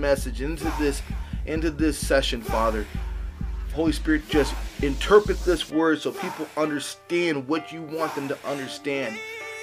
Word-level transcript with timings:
message, 0.00 0.40
into 0.40 0.64
this, 0.78 1.02
into 1.46 1.70
this 1.70 1.98
session, 1.98 2.40
Father. 2.40 2.86
Holy 3.74 3.92
Spirit, 3.92 4.28
just 4.28 4.54
interpret 4.82 5.38
this 5.44 5.70
word 5.70 6.00
so 6.00 6.10
people 6.10 6.46
understand 6.56 7.46
what 7.46 7.72
you 7.72 7.82
want 7.82 8.14
them 8.14 8.26
to 8.28 8.36
understand. 8.46 9.16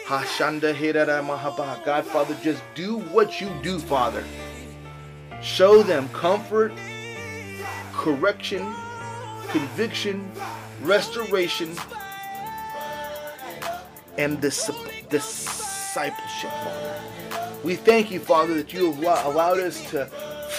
Hashanda 0.05 0.73
Mahaba. 0.73 1.83
God, 1.83 2.05
Father, 2.05 2.37
just 2.41 2.63
do 2.75 2.99
what 2.99 3.41
you 3.41 3.51
do, 3.61 3.79
Father. 3.79 4.23
Show 5.41 5.83
them 5.83 6.07
comfort, 6.09 6.71
correction, 7.93 8.73
conviction, 9.49 10.31
restoration, 10.81 11.75
and 14.17 14.39
dis- 14.39 14.71
discipleship, 15.09 16.51
Father. 16.51 17.01
We 17.63 17.75
thank 17.75 18.09
you, 18.09 18.19
Father, 18.19 18.53
that 18.53 18.71
you 18.71 18.93
have 18.93 19.25
allowed 19.25 19.59
us 19.59 19.89
to 19.91 20.09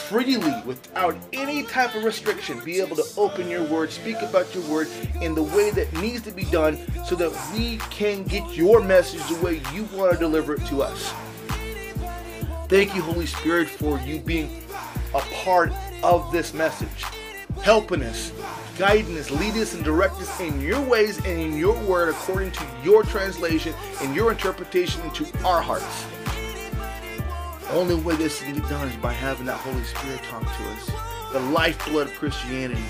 freely, 0.08 0.54
without 0.64 1.14
any 1.34 1.62
type 1.64 1.94
of 1.94 2.02
restriction, 2.02 2.58
be 2.64 2.80
able 2.80 2.96
to 2.96 3.04
open 3.18 3.46
your 3.48 3.62
word, 3.64 3.90
speak 3.90 4.16
about 4.22 4.52
your 4.54 4.64
word 4.64 4.88
in 5.20 5.34
the 5.34 5.42
way 5.42 5.70
that 5.70 5.92
needs 6.00 6.22
to 6.22 6.30
be 6.30 6.44
done 6.44 6.78
so 7.04 7.14
that 7.14 7.30
we 7.52 7.76
can 7.90 8.24
get 8.24 8.56
your 8.56 8.80
message 8.80 9.22
the 9.28 9.44
way 9.44 9.60
you 9.74 9.84
want 9.92 10.12
to 10.12 10.18
deliver 10.18 10.54
it 10.54 10.64
to 10.66 10.82
us. 10.82 11.12
Thank 12.68 12.94
you, 12.94 13.02
Holy 13.02 13.26
Spirit, 13.26 13.68
for 13.68 13.98
you 14.00 14.18
being 14.18 14.62
a 15.14 15.20
part 15.44 15.72
of 16.02 16.32
this 16.32 16.54
message, 16.54 17.04
helping 17.62 18.02
us, 18.02 18.32
guiding 18.78 19.18
us, 19.18 19.30
lead 19.30 19.54
us, 19.56 19.74
and 19.74 19.84
direct 19.84 20.14
us 20.14 20.40
in 20.40 20.58
your 20.62 20.80
ways 20.80 21.18
and 21.18 21.38
in 21.38 21.58
your 21.58 21.78
word 21.84 22.08
according 22.08 22.52
to 22.52 22.66
your 22.82 23.02
translation 23.02 23.74
and 24.00 24.16
your 24.16 24.30
interpretation 24.30 25.02
into 25.02 25.26
our 25.44 25.60
hearts. 25.60 26.06
Only 27.70 27.94
way 27.96 28.16
this 28.16 28.42
can 28.42 28.54
be 28.54 28.60
done 28.62 28.88
is 28.88 28.96
by 28.96 29.12
having 29.12 29.46
that 29.46 29.58
Holy 29.58 29.84
Spirit 29.84 30.22
talk 30.24 30.42
to 30.42 30.68
us. 30.70 30.90
The 31.32 31.40
lifeblood 31.40 32.06
of 32.06 32.14
Christianity, 32.14 32.82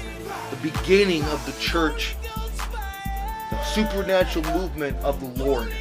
the 0.51 0.71
beginning 0.71 1.25
of 1.25 1.45
the 1.47 1.61
church, 1.61 2.15
the 3.51 3.63
supernatural 3.65 4.45
movement 4.57 4.97
of 4.99 5.21
the 5.21 5.45
Lord. 5.45 5.73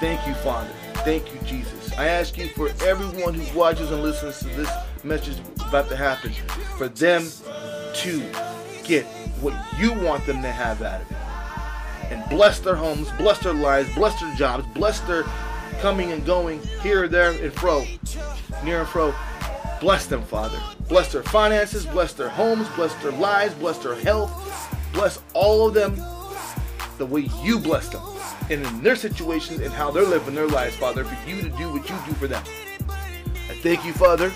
Thank 0.00 0.26
you, 0.26 0.34
Father. 0.34 0.72
Thank 1.04 1.34
you, 1.34 1.40
Jesus. 1.46 1.92
I 1.98 2.06
ask 2.08 2.38
you 2.38 2.48
for 2.48 2.70
everyone 2.82 3.34
who 3.34 3.58
watches 3.58 3.90
and 3.90 4.02
listens 4.02 4.38
to 4.38 4.48
this 4.48 4.70
message 5.04 5.36
about 5.68 5.88
to 5.90 5.96
happen, 5.96 6.32
for 6.78 6.88
them 6.88 7.28
to 7.94 8.20
get 8.84 9.04
what 9.40 9.54
you 9.78 9.92
want 9.92 10.24
them 10.24 10.40
to 10.40 10.50
have 10.50 10.80
out 10.80 11.02
of 11.02 11.10
it. 11.10 11.16
And 12.10 12.28
bless 12.30 12.58
their 12.60 12.74
homes, 12.74 13.10
bless 13.18 13.38
their 13.40 13.52
lives, 13.52 13.94
bless 13.94 14.18
their 14.20 14.34
jobs, 14.34 14.66
bless 14.74 15.00
their 15.00 15.24
coming 15.80 16.12
and 16.12 16.24
going 16.24 16.60
here, 16.82 17.08
there, 17.08 17.32
and 17.32 17.52
fro, 17.52 17.84
near 18.64 18.80
and 18.80 18.88
fro. 18.88 19.14
Bless 19.80 20.06
them, 20.06 20.22
Father. 20.22 20.58
Bless 20.88 21.12
their 21.12 21.22
finances, 21.22 21.86
bless 21.86 22.12
their 22.12 22.28
homes, 22.28 22.68
bless 22.76 22.94
their 23.02 23.12
lives, 23.12 23.54
bless 23.54 23.78
their 23.78 23.94
health, 23.94 24.30
bless 24.92 25.20
all 25.34 25.68
of 25.68 25.74
them 25.74 25.96
the 26.98 27.06
way 27.06 27.28
you 27.42 27.58
bless 27.58 27.88
them 27.88 28.02
and 28.50 28.66
in 28.66 28.82
their 28.82 28.96
situations 28.96 29.60
and 29.60 29.72
how 29.72 29.90
they're 29.90 30.04
living 30.04 30.34
their 30.34 30.48
lives, 30.48 30.74
Father, 30.76 31.04
for 31.04 31.28
you 31.28 31.40
to 31.40 31.48
do 31.50 31.72
what 31.72 31.88
you 31.88 31.96
do 32.06 32.12
for 32.14 32.26
them. 32.26 32.42
I 32.88 33.54
thank 33.62 33.84
you, 33.84 33.92
Father. 33.92 34.32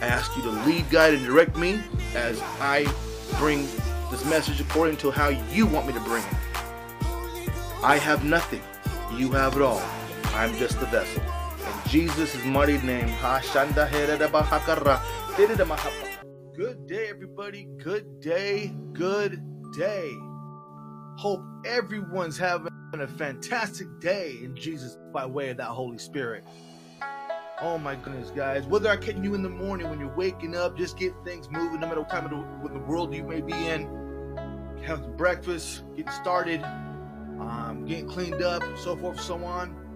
I 0.00 0.06
ask 0.06 0.36
you 0.36 0.42
to 0.42 0.50
lead, 0.50 0.88
guide, 0.90 1.14
and 1.14 1.24
direct 1.24 1.56
me 1.56 1.80
as 2.14 2.40
I 2.60 2.86
bring 3.38 3.66
this 4.10 4.24
message 4.26 4.60
according 4.60 4.98
to 4.98 5.10
how 5.10 5.28
you 5.28 5.66
want 5.66 5.86
me 5.86 5.92
to 5.94 6.00
bring 6.00 6.22
it. 6.22 6.34
I 7.82 7.98
have 7.98 8.24
nothing. 8.24 8.62
You 9.14 9.32
have 9.32 9.56
it 9.56 9.62
all. 9.62 9.82
I'm 10.38 10.56
just 10.56 10.76
a 10.76 10.86
vessel. 10.86 11.20
In 11.20 11.90
Jesus' 11.90 12.44
mighty 12.44 12.78
name. 12.86 13.08
Good 16.54 16.86
day, 16.86 17.08
everybody. 17.08 17.66
Good 17.82 18.20
day. 18.20 18.72
Good 18.92 19.42
day. 19.76 20.12
Hope 21.16 21.42
everyone's 21.64 22.38
having 22.38 22.70
a 22.92 23.08
fantastic 23.08 23.88
day 23.98 24.38
in 24.40 24.54
Jesus 24.54 24.96
by 25.12 25.26
way 25.26 25.50
of 25.50 25.56
that 25.56 25.66
Holy 25.66 25.98
Spirit. 25.98 26.44
Oh 27.60 27.76
my 27.76 27.96
goodness, 27.96 28.30
guys. 28.30 28.64
Whether 28.64 28.90
I'm 28.90 29.00
catching 29.00 29.24
you 29.24 29.34
in 29.34 29.42
the 29.42 29.48
morning 29.48 29.90
when 29.90 29.98
you're 29.98 30.14
waking 30.14 30.54
up, 30.54 30.78
just 30.78 30.96
get 30.96 31.14
things 31.24 31.50
moving, 31.50 31.80
no 31.80 31.88
matter 31.88 32.02
what 32.02 32.10
time 32.10 32.26
of 32.26 32.30
the, 32.30 32.36
what 32.36 32.72
the 32.72 32.78
world 32.78 33.12
you 33.12 33.24
may 33.24 33.40
be 33.40 33.54
in. 33.54 34.78
Have 34.86 35.16
breakfast, 35.16 35.82
get 35.96 36.08
started, 36.12 36.62
um, 36.62 37.86
getting 37.88 38.08
cleaned 38.08 38.40
up, 38.40 38.62
so 38.76 38.94
forth, 38.94 39.20
so 39.20 39.42
on. 39.44 39.87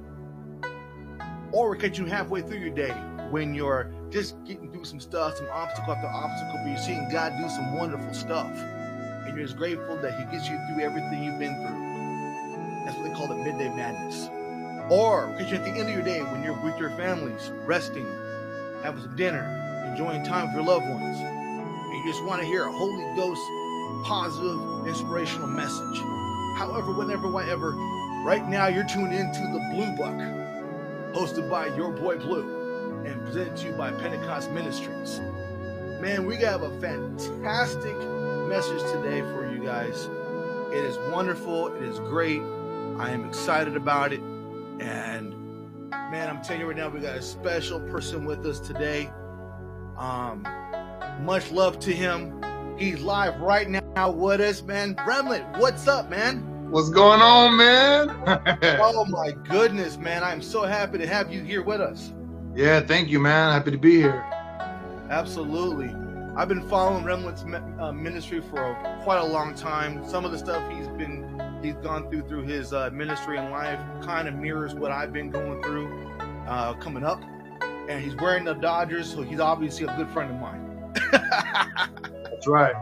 Or 1.53 1.71
we 1.71 1.79
catch 1.79 1.99
you 1.99 2.07
halfway 2.07 2.41
through 2.41 2.59
your 2.59 2.75
day 2.75 2.93
when 3.31 3.55
you're 3.55 3.93
just 4.11 4.43
getting 4.45 4.73
through 4.73 4.85
some 4.85 5.01
stuff, 5.01 5.37
some 5.37 5.49
obstacle 5.53 5.93
after 5.93 6.09
obstacle, 6.09 6.61
but 6.63 6.69
you're 6.69 6.79
seeing 6.79 7.09
God 7.11 7.33
do 7.39 7.49
some 7.49 7.77
wonderful 7.77 8.13
stuff. 8.15 8.51
And 8.51 9.37
you're 9.37 9.47
just 9.47 9.59
grateful 9.59 9.97
that 9.99 10.19
He 10.19 10.25
gets 10.35 10.49
you 10.49 10.59
through 10.69 10.83
everything 10.83 11.23
you've 11.23 11.39
been 11.39 11.55
through. 11.57 12.85
That's 12.85 12.97
what 12.97 13.09
they 13.09 13.15
call 13.15 13.29
the 13.29 13.37
midday 13.37 13.69
madness. 13.69 14.29
Or 14.91 15.27
because 15.29 15.51
you're 15.51 15.61
at 15.61 15.65
the 15.65 15.79
end 15.79 15.89
of 15.89 15.95
your 15.95 16.05
day 16.05 16.23
when 16.23 16.43
you're 16.43 16.61
with 16.65 16.79
your 16.79 16.91
families, 16.91 17.51
resting, 17.67 18.07
having 18.83 19.03
some 19.03 19.17
dinner, 19.17 19.45
enjoying 19.91 20.25
time 20.25 20.47
with 20.47 20.55
your 20.55 20.65
loved 20.65 20.89
ones, 20.89 21.19
and 21.19 21.99
you 21.99 22.11
just 22.11 22.25
want 22.25 22.41
to 22.41 22.47
hear 22.47 22.65
a 22.65 22.73
Holy 22.73 23.15
Ghost 23.15 23.41
positive, 24.05 24.87
inspirational 24.87 25.49
message. 25.49 25.99
However, 26.57 26.93
whenever, 26.93 27.31
whatever, 27.31 27.73
right 28.25 28.47
now 28.49 28.67
you're 28.67 28.89
tuned 28.89 29.15
into 29.15 29.41
the 29.41 29.61
Blue 29.73 29.97
Book, 29.97 30.42
hosted 31.13 31.49
by 31.51 31.67
your 31.77 31.93
boy 31.93 32.19
Blue, 32.19 33.05
and 33.05 33.23
presented 33.25 33.57
to 33.59 33.67
you 33.67 33.73
by 33.73 33.91
Pentecost 33.93 34.51
Ministries. 34.51 35.21
Man, 36.01 36.27
we 36.27 36.37
got 36.37 36.63
a 36.63 36.71
fantastic 36.81 37.97
message 38.49 38.83
today 38.93 39.21
for 39.21 39.51
you 39.53 39.63
guys. 39.63 40.09
It 40.73 40.85
is 40.85 40.97
wonderful. 41.11 41.75
It 41.77 41.83
is 41.83 41.99
great. 41.99 42.41
I 42.99 43.11
am 43.11 43.27
excited 43.29 43.77
about 43.77 44.13
it. 44.13 44.21
And 44.81 45.91
man, 45.91 46.31
I'm 46.31 46.43
telling 46.43 46.63
you 46.63 46.67
right 46.67 46.77
now, 46.77 46.89
we 46.89 47.01
got 47.01 47.17
a 47.17 47.23
special 47.23 47.79
person 47.79 48.25
with 48.25 48.45
us 48.47 48.59
today. 48.59 49.11
Um, 49.99 50.47
much 51.21 51.51
love 51.51 51.79
to 51.81 51.93
him. 51.93 52.43
He's 52.79 53.01
live 53.01 53.39
right 53.41 53.69
now 53.69 54.11
with 54.11 54.41
us, 54.41 54.63
man. 54.63 54.97
Remnant, 55.07 55.59
what's 55.59 55.87
up, 55.87 56.09
man? 56.09 56.52
What's 56.73 56.89
going 56.89 57.21
on, 57.21 57.57
man? 57.59 58.09
Oh 58.81 59.05
my 59.05 59.33
goodness, 59.33 59.99
man. 59.99 60.25
I'm 60.25 60.41
so 60.41 60.63
happy 60.63 60.97
to 60.97 61.07
have 61.07 61.31
you 61.31 61.43
here 61.43 61.63
with 61.63 61.83
us. 61.83 62.13
yeah, 62.55 62.81
thank 62.81 63.11
you, 63.11 63.19
man. 63.21 63.53
Happy 63.53 63.71
to 63.73 63.77
be 63.77 63.97
here. 63.97 64.25
Absolutely. 65.11 65.95
I've 66.35 66.49
been 66.49 66.67
following 66.71 67.05
Remnant's 67.05 67.45
uh, 67.79 67.93
ministry 67.93 68.41
for 68.41 68.75
quite 69.03 69.19
a 69.19 69.25
long 69.25 69.55
time. 69.55 70.03
Some 70.09 70.25
of 70.25 70.33
the 70.33 70.39
stuff 70.39 70.63
he's 70.73 70.89
been 70.89 71.39
he's 71.63 71.75
gone 71.77 72.09
through 72.09 72.23
through 72.23 72.45
his 72.45 72.73
uh, 72.73 72.89
ministry 72.91 73.37
and 73.37 73.51
life 73.51 73.79
kind 74.03 74.27
of 74.27 74.35
mirrors 74.35 74.73
what 74.75 74.91
I've 74.91 75.13
been 75.13 75.29
going 75.31 75.63
through. 75.63 75.89
uh, 76.47 76.73
coming 76.75 77.05
up, 77.05 77.23
and 77.89 78.03
he's 78.03 78.17
wearing 78.17 78.45
the 78.45 78.55
Dodgers, 78.55 79.13
so 79.13 79.21
he's 79.23 79.41
obviously 79.41 79.87
a 79.87 79.95
good 79.97 80.09
friend 80.09 80.31
of 80.31 80.41
mine. 80.41 80.93
That's 81.13 82.47
right. 82.47 82.75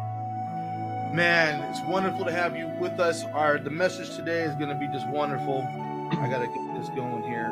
Man, 1.12 1.60
it's 1.68 1.80
wonderful 1.88 2.24
to 2.24 2.30
have 2.30 2.56
you 2.56 2.68
with 2.78 3.00
us. 3.00 3.24
Our 3.24 3.58
the 3.58 3.68
message 3.68 4.14
today 4.14 4.42
is 4.42 4.54
going 4.54 4.68
to 4.68 4.76
be 4.76 4.86
just 4.86 5.08
wonderful. 5.08 5.66
I 6.12 6.28
gotta 6.30 6.46
get 6.46 6.74
this 6.74 6.88
going 6.90 7.24
here. 7.24 7.48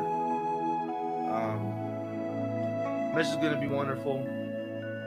Um, 1.29 3.13
message 3.13 3.33
is 3.33 3.41
going 3.41 3.53
to 3.53 3.59
be 3.59 3.67
wonderful. 3.67 4.25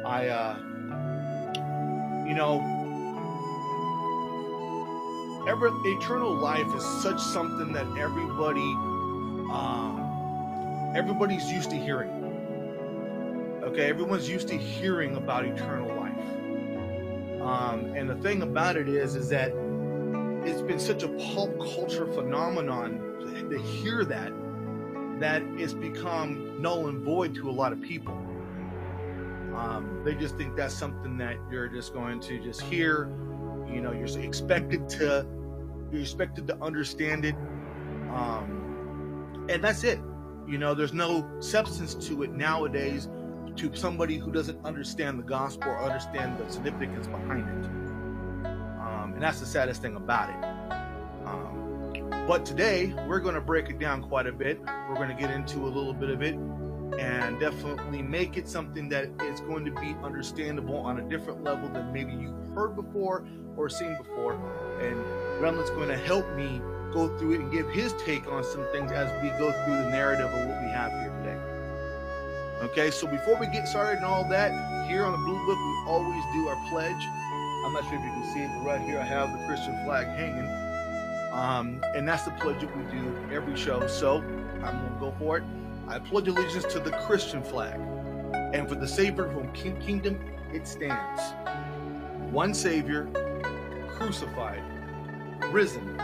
I, 0.04 0.28
uh, 0.28 0.56
you 2.26 2.34
know, 2.34 2.60
ever 5.48 5.70
eternal 5.86 6.34
life 6.34 6.66
is 6.76 6.84
such 7.02 7.22
something 7.22 7.72
that 7.72 7.86
everybody, 7.98 8.60
um, 9.50 10.92
everybody's 10.94 11.50
used 11.50 11.70
to 11.70 11.76
hearing. 11.76 12.10
Okay, 13.62 13.88
everyone's 13.88 14.28
used 14.28 14.48
to 14.48 14.58
hearing 14.58 15.16
about 15.16 15.46
eternal 15.46 15.88
life. 15.88 16.01
Um, 17.42 17.86
and 17.96 18.08
the 18.08 18.14
thing 18.16 18.42
about 18.42 18.76
it 18.76 18.88
is, 18.88 19.16
is 19.16 19.28
that 19.30 19.52
it's 20.44 20.62
been 20.62 20.78
such 20.78 21.02
a 21.02 21.08
pop 21.08 21.50
culture 21.58 22.06
phenomenon 22.06 23.08
to, 23.50 23.58
hear 23.58 24.04
that 24.04 24.32
that 25.20 25.42
it's 25.56 25.74
become 25.74 26.60
null 26.60 26.88
and 26.88 27.04
void 27.04 27.34
to 27.34 27.50
a 27.50 27.52
lot 27.52 27.72
of 27.72 27.80
people. 27.82 28.14
Um, 29.54 30.00
they 30.04 30.14
just 30.14 30.36
think 30.36 30.56
that's 30.56 30.74
something 30.74 31.18
that 31.18 31.36
you're 31.50 31.68
just 31.68 31.92
going 31.92 32.20
to 32.20 32.38
just 32.38 32.62
hear. 32.62 33.10
You 33.68 33.80
know, 33.80 33.92
you're 33.92 34.18
expected 34.20 34.88
to 34.90 35.26
you're 35.90 36.00
expected 36.00 36.46
to 36.48 36.56
understand 36.62 37.24
it, 37.24 37.34
um, 38.10 39.46
and 39.48 39.62
that's 39.62 39.84
it. 39.84 40.00
You 40.46 40.58
know, 40.58 40.74
there's 40.74 40.94
no 40.94 41.28
substance 41.40 41.94
to 42.06 42.22
it 42.22 42.32
nowadays 42.32 43.08
to 43.56 43.74
somebody 43.74 44.16
who 44.16 44.30
doesn't 44.30 44.64
understand 44.64 45.18
the 45.18 45.22
gospel 45.22 45.70
or 45.70 45.82
understand 45.82 46.38
the 46.38 46.50
significance 46.50 47.06
behind 47.06 47.48
it. 47.48 47.66
Um, 48.46 49.12
and 49.14 49.22
that's 49.22 49.40
the 49.40 49.46
saddest 49.46 49.82
thing 49.82 49.96
about 49.96 50.30
it. 50.30 51.26
Um, 51.26 52.26
but 52.26 52.44
today, 52.46 52.94
we're 53.06 53.20
going 53.20 53.34
to 53.34 53.40
break 53.40 53.68
it 53.68 53.78
down 53.78 54.02
quite 54.02 54.26
a 54.26 54.32
bit. 54.32 54.60
We're 54.88 54.96
going 54.96 55.08
to 55.08 55.20
get 55.20 55.30
into 55.30 55.58
a 55.60 55.70
little 55.70 55.94
bit 55.94 56.10
of 56.10 56.22
it 56.22 56.36
and 56.98 57.40
definitely 57.40 58.02
make 58.02 58.36
it 58.36 58.48
something 58.48 58.88
that 58.90 59.08
is 59.22 59.40
going 59.40 59.64
to 59.64 59.70
be 59.72 59.96
understandable 60.02 60.76
on 60.78 61.00
a 61.00 61.08
different 61.08 61.42
level 61.42 61.68
than 61.68 61.92
maybe 61.92 62.12
you've 62.12 62.54
heard 62.54 62.76
before 62.76 63.26
or 63.56 63.68
seen 63.68 63.96
before. 63.96 64.34
And 64.80 64.96
Remnant's 65.40 65.70
going 65.70 65.88
to 65.88 65.96
help 65.96 66.28
me 66.34 66.60
go 66.92 67.16
through 67.16 67.32
it 67.32 67.40
and 67.40 67.52
give 67.52 67.68
his 67.70 67.94
take 68.04 68.26
on 68.28 68.44
some 68.44 68.64
things 68.72 68.92
as 68.92 69.10
we 69.22 69.30
go 69.30 69.50
through 69.64 69.76
the 69.76 69.90
narrative 69.90 70.26
of 70.26 70.46
what 70.46 70.62
we 70.62 70.68
have 70.68 70.92
here. 70.92 71.11
Okay, 72.62 72.92
so 72.92 73.08
before 73.08 73.36
we 73.40 73.48
get 73.48 73.66
started 73.66 73.96
and 73.96 74.04
all 74.04 74.22
that, 74.28 74.52
here 74.88 75.02
on 75.02 75.10
the 75.10 75.18
Blue 75.18 75.46
Book, 75.46 75.58
we 75.58 75.90
always 75.90 76.22
do 76.32 76.46
our 76.46 76.68
pledge. 76.68 77.08
I'm 77.66 77.72
not 77.72 77.82
sure 77.82 77.94
if 77.94 78.04
you 78.04 78.10
can 78.12 78.32
see 78.32 78.38
it, 78.38 78.50
but 78.56 78.64
right 78.64 78.80
here 78.80 79.00
I 79.00 79.02
have 79.02 79.36
the 79.36 79.44
Christian 79.46 79.84
flag 79.84 80.06
hanging. 80.06 80.48
Um, 81.32 81.82
and 81.96 82.06
that's 82.06 82.22
the 82.22 82.30
pledge 82.30 82.60
that 82.60 82.76
we 82.76 82.84
do 82.84 83.18
every 83.32 83.56
show. 83.56 83.84
So 83.88 84.18
I'm 84.62 84.78
going 84.78 84.92
to 84.92 84.98
go 85.00 85.14
for 85.18 85.38
it. 85.38 85.44
I 85.88 85.98
pledge 85.98 86.28
allegiance 86.28 86.64
to 86.72 86.78
the 86.78 86.92
Christian 87.04 87.42
flag. 87.42 87.80
And 88.54 88.68
for 88.68 88.76
the 88.76 88.86
Savior 88.86 89.28
from 89.32 89.52
King 89.52 89.80
Kingdom, 89.80 90.20
it 90.52 90.68
stands. 90.68 91.20
One 92.30 92.54
Savior, 92.54 93.08
crucified, 93.88 94.62
risen, 95.50 96.00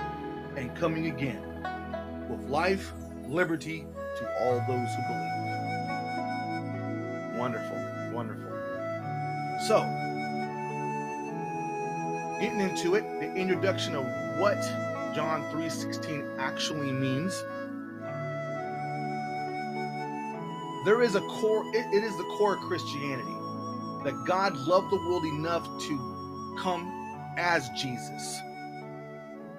and 0.57 0.75
coming 0.75 1.07
again, 1.07 1.41
with 2.29 2.41
life, 2.51 2.93
liberty 3.29 3.87
to 4.19 4.45
all 4.45 4.57
those 4.67 4.89
who 4.97 5.03
believe. 5.07 5.38
Wonderful, 7.39 7.79
wonderful. 8.13 8.51
So, 9.69 9.81
getting 12.41 12.61
into 12.61 12.97
it, 12.97 13.05
the 13.21 13.33
introduction 13.35 13.95
of 13.95 14.05
what 14.41 14.61
John 15.15 15.45
3:16 15.53 16.37
actually 16.39 16.91
means. 16.91 17.45
There 20.85 21.01
is 21.01 21.15
a 21.15 21.21
core 21.21 21.65
it, 21.75 21.87
it 21.95 22.03
is 22.03 22.17
the 22.17 22.25
core 22.37 22.55
of 22.55 22.61
Christianity 22.63 23.37
that 24.03 24.25
God 24.27 24.57
loved 24.57 24.91
the 24.91 24.97
world 24.97 25.25
enough 25.25 25.65
to 25.83 26.57
come 26.59 26.87
as 27.37 27.69
Jesus 27.71 28.41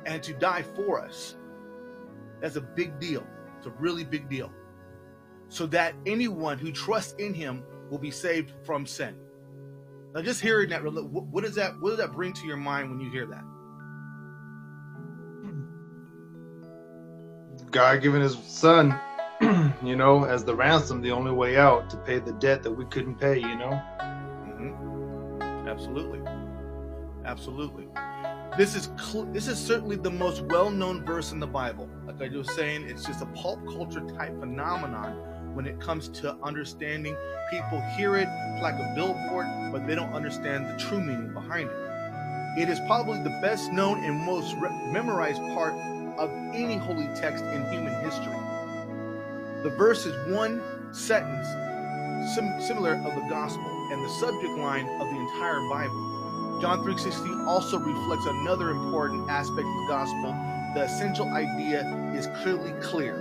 and 0.06 0.22
to 0.24 0.34
die 0.34 0.64
for 0.76 1.00
us. 1.00 1.36
That's 2.42 2.58
a 2.58 2.62
big 2.62 3.00
deal. 3.00 3.26
It's 3.58 3.68
a 3.68 3.74
really 3.80 4.04
big 4.04 4.28
deal 4.28 4.52
so 5.50 5.66
that 5.68 5.96
anyone 6.06 6.58
who 6.58 6.72
trusts 6.72 7.14
in 7.20 7.34
him 7.34 7.64
will 7.90 7.98
be 7.98 8.12
saved 8.12 8.54
from 8.64 8.86
sin. 8.86 9.16
Now, 10.14 10.22
just 10.22 10.42
hearing 10.42 10.70
that, 10.70 10.84
what 10.84 11.44
does 11.44 11.56
that 11.56 11.80
what 11.82 11.90
does 11.90 12.00
that 12.00 12.14
bring 12.14 12.34
to 12.34 12.48
your 12.48 12.58
mind 12.58 12.90
when 12.90 13.00
you 13.00 13.12
hear 13.12 13.26
that? 13.28 13.44
God 17.72 18.02
giving 18.02 18.22
his 18.22 18.36
son, 18.36 19.00
you 19.84 19.96
know, 19.96 20.24
as 20.24 20.44
the 20.44 20.56
ransom, 20.56 21.02
the 21.02 21.12
only 21.12 21.32
way 21.32 21.58
out 21.58 21.90
to 21.92 21.98
pay 21.98 22.18
the 22.18 22.34
debt 22.34 22.64
that 22.64 22.72
we 22.72 22.86
couldn't 22.86 23.16
pay, 23.16 23.38
you 23.38 23.56
know? 23.56 23.80
Mm-hmm. 24.02 25.68
Absolutely, 25.68 26.20
absolutely. 27.26 27.88
This 28.58 28.76
is 28.76 28.90
cl- 28.98 29.26
this 29.26 29.48
is 29.48 29.60
certainly 29.60 29.96
the 29.96 30.10
most 30.10 30.42
well-known 30.46 31.06
verse 31.06 31.32
in 31.32 31.40
the 31.40 31.48
Bible. 31.48 31.88
Like 32.08 32.20
I 32.34 32.36
was 32.36 32.52
saying, 32.56 32.90
it's 32.90 33.06
just 33.06 33.22
a 33.22 33.28
pulp 33.28 33.64
culture 33.68 34.02
type 34.02 34.40
phenomenon 34.40 35.39
when 35.54 35.66
it 35.66 35.80
comes 35.80 36.10
to 36.10 36.36
understanding. 36.44 37.16
People 37.52 37.82
hear 37.98 38.16
it 38.16 38.28
like 38.62 38.76
a 38.76 38.94
billboard, 38.96 39.48
but 39.72 39.88
they 39.88 39.96
don't 39.96 40.14
understand 40.14 40.66
the 40.66 40.78
true 40.78 41.00
meaning 41.00 41.34
behind 41.34 41.70
it. 41.70 42.62
It 42.62 42.70
is 42.70 42.80
probably 42.88 43.22
the 43.24 43.38
best 43.42 43.72
known 43.72 44.04
and 44.04 44.16
most 44.26 44.56
re- 44.56 44.70
memorized 44.92 45.42
part 45.54 45.74
of 46.18 46.30
any 46.54 46.78
holy 46.78 47.08
text 47.16 47.44
in 47.46 47.64
human 47.72 47.94
history. 48.04 48.36
The 49.64 49.74
verse 49.78 50.06
is 50.06 50.34
one 50.34 50.62
sentence 50.94 51.48
sim- 52.34 52.60
similar 52.62 52.96
of 52.96 53.16
the 53.16 53.26
gospel 53.30 53.66
and 53.92 54.04
the 54.04 54.10
subject 54.20 54.58
line 54.58 54.88
of 55.00 55.10
the 55.10 55.16
entire 55.16 55.62
Bible. 55.70 56.60
John 56.62 56.84
3:16 56.84 57.48
also 57.48 57.80
reflects 57.80 58.26
another 58.26 58.72
important 58.72 59.30
aspect 59.30 59.66
of 59.68 59.76
the 59.76 59.88
gospel. 59.88 60.32
The 60.76 60.84
essential 60.84 61.28
idea 61.30 61.86
is 62.14 62.28
clearly 62.42 62.74
clear. 62.82 63.16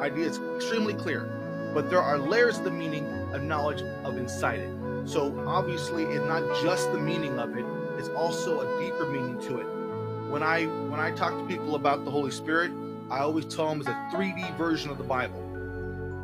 Idea 0.00 0.26
is 0.26 0.38
extremely 0.56 0.94
clear 0.94 1.37
but 1.78 1.90
there 1.90 2.02
are 2.02 2.18
layers 2.18 2.58
of 2.58 2.64
the 2.64 2.72
meaning 2.72 3.06
of 3.32 3.40
knowledge 3.44 3.82
of 4.02 4.16
inside 4.16 4.58
it. 4.58 5.08
So 5.08 5.32
obviously, 5.46 6.02
it's 6.02 6.24
not 6.24 6.42
just 6.60 6.90
the 6.90 6.98
meaning 6.98 7.38
of 7.38 7.56
it; 7.56 7.64
it's 7.96 8.08
also 8.08 8.62
a 8.62 8.82
deeper 8.82 9.06
meaning 9.06 9.40
to 9.42 9.60
it. 9.60 9.66
When 10.28 10.42
I 10.42 10.64
when 10.64 10.98
I 10.98 11.12
talk 11.12 11.38
to 11.38 11.46
people 11.46 11.76
about 11.76 12.04
the 12.04 12.10
Holy 12.10 12.32
Spirit, 12.32 12.72
I 13.12 13.20
always 13.20 13.44
tell 13.44 13.68
them 13.68 13.78
it's 13.78 13.88
a 13.88 13.92
3D 14.12 14.58
version 14.58 14.90
of 14.90 14.98
the 14.98 15.04
Bible. 15.04 15.40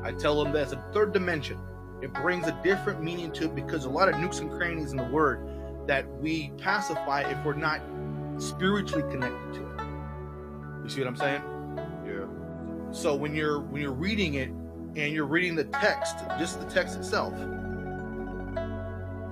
I 0.03 0.11
tell 0.11 0.43
them 0.43 0.53
that's 0.53 0.73
a 0.73 0.85
third 0.93 1.13
dimension. 1.13 1.61
It 2.03 2.13
brings 2.13 2.49
a 2.49 2.61
different 2.65 3.01
meaning 3.01 3.31
to 3.35 3.45
it 3.45 3.55
because 3.55 3.85
a 3.85 3.91
lot 3.91 4.09
of 4.09 4.19
nooks 4.19 4.41
and 4.41 4.51
crannies 4.51 4.91
in 4.91 4.97
the 4.97 5.05
Word 5.05 5.39
that 5.87 6.05
we 6.21 6.51
pacify 6.59 7.31
if 7.31 7.45
we're 7.45 7.55
not 7.55 7.81
spiritually 8.39 9.09
connected 9.09 9.55
to 9.55 9.61
it. 9.61 9.81
You 10.83 10.91
see 10.91 11.01
what 11.01 11.07
I'm 11.07 11.17
saying? 11.17 11.43
Yeah. 12.05 12.91
So 12.91 13.15
when 13.15 13.37
you're 13.37 13.61
when 13.61 13.81
you're 13.81 13.93
reading 13.93 14.35
it 14.35 14.51
and 14.97 15.13
you're 15.13 15.27
reading 15.27 15.55
the 15.57 15.65
text, 15.65 16.17
just 16.39 16.61
the 16.61 16.67
text 16.67 16.97
itself, 16.97 17.35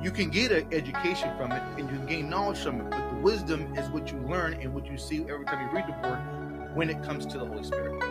you 0.02 0.10
can 0.10 0.30
get 0.30 0.50
an 0.50 0.66
education 0.72 1.30
from 1.36 1.52
it 1.52 1.62
and 1.78 1.88
you 1.88 1.96
can 1.96 2.06
gain 2.06 2.28
knowledge 2.28 2.58
from 2.58 2.80
it. 2.80 2.90
But 2.90 3.10
the 3.10 3.20
wisdom 3.20 3.76
is 3.76 3.88
what 3.90 4.10
you 4.10 4.18
learn 4.18 4.54
and 4.54 4.74
what 4.74 4.86
you 4.86 4.98
see 4.98 5.20
every 5.28 5.44
time 5.44 5.68
you 5.68 5.72
read 5.72 5.86
the 5.86 6.08
word 6.08 6.74
when 6.74 6.90
it 6.90 7.02
comes 7.04 7.24
to 7.26 7.38
the 7.38 7.44
Holy 7.44 7.62
Spirit. 7.62 8.02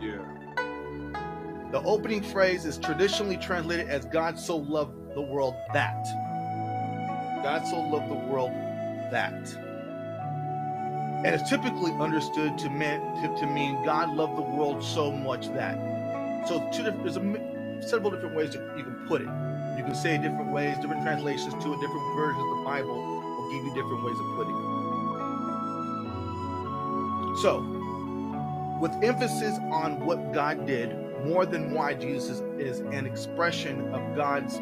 Yeah. 0.00 0.22
The 1.72 1.80
opening 1.84 2.22
phrase 2.22 2.66
is 2.66 2.76
traditionally 2.76 3.38
translated 3.38 3.88
as 3.88 4.04
God 4.04 4.38
so 4.38 4.56
loved 4.56 5.14
the 5.14 5.22
world 5.22 5.54
that. 5.72 6.04
God 7.42 7.64
so 7.66 7.80
loved 7.80 8.10
the 8.10 8.30
world 8.30 8.50
that. 9.10 9.32
And 11.24 11.34
it's 11.34 11.48
typically 11.48 11.92
understood 11.92 12.58
to 12.58 12.68
mean, 12.68 13.00
to, 13.22 13.34
to 13.40 13.46
mean 13.46 13.82
God 13.84 14.14
loved 14.14 14.36
the 14.36 14.42
world 14.42 14.82
so 14.82 15.10
much 15.10 15.48
that. 15.54 15.89
So 16.48 16.60
two 16.72 16.84
different, 16.84 17.04
there's 17.04 17.18
a, 17.18 17.88
several 17.88 18.12
different 18.12 18.36
ways 18.36 18.52
that 18.52 18.62
you 18.78 18.84
can 18.84 19.06
put 19.08 19.22
it. 19.22 19.28
You 19.78 19.84
can 19.84 19.94
say 19.94 20.18
different 20.18 20.52
ways, 20.52 20.76
different 20.78 21.02
translations 21.02 21.54
to 21.54 21.74
it, 21.74 21.80
different 21.80 22.16
versions 22.16 22.44
of 22.44 22.58
the 22.58 22.64
Bible 22.64 22.96
will 22.96 23.52
give 23.52 23.64
you 23.64 23.74
different 23.74 24.04
ways 24.04 24.16
of 24.20 24.26
putting 24.36 24.56
it. 24.56 24.80
So, 27.42 27.84
with 28.80 28.92
emphasis 29.02 29.58
on 29.72 30.04
what 30.06 30.32
God 30.32 30.66
did, 30.66 30.96
more 31.26 31.46
than 31.46 31.72
why 31.72 31.94
Jesus 31.94 32.40
is 32.58 32.80
an 32.80 33.06
expression 33.06 33.94
of 33.94 34.16
God's 34.16 34.60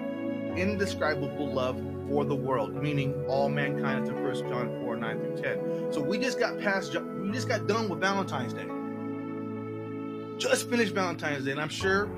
indescribable 0.57 1.53
love 1.53 1.81
for 2.09 2.25
the 2.25 2.37
world, 2.37 2.75
meaning 2.75 3.15
all 3.29 3.49
mankind, 3.49 4.09
in 4.09 4.23
1 4.23 4.35
John 4.49 4.81
4, 4.83 4.97
9 4.97 5.21
through 5.21 5.37
10. 5.39 5.93
So 5.93 6.01
we 6.03 6.19
just 6.19 6.39
got 6.41 6.59
past, 6.61 6.97
we 7.21 7.31
just 7.33 7.49
got 7.49 7.67
done 7.67 7.89
with 7.89 8.01
Valentine's 8.01 8.55
Day. 8.55 8.67
Just 10.39 10.71
finished 10.71 10.95
Valentine's 10.95 11.45
Day, 11.45 11.51
and 11.51 11.61
I'm 11.61 11.69
sure 11.69 12.09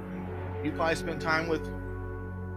you 0.62 0.72
probably 0.72 0.94
spent 0.94 1.20
time 1.20 1.48
with 1.48 1.66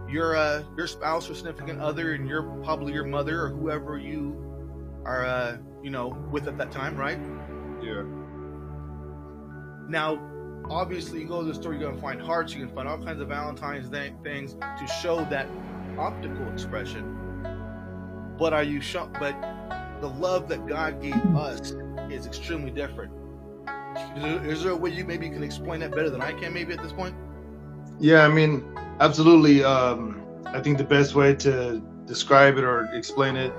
your 0.08 0.36
uh, 0.36 0.62
your 0.76 0.86
spouse 0.86 1.28
or 1.28 1.34
significant 1.34 1.80
other, 1.80 2.12
and 2.12 2.28
your 2.28 2.42
probably 2.62 2.92
your 2.92 3.04
mother 3.04 3.42
or 3.42 3.48
whoever 3.48 3.98
you 3.98 4.36
are, 5.04 5.24
uh, 5.24 5.56
you 5.82 5.90
know, 5.90 6.08
with 6.30 6.46
at 6.48 6.58
that 6.58 6.70
time, 6.70 6.96
right? 6.96 7.18
Yeah. 7.82 8.04
Now, 9.88 10.18
obviously, 10.70 11.20
you 11.20 11.26
go 11.26 11.40
to 11.40 11.46
the 11.46 11.54
store, 11.54 11.74
you're 11.74 11.90
gonna 11.90 12.00
find 12.00 12.20
hearts, 12.20 12.54
you 12.54 12.64
can 12.64 12.74
find 12.74 12.88
all 12.88 12.98
kinds 12.98 13.20
of 13.20 13.28
Valentine's 13.28 13.88
Day 13.88 14.14
things 14.22 14.54
to 14.54 14.86
show 15.02 15.24
that 15.26 15.48
optical 15.98 16.46
expression. 16.52 17.10
But 18.38 18.52
are 18.52 18.62
you 18.62 18.80
shocked? 18.80 19.16
But 19.20 19.34
the 20.00 20.08
love 20.08 20.48
that 20.48 20.66
God 20.66 21.00
gave 21.00 21.14
us 21.36 21.72
is 22.10 22.26
extremely 22.26 22.70
different. 22.70 23.12
Is 24.16 24.22
there, 24.22 24.44
is 24.44 24.62
there 24.62 24.72
a 24.72 24.76
way 24.76 24.90
you 24.90 25.04
maybe 25.04 25.28
can 25.30 25.42
explain 25.42 25.80
that 25.80 25.90
better 25.94 26.10
than 26.10 26.20
I 26.20 26.32
can, 26.32 26.52
maybe 26.52 26.72
at 26.72 26.82
this 26.82 26.92
point? 26.92 27.14
Yeah, 28.00 28.24
I 28.24 28.28
mean, 28.28 28.64
absolutely. 29.00 29.62
Um, 29.62 30.22
I 30.46 30.60
think 30.60 30.78
the 30.78 30.84
best 30.84 31.14
way 31.14 31.34
to 31.36 31.80
describe 32.06 32.58
it 32.58 32.64
or 32.64 32.84
explain 32.92 33.36
it, 33.36 33.52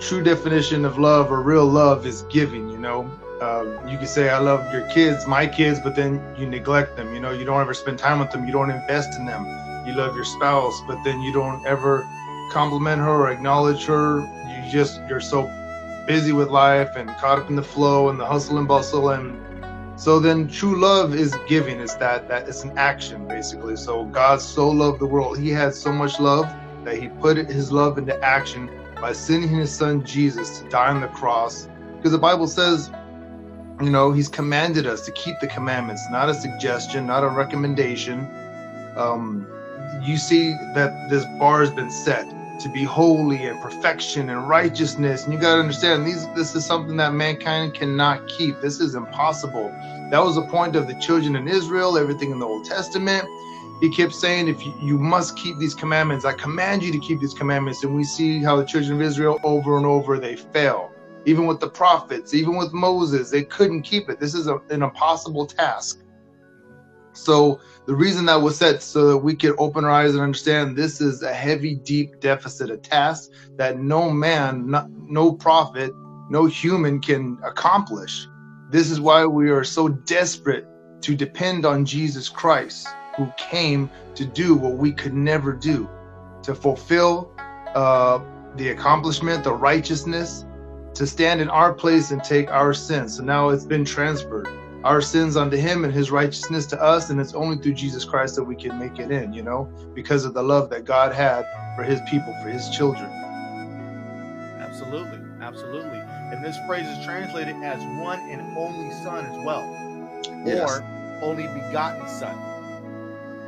true 0.00 0.22
definition 0.22 0.84
of 0.84 0.98
love 0.98 1.30
or 1.30 1.42
real 1.42 1.66
love 1.66 2.06
is 2.06 2.22
giving. 2.22 2.70
You 2.70 2.78
know, 2.78 3.00
um, 3.40 3.88
you 3.88 3.98
can 3.98 4.06
say 4.06 4.30
I 4.30 4.38
love 4.38 4.72
your 4.72 4.88
kids, 4.90 5.26
my 5.26 5.46
kids, 5.46 5.80
but 5.80 5.96
then 5.96 6.22
you 6.38 6.46
neglect 6.46 6.96
them. 6.96 7.12
You 7.14 7.20
know, 7.20 7.30
you 7.32 7.44
don't 7.44 7.60
ever 7.60 7.74
spend 7.74 7.98
time 7.98 8.20
with 8.20 8.30
them. 8.30 8.46
You 8.46 8.52
don't 8.52 8.70
invest 8.70 9.18
in 9.18 9.26
them. 9.26 9.44
You 9.86 9.94
love 9.94 10.14
your 10.14 10.24
spouse, 10.24 10.80
but 10.86 11.02
then 11.04 11.20
you 11.20 11.32
don't 11.32 11.64
ever 11.66 12.06
compliment 12.52 13.00
her 13.00 13.10
or 13.10 13.30
acknowledge 13.30 13.86
her. 13.86 14.20
You 14.20 14.70
just 14.70 15.00
you're 15.08 15.20
so 15.20 15.50
busy 16.06 16.32
with 16.32 16.48
life 16.48 16.90
and 16.96 17.08
caught 17.16 17.38
up 17.38 17.50
in 17.50 17.56
the 17.56 17.62
flow 17.62 18.08
and 18.08 18.18
the 18.18 18.26
hustle 18.26 18.58
and 18.58 18.68
bustle 18.68 19.10
and 19.10 19.49
so 20.00 20.18
then 20.18 20.48
true 20.48 20.80
love 20.80 21.14
is 21.14 21.36
giving. 21.46 21.78
It's 21.78 21.94
that 21.96 22.26
that 22.28 22.48
it's 22.48 22.64
an 22.64 22.72
action 22.78 23.28
basically. 23.28 23.76
So 23.76 24.06
God 24.06 24.40
so 24.40 24.70
loved 24.70 24.98
the 24.98 25.06
world. 25.06 25.38
He 25.38 25.50
had 25.50 25.74
so 25.74 25.92
much 25.92 26.18
love 26.18 26.50
that 26.84 26.96
he 26.96 27.08
put 27.08 27.36
his 27.36 27.70
love 27.70 27.98
into 27.98 28.18
action 28.24 28.70
by 28.98 29.12
sending 29.12 29.50
his 29.50 29.70
son 29.70 30.02
Jesus 30.02 30.60
to 30.60 30.68
die 30.70 30.88
on 30.88 31.02
the 31.02 31.08
cross. 31.08 31.68
Because 31.98 32.12
the 32.12 32.18
Bible 32.18 32.46
says, 32.46 32.90
you 33.78 33.90
know, 33.90 34.10
he's 34.10 34.28
commanded 34.28 34.86
us 34.86 35.04
to 35.04 35.12
keep 35.12 35.38
the 35.38 35.48
commandments, 35.48 36.02
not 36.10 36.30
a 36.30 36.34
suggestion, 36.34 37.06
not 37.06 37.22
a 37.22 37.28
recommendation. 37.28 38.26
Um, 38.96 39.46
you 40.02 40.16
see 40.16 40.52
that 40.74 41.10
this 41.10 41.26
bar 41.38 41.60
has 41.60 41.70
been 41.70 41.90
set 41.90 42.26
to 42.60 42.68
be 42.68 42.84
holy 42.84 43.46
and 43.46 43.60
perfection 43.60 44.30
and 44.30 44.48
righteousness. 44.48 45.24
And 45.24 45.32
you 45.32 45.40
got 45.40 45.54
to 45.54 45.60
understand 45.60 46.06
these 46.06 46.28
this 46.34 46.54
is 46.54 46.64
something 46.66 46.96
that 46.98 47.14
mankind 47.14 47.74
cannot 47.74 48.28
keep. 48.28 48.60
This 48.60 48.80
is 48.80 48.94
impossible. 48.94 49.70
That 50.10 50.22
was 50.22 50.34
the 50.34 50.46
point 50.46 50.76
of 50.76 50.86
the 50.86 50.94
children 50.94 51.36
in 51.36 51.48
Israel, 51.48 51.96
everything 51.96 52.30
in 52.30 52.38
the 52.38 52.46
Old 52.46 52.64
Testament. 52.64 53.24
He 53.80 53.88
kept 53.90 54.12
saying, 54.14 54.48
if 54.48 54.64
you, 54.66 54.74
you 54.82 54.98
must 54.98 55.36
keep 55.36 55.56
these 55.58 55.74
commandments, 55.74 56.26
I 56.26 56.34
command 56.34 56.82
you 56.82 56.92
to 56.92 56.98
keep 56.98 57.20
these 57.20 57.32
commandments. 57.32 57.82
And 57.82 57.94
we 57.94 58.04
see 58.04 58.42
how 58.42 58.56
the 58.56 58.64
children 58.64 59.00
of 59.00 59.02
Israel 59.02 59.38
over 59.42 59.78
and 59.78 59.86
over 59.86 60.18
they 60.18 60.36
fail. 60.36 60.92
Even 61.24 61.46
with 61.46 61.60
the 61.60 61.68
prophets, 61.68 62.34
even 62.34 62.56
with 62.56 62.72
Moses, 62.72 63.30
they 63.30 63.44
couldn't 63.44 63.82
keep 63.82 64.10
it. 64.10 64.20
This 64.20 64.34
is 64.34 64.48
a, 64.48 64.60
an 64.70 64.82
impossible 64.82 65.46
task. 65.46 65.99
So 67.12 67.60
the 67.86 67.94
reason 67.94 68.26
that 68.26 68.40
was 68.40 68.56
set 68.56 68.82
so 68.82 69.08
that 69.08 69.18
we 69.18 69.34
could 69.34 69.54
open 69.58 69.84
our 69.84 69.90
eyes 69.90 70.14
and 70.14 70.22
understand 70.22 70.76
this 70.76 71.00
is 71.00 71.22
a 71.22 71.32
heavy, 71.32 71.74
deep 71.74 72.20
deficit, 72.20 72.70
a 72.70 72.76
task 72.76 73.30
that 73.56 73.78
no 73.78 74.10
man, 74.10 74.70
no, 74.70 74.86
no 74.88 75.32
prophet, 75.32 75.92
no 76.30 76.46
human 76.46 77.00
can 77.00 77.38
accomplish. 77.44 78.26
This 78.70 78.90
is 78.90 79.00
why 79.00 79.26
we 79.26 79.50
are 79.50 79.64
so 79.64 79.88
desperate 79.88 80.66
to 81.02 81.16
depend 81.16 81.66
on 81.66 81.84
Jesus 81.84 82.28
Christ, 82.28 82.86
who 83.16 83.32
came 83.36 83.90
to 84.14 84.24
do 84.24 84.54
what 84.54 84.74
we 84.74 84.92
could 84.92 85.14
never 85.14 85.52
do, 85.52 85.88
to 86.44 86.54
fulfill 86.54 87.32
uh, 87.74 88.20
the 88.54 88.68
accomplishment, 88.68 89.42
the 89.42 89.52
righteousness, 89.52 90.44
to 90.94 91.06
stand 91.06 91.40
in 91.40 91.48
our 91.48 91.72
place 91.72 92.10
and 92.10 92.22
take 92.22 92.50
our 92.50 92.74
sins. 92.74 93.16
So 93.16 93.24
now 93.24 93.48
it's 93.48 93.64
been 93.64 93.84
transferred 93.84 94.48
our 94.84 95.00
sins 95.02 95.36
unto 95.36 95.56
him 95.56 95.84
and 95.84 95.92
his 95.92 96.10
righteousness 96.10 96.64
to 96.66 96.80
us 96.82 97.10
and 97.10 97.20
it's 97.20 97.34
only 97.34 97.56
through 97.58 97.74
jesus 97.74 98.04
christ 98.04 98.34
that 98.36 98.44
we 98.44 98.56
can 98.56 98.78
make 98.78 98.98
it 98.98 99.10
in 99.10 99.32
you 99.32 99.42
know 99.42 99.64
because 99.94 100.24
of 100.24 100.32
the 100.34 100.42
love 100.42 100.70
that 100.70 100.84
god 100.84 101.12
had 101.12 101.44
for 101.76 101.82
his 101.82 102.00
people 102.10 102.34
for 102.42 102.48
his 102.48 102.68
children 102.70 103.08
Absolutely, 104.58 105.18
absolutely. 105.42 105.98
And 105.98 106.44
this 106.44 106.56
phrase 106.66 106.86
is 106.86 107.04
translated 107.04 107.56
as 107.56 107.78
one 108.00 108.18
and 108.30 108.40
only 108.56 108.90
son 109.02 109.26
as 109.26 109.44
well, 109.44 109.62
Yes. 110.46 110.70
or 110.70 110.82
only 111.22 111.42
begotten 111.48 112.06
son. 112.08 112.34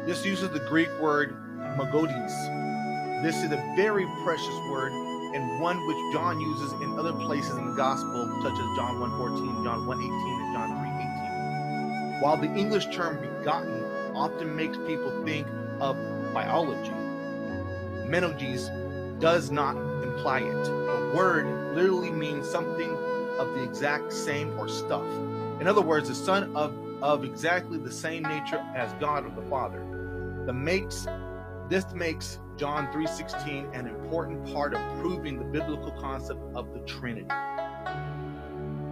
This 0.04 0.24
uses 0.26 0.50
the 0.50 0.58
Greek 0.68 0.90
word 1.00 1.34
monogenes. 1.78 3.22
This 3.22 3.36
is 3.36 3.50
a 3.52 3.56
very 3.76 4.04
precious 4.24 4.54
word 4.70 4.92
and 5.34 5.60
one 5.60 5.78
which 5.86 5.96
John 6.12 6.38
uses 6.40 6.72
in 6.82 6.98
other 6.98 7.12
places 7.12 7.56
in 7.56 7.66
the 7.70 7.76
gospel, 7.76 8.26
such 8.42 8.52
as 8.52 8.76
John 8.76 8.98
1.14, 9.00 9.64
John 9.64 9.86
1.18, 9.86 10.02
and 10.02 10.10
John 10.10 10.18
3.18. 10.18 10.31
While 12.22 12.36
the 12.36 12.54
English 12.54 12.86
term 12.94 13.18
begotten 13.20 13.82
often 14.14 14.54
makes 14.54 14.76
people 14.86 15.10
think 15.24 15.44
of 15.80 15.96
biology, 16.32 16.92
monogenes 18.06 18.70
does 19.18 19.50
not 19.50 19.74
imply 20.04 20.38
it. 20.38 20.64
The 20.64 21.12
word 21.16 21.74
literally 21.74 22.12
means 22.12 22.48
something 22.48 22.90
of 23.40 23.52
the 23.54 23.64
exact 23.64 24.12
same 24.12 24.56
or 24.56 24.68
stuff. 24.68 25.04
In 25.60 25.66
other 25.66 25.80
words, 25.80 26.10
the 26.10 26.14
son 26.14 26.54
of, 26.54 26.72
of 27.02 27.24
exactly 27.24 27.76
the 27.76 27.90
same 27.90 28.22
nature 28.22 28.64
as 28.76 28.92
God 29.00 29.26
or 29.26 29.30
the 29.30 29.50
Father. 29.50 29.80
The 30.46 30.52
makes 30.52 31.08
this 31.68 31.92
makes 31.92 32.38
John 32.56 32.86
3:16 32.92 33.76
an 33.76 33.88
important 33.88 34.46
part 34.54 34.74
of 34.74 35.00
proving 35.00 35.40
the 35.40 35.44
biblical 35.44 35.90
concept 36.00 36.40
of 36.54 36.72
the 36.72 36.78
Trinity. 36.86 37.26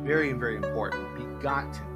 Very, 0.03 0.33
very 0.33 0.57
important. 0.57 1.15
Begotten. 1.15 1.90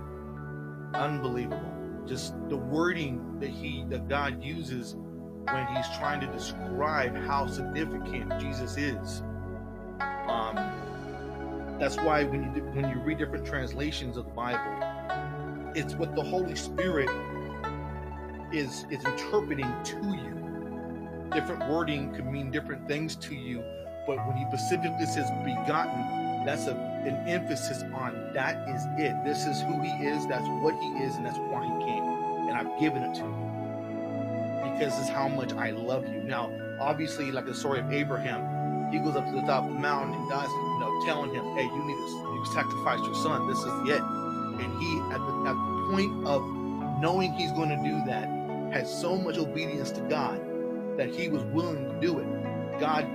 Unbelievable. 0.95 1.73
Just 2.07 2.35
the 2.49 2.57
wording 2.57 3.39
that 3.41 3.51
he 3.51 3.85
that 3.89 4.09
God 4.09 4.43
uses 4.43 4.97
when 5.51 5.67
he's 5.75 5.87
trying 5.99 6.21
to 6.21 6.27
describe 6.29 7.17
how 7.27 7.47
significant 7.47 8.39
Jesus 8.41 8.77
is. 8.77 9.23
Um, 10.29 10.55
that's 11.79 11.97
why 11.97 12.25
when 12.25 12.55
you 12.55 12.63
when 12.73 12.89
you 12.91 13.01
read 13.01 13.19
different 13.19 13.45
translations 13.45 14.17
of 14.17 14.27
the 14.27 14.33
Bible, 14.33 15.73
it's 15.75 15.95
what 15.95 16.15
the 16.15 16.23
Holy 16.23 16.55
Spirit 16.55 17.11
is 18.53 18.87
is 18.91 19.05
interpreting 19.05 19.71
to 19.85 19.97
you. 19.97 21.31
Different 21.33 21.69
wording 21.69 22.15
could 22.15 22.27
mean 22.27 22.51
different 22.51 22.87
things 22.87 23.17
to 23.17 23.35
you, 23.35 23.65
but 24.07 24.25
when 24.27 24.37
he 24.37 24.45
specifically 24.47 25.07
says 25.07 25.29
begotten, 25.45 26.34
that's 26.45 26.67
a, 26.67 26.73
an 26.73 27.27
emphasis 27.29 27.83
on 27.95 28.31
that 28.35 28.69
is 28.69 28.87
it. 28.99 29.25
This 29.25 29.47
is 29.47 29.61
who 29.63 29.81
he 29.81 29.91
is, 30.07 30.27
that's 30.27 30.47
what 30.63 30.75
he 30.75 30.89
is, 31.03 31.17
and 31.17 31.27
that's 31.27 31.39
why 31.39 31.65
he 31.65 31.85
came. 31.85 32.05
And 32.49 32.53
I've 32.53 32.79
given 32.79 33.03
it 33.03 33.15
to 33.17 33.23
you 33.23 33.55
because 34.73 34.99
it's 34.99 35.09
how 35.09 35.29
much 35.29 35.53
I 35.53 35.71
love 35.71 36.07
you. 36.09 36.23
Now, 36.23 36.51
obviously, 36.81 37.31
like 37.31 37.47
the 37.47 37.55
story 37.55 37.81
of 37.81 37.93
Abraham, 37.93 38.91
he 38.93 38.99
goes 38.99 39.17
up 39.17 39.25
to 39.27 39.33
the 39.33 39.43
top 39.43 39.65
of 39.65 39.73
the 39.73 39.79
mountain 39.79 40.15
and 40.15 40.29
God's 40.29 40.53
you 40.53 40.81
know 40.81 41.03
telling 41.07 41.35
him, 41.35 41.45
"Hey, 41.57 41.65
you 41.65 41.85
need 41.85 41.95
to 41.95 42.35
you 42.35 42.45
sacrifice 42.53 43.01
your 43.01 43.15
son. 43.15 43.47
This 43.49 43.59
is 43.59 43.89
it." 43.89 44.03
And 44.03 44.81
he, 44.81 45.01
at 45.13 45.19
the 45.19 45.35
at 45.49 45.55
the 45.55 45.89
point 45.91 46.27
of 46.27 46.43
knowing 47.01 47.33
he's 47.33 47.53
going 47.53 47.71
to 47.71 47.83
do 47.83 48.05
that, 48.07 48.29
had 48.73 48.87
so 48.87 49.17
much 49.17 49.39
obedience 49.39 49.91
to 49.93 50.01
God 50.03 50.41
that 50.97 51.15
he 51.15 51.29
was 51.29 51.43
willing 51.45 51.89
to 51.89 52.01
do 52.01 52.19
it. 52.19 52.27
God 52.81 53.07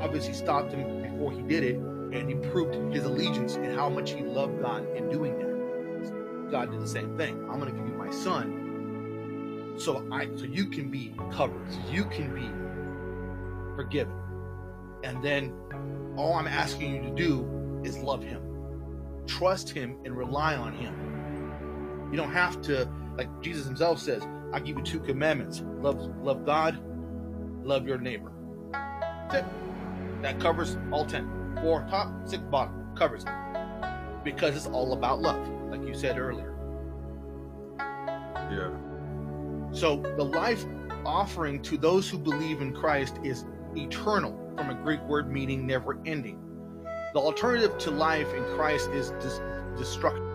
obviously 0.00 0.32
stopped 0.32 0.72
him 0.72 1.02
before 1.02 1.32
he 1.32 1.42
did 1.42 1.62
it, 1.62 1.76
and 2.12 2.28
he 2.28 2.34
proved 2.50 2.74
his 2.94 3.04
allegiance 3.04 3.54
and 3.56 3.74
how 3.74 3.88
much 3.88 4.12
he 4.12 4.22
loved 4.22 4.60
God 4.60 4.86
in 4.96 5.08
doing 5.08 5.38
that. 5.38 6.50
God 6.50 6.70
did 6.70 6.80
the 6.80 6.88
same 6.88 7.16
thing. 7.16 7.38
I'm 7.50 7.58
going 7.58 7.72
to 7.72 7.78
give 7.78 7.88
you 7.88 7.94
my 7.94 8.10
son, 8.10 9.74
so 9.78 10.06
I 10.12 10.28
so 10.36 10.44
you 10.44 10.66
can 10.66 10.90
be 10.90 11.14
covered, 11.30 11.70
so 11.72 11.80
you 11.90 12.04
can 12.04 12.34
be 12.34 12.50
forgiven, 13.74 14.14
and 15.02 15.22
then 15.24 15.54
all 16.16 16.34
I'm 16.34 16.46
asking 16.46 16.94
you 16.94 17.02
to 17.02 17.10
do 17.14 17.80
is 17.82 17.96
love 17.98 18.22
him, 18.22 18.42
trust 19.26 19.70
him, 19.70 19.96
and 20.04 20.14
rely 20.16 20.56
on 20.56 20.74
him. 20.74 22.10
You 22.10 22.18
don't 22.18 22.32
have 22.32 22.60
to, 22.62 22.86
like 23.16 23.28
Jesus 23.40 23.64
himself 23.64 23.98
says, 23.98 24.22
I 24.52 24.60
give 24.60 24.76
you 24.76 24.84
two 24.84 25.00
commandments: 25.00 25.62
love, 25.80 25.96
love 26.22 26.44
God, 26.44 26.78
love 27.64 27.86
your 27.86 27.96
neighbor. 27.96 28.30
That's 28.72 29.36
it. 29.36 29.44
That 30.20 30.38
covers 30.38 30.76
all 30.90 31.06
ten. 31.06 31.41
Four 31.60 31.86
top, 31.90 32.10
six 32.24 32.42
bottom 32.44 32.94
covers 32.96 33.24
it. 33.24 33.30
Because 34.24 34.56
it's 34.56 34.66
all 34.66 34.92
about 34.92 35.20
love, 35.20 35.48
like 35.70 35.82
you 35.86 35.94
said 35.94 36.18
earlier. 36.18 36.54
yeah 37.78 38.70
So 39.72 39.96
the 40.16 40.24
life 40.24 40.64
offering 41.04 41.60
to 41.62 41.76
those 41.76 42.08
who 42.08 42.18
believe 42.18 42.60
in 42.60 42.72
Christ 42.72 43.18
is 43.24 43.44
eternal, 43.76 44.38
from 44.56 44.70
a 44.70 44.74
Greek 44.74 45.02
word 45.02 45.30
meaning 45.30 45.66
never 45.66 45.98
ending. 46.06 46.38
The 47.14 47.20
alternative 47.20 47.76
to 47.78 47.90
life 47.90 48.32
in 48.34 48.44
Christ 48.56 48.88
is 48.90 49.10
dis- 49.20 49.40
destruction. 49.76 50.32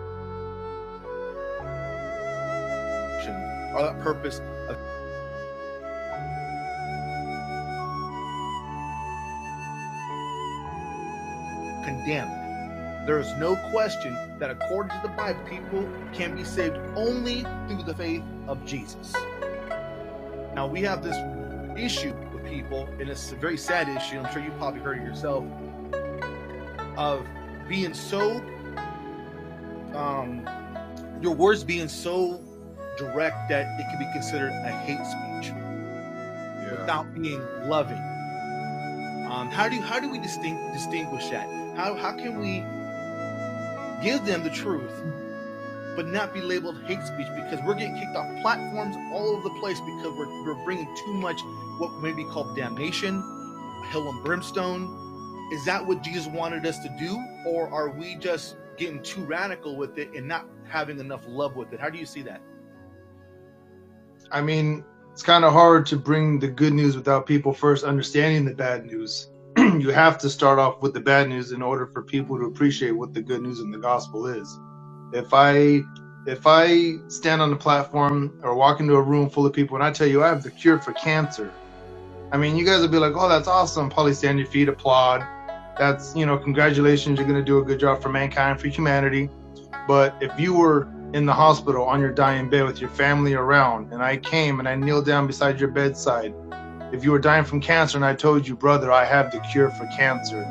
or 3.78 3.82
that 3.82 4.00
purpose 4.00 4.40
condemned. 12.08 13.06
There 13.06 13.18
is 13.18 13.32
no 13.38 13.56
question 13.70 14.16
that 14.38 14.50
according 14.50 14.92
to 14.92 15.00
the 15.02 15.08
Bible, 15.14 15.40
people 15.44 15.88
can 16.12 16.34
be 16.36 16.44
saved 16.44 16.76
only 16.94 17.42
through 17.66 17.82
the 17.84 17.94
faith 17.94 18.22
of 18.46 18.64
Jesus. 18.64 19.14
Now 20.54 20.66
we 20.66 20.82
have 20.82 21.02
this 21.02 21.16
issue 21.78 22.14
with 22.32 22.44
people, 22.46 22.86
and 22.98 23.08
it's 23.08 23.32
a 23.32 23.36
very 23.36 23.56
sad 23.56 23.88
issue. 23.88 24.18
I'm 24.18 24.32
sure 24.32 24.42
you 24.42 24.50
probably 24.52 24.80
heard 24.80 24.98
it 24.98 25.04
yourself, 25.04 25.44
of 26.96 27.26
being 27.68 27.94
so 27.94 28.42
um, 29.94 30.48
your 31.22 31.34
words 31.34 31.64
being 31.64 31.88
so 31.88 32.42
direct 32.98 33.48
that 33.48 33.80
it 33.80 33.84
can 33.90 33.98
be 33.98 34.10
considered 34.12 34.50
a 34.50 34.70
hate 34.70 34.98
speech 35.06 35.54
without 36.70 37.14
being 37.14 37.40
loving. 37.68 38.02
Um, 39.30 39.50
how 39.50 39.68
do 39.68 39.80
how 39.80 40.00
do 40.00 40.10
we 40.10 40.18
distinct, 40.18 40.72
distinguish 40.72 41.28
that? 41.28 41.67
How 41.78 41.94
how 41.94 42.10
can 42.10 42.40
we 42.40 42.64
give 44.02 44.26
them 44.26 44.42
the 44.42 44.50
truth, 44.50 44.90
but 45.94 46.08
not 46.08 46.34
be 46.34 46.40
labeled 46.40 46.82
hate 46.82 47.00
speech 47.04 47.28
because 47.36 47.60
we're 47.64 47.74
getting 47.74 47.96
kicked 47.96 48.16
off 48.16 48.26
platforms 48.42 48.96
all 49.12 49.28
over 49.28 49.48
the 49.48 49.54
place 49.60 49.78
because 49.78 50.12
we're 50.18 50.44
we're 50.44 50.64
bringing 50.64 50.92
too 50.96 51.14
much 51.14 51.40
what 51.78 51.92
may 52.02 52.10
be 52.10 52.24
called 52.24 52.56
damnation, 52.56 53.22
hell 53.90 54.08
and 54.08 54.24
brimstone. 54.24 54.88
Is 55.52 55.64
that 55.66 55.86
what 55.86 56.02
Jesus 56.02 56.26
wanted 56.26 56.66
us 56.66 56.80
to 56.80 56.88
do, 56.98 57.16
or 57.46 57.68
are 57.68 57.90
we 57.90 58.16
just 58.16 58.56
getting 58.76 59.00
too 59.00 59.22
radical 59.22 59.76
with 59.76 59.98
it 59.98 60.12
and 60.14 60.26
not 60.26 60.48
having 60.66 60.98
enough 60.98 61.22
love 61.28 61.54
with 61.54 61.72
it? 61.72 61.78
How 61.78 61.90
do 61.90 61.98
you 61.98 62.06
see 62.06 62.22
that? 62.22 62.40
I 64.32 64.40
mean, 64.40 64.84
it's 65.12 65.22
kind 65.22 65.44
of 65.44 65.52
hard 65.52 65.86
to 65.86 65.96
bring 65.96 66.40
the 66.40 66.48
good 66.48 66.72
news 66.72 66.96
without 66.96 67.24
people 67.24 67.52
first 67.52 67.84
understanding 67.84 68.44
the 68.46 68.52
bad 68.52 68.84
news. 68.84 69.30
You 69.80 69.90
have 69.90 70.18
to 70.18 70.30
start 70.30 70.58
off 70.58 70.82
with 70.82 70.94
the 70.94 71.00
bad 71.00 71.28
news 71.28 71.52
in 71.52 71.62
order 71.62 71.86
for 71.86 72.02
people 72.02 72.38
to 72.38 72.46
appreciate 72.46 72.92
what 72.92 73.14
the 73.14 73.22
good 73.22 73.42
news 73.42 73.60
in 73.60 73.70
the 73.70 73.78
gospel 73.78 74.26
is. 74.26 74.60
If 75.12 75.34
I 75.34 75.82
if 76.26 76.46
I 76.46 76.96
stand 77.08 77.42
on 77.42 77.50
the 77.50 77.56
platform 77.56 78.34
or 78.42 78.54
walk 78.56 78.80
into 78.80 78.94
a 78.94 79.02
room 79.02 79.30
full 79.30 79.46
of 79.46 79.52
people 79.54 79.76
and 79.76 79.84
I 79.84 79.92
tell 79.92 80.06
you 80.08 80.22
I 80.24 80.28
have 80.28 80.42
the 80.42 80.52
cure 80.52 80.78
for 80.80 80.92
cancer, 80.94 81.54
I 82.32 82.38
mean, 82.38 82.56
you 82.56 82.64
guys 82.64 82.80
will 82.82 82.88
be 82.88 82.98
like, 82.98 83.14
"Oh, 83.16 83.28
that's 83.28 83.48
awesome!" 83.48 83.90
Probably 83.90 84.14
stand 84.14 84.38
your 84.38 84.48
feet, 84.48 84.68
applaud. 84.68 85.28
That's 85.78 86.14
you 86.16 86.26
know, 86.26 86.38
congratulations, 86.38 87.18
you're 87.18 87.28
gonna 87.28 87.42
do 87.42 87.58
a 87.58 87.64
good 87.64 87.80
job 87.80 88.02
for 88.02 88.10
mankind, 88.10 88.60
for 88.60 88.68
humanity. 88.68 89.30
But 89.86 90.16
if 90.20 90.38
you 90.38 90.54
were 90.54 90.88
in 91.14 91.26
the 91.26 91.34
hospital 91.34 91.84
on 91.86 92.00
your 92.00 92.12
dying 92.12 92.50
bed 92.50 92.64
with 92.64 92.80
your 92.80 92.90
family 92.90 93.34
around, 93.34 93.88
and 93.92 94.02
I 94.02 94.18
came 94.18 94.60
and 94.60 94.68
I 94.68 94.76
kneeled 94.76 95.06
down 95.06 95.26
beside 95.26 95.60
your 95.60 95.70
bedside, 95.70 96.34
if 96.92 97.04
you 97.04 97.12
were 97.12 97.18
dying 97.18 97.44
from 97.44 97.60
cancer 97.60 97.98
and 97.98 98.04
I 98.04 98.14
told 98.14 98.46
you, 98.48 98.56
brother, 98.56 98.90
I 98.90 99.04
have 99.04 99.30
the 99.30 99.40
cure 99.40 99.70
for 99.70 99.86
cancer, 99.96 100.42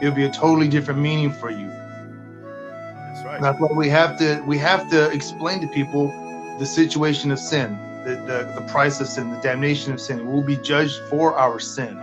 it 0.00 0.06
would 0.06 0.14
be 0.14 0.24
a 0.24 0.30
totally 0.30 0.68
different 0.68 1.00
meaning 1.00 1.32
for 1.32 1.50
you. 1.50 1.68
That's 1.68 3.24
right. 3.24 3.40
That's 3.40 3.60
why 3.60 3.68
we 3.76 3.88
have 3.88 4.18
to 4.18 4.42
we 4.46 4.58
have 4.58 4.90
to 4.90 5.10
explain 5.10 5.60
to 5.60 5.68
people 5.68 6.08
the 6.58 6.66
situation 6.66 7.30
of 7.30 7.38
sin, 7.38 7.78
the, 8.04 8.16
the, 8.16 8.60
the 8.60 8.66
price 8.72 9.00
of 9.00 9.08
sin, 9.08 9.30
the 9.30 9.40
damnation 9.40 9.92
of 9.92 10.00
sin. 10.00 10.26
We'll 10.26 10.42
be 10.42 10.56
judged 10.56 10.98
for 11.10 11.34
our 11.36 11.60
sin. 11.60 12.00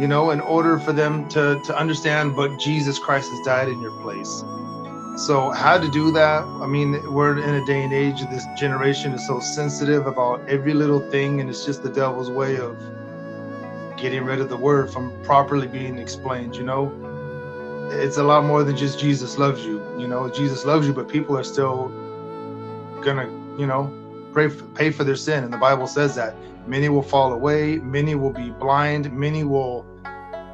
You 0.00 0.08
know, 0.08 0.30
in 0.30 0.40
order 0.40 0.78
for 0.78 0.92
them 0.92 1.28
to 1.30 1.60
to 1.64 1.76
understand, 1.76 2.36
but 2.36 2.58
Jesus 2.58 2.98
Christ 2.98 3.30
has 3.30 3.44
died 3.44 3.68
in 3.68 3.80
your 3.80 3.98
place. 4.02 4.42
So 5.16 5.50
how 5.50 5.78
to 5.78 5.88
do 5.88 6.10
that? 6.12 6.44
I 6.44 6.66
mean, 6.66 7.00
we're 7.10 7.38
in 7.38 7.54
a 7.54 7.64
day 7.64 7.82
and 7.82 7.92
age 7.92 8.20
this 8.28 8.44
generation 8.54 9.12
is 9.12 9.26
so 9.26 9.40
sensitive 9.40 10.06
about 10.06 10.46
every 10.46 10.74
little 10.74 11.00
thing, 11.00 11.40
and 11.40 11.48
it's 11.48 11.64
just 11.64 11.82
the 11.82 11.88
devil's 11.88 12.30
way 12.30 12.58
of 12.58 12.76
getting 13.96 14.26
rid 14.26 14.40
of 14.40 14.50
the 14.50 14.58
word 14.58 14.92
from 14.92 15.10
properly 15.22 15.68
being 15.68 15.96
explained. 15.96 16.54
You 16.54 16.64
know, 16.64 17.88
it's 17.92 18.18
a 18.18 18.22
lot 18.22 18.44
more 18.44 18.62
than 18.62 18.76
just 18.76 18.98
Jesus 18.98 19.38
loves 19.38 19.64
you. 19.64 19.82
You 19.98 20.06
know, 20.06 20.28
Jesus 20.28 20.66
loves 20.66 20.86
you, 20.86 20.92
but 20.92 21.08
people 21.08 21.38
are 21.38 21.44
still 21.44 21.88
gonna, 23.02 23.24
you 23.58 23.66
know, 23.66 23.90
pray 24.32 24.50
for, 24.50 24.64
pay 24.74 24.90
for 24.90 25.02
their 25.02 25.16
sin, 25.16 25.44
and 25.44 25.52
the 25.52 25.56
Bible 25.56 25.86
says 25.86 26.14
that 26.16 26.36
many 26.66 26.90
will 26.90 27.02
fall 27.02 27.32
away, 27.32 27.78
many 27.78 28.16
will 28.16 28.34
be 28.34 28.50
blind, 28.50 29.10
many 29.10 29.44
will, 29.44 29.86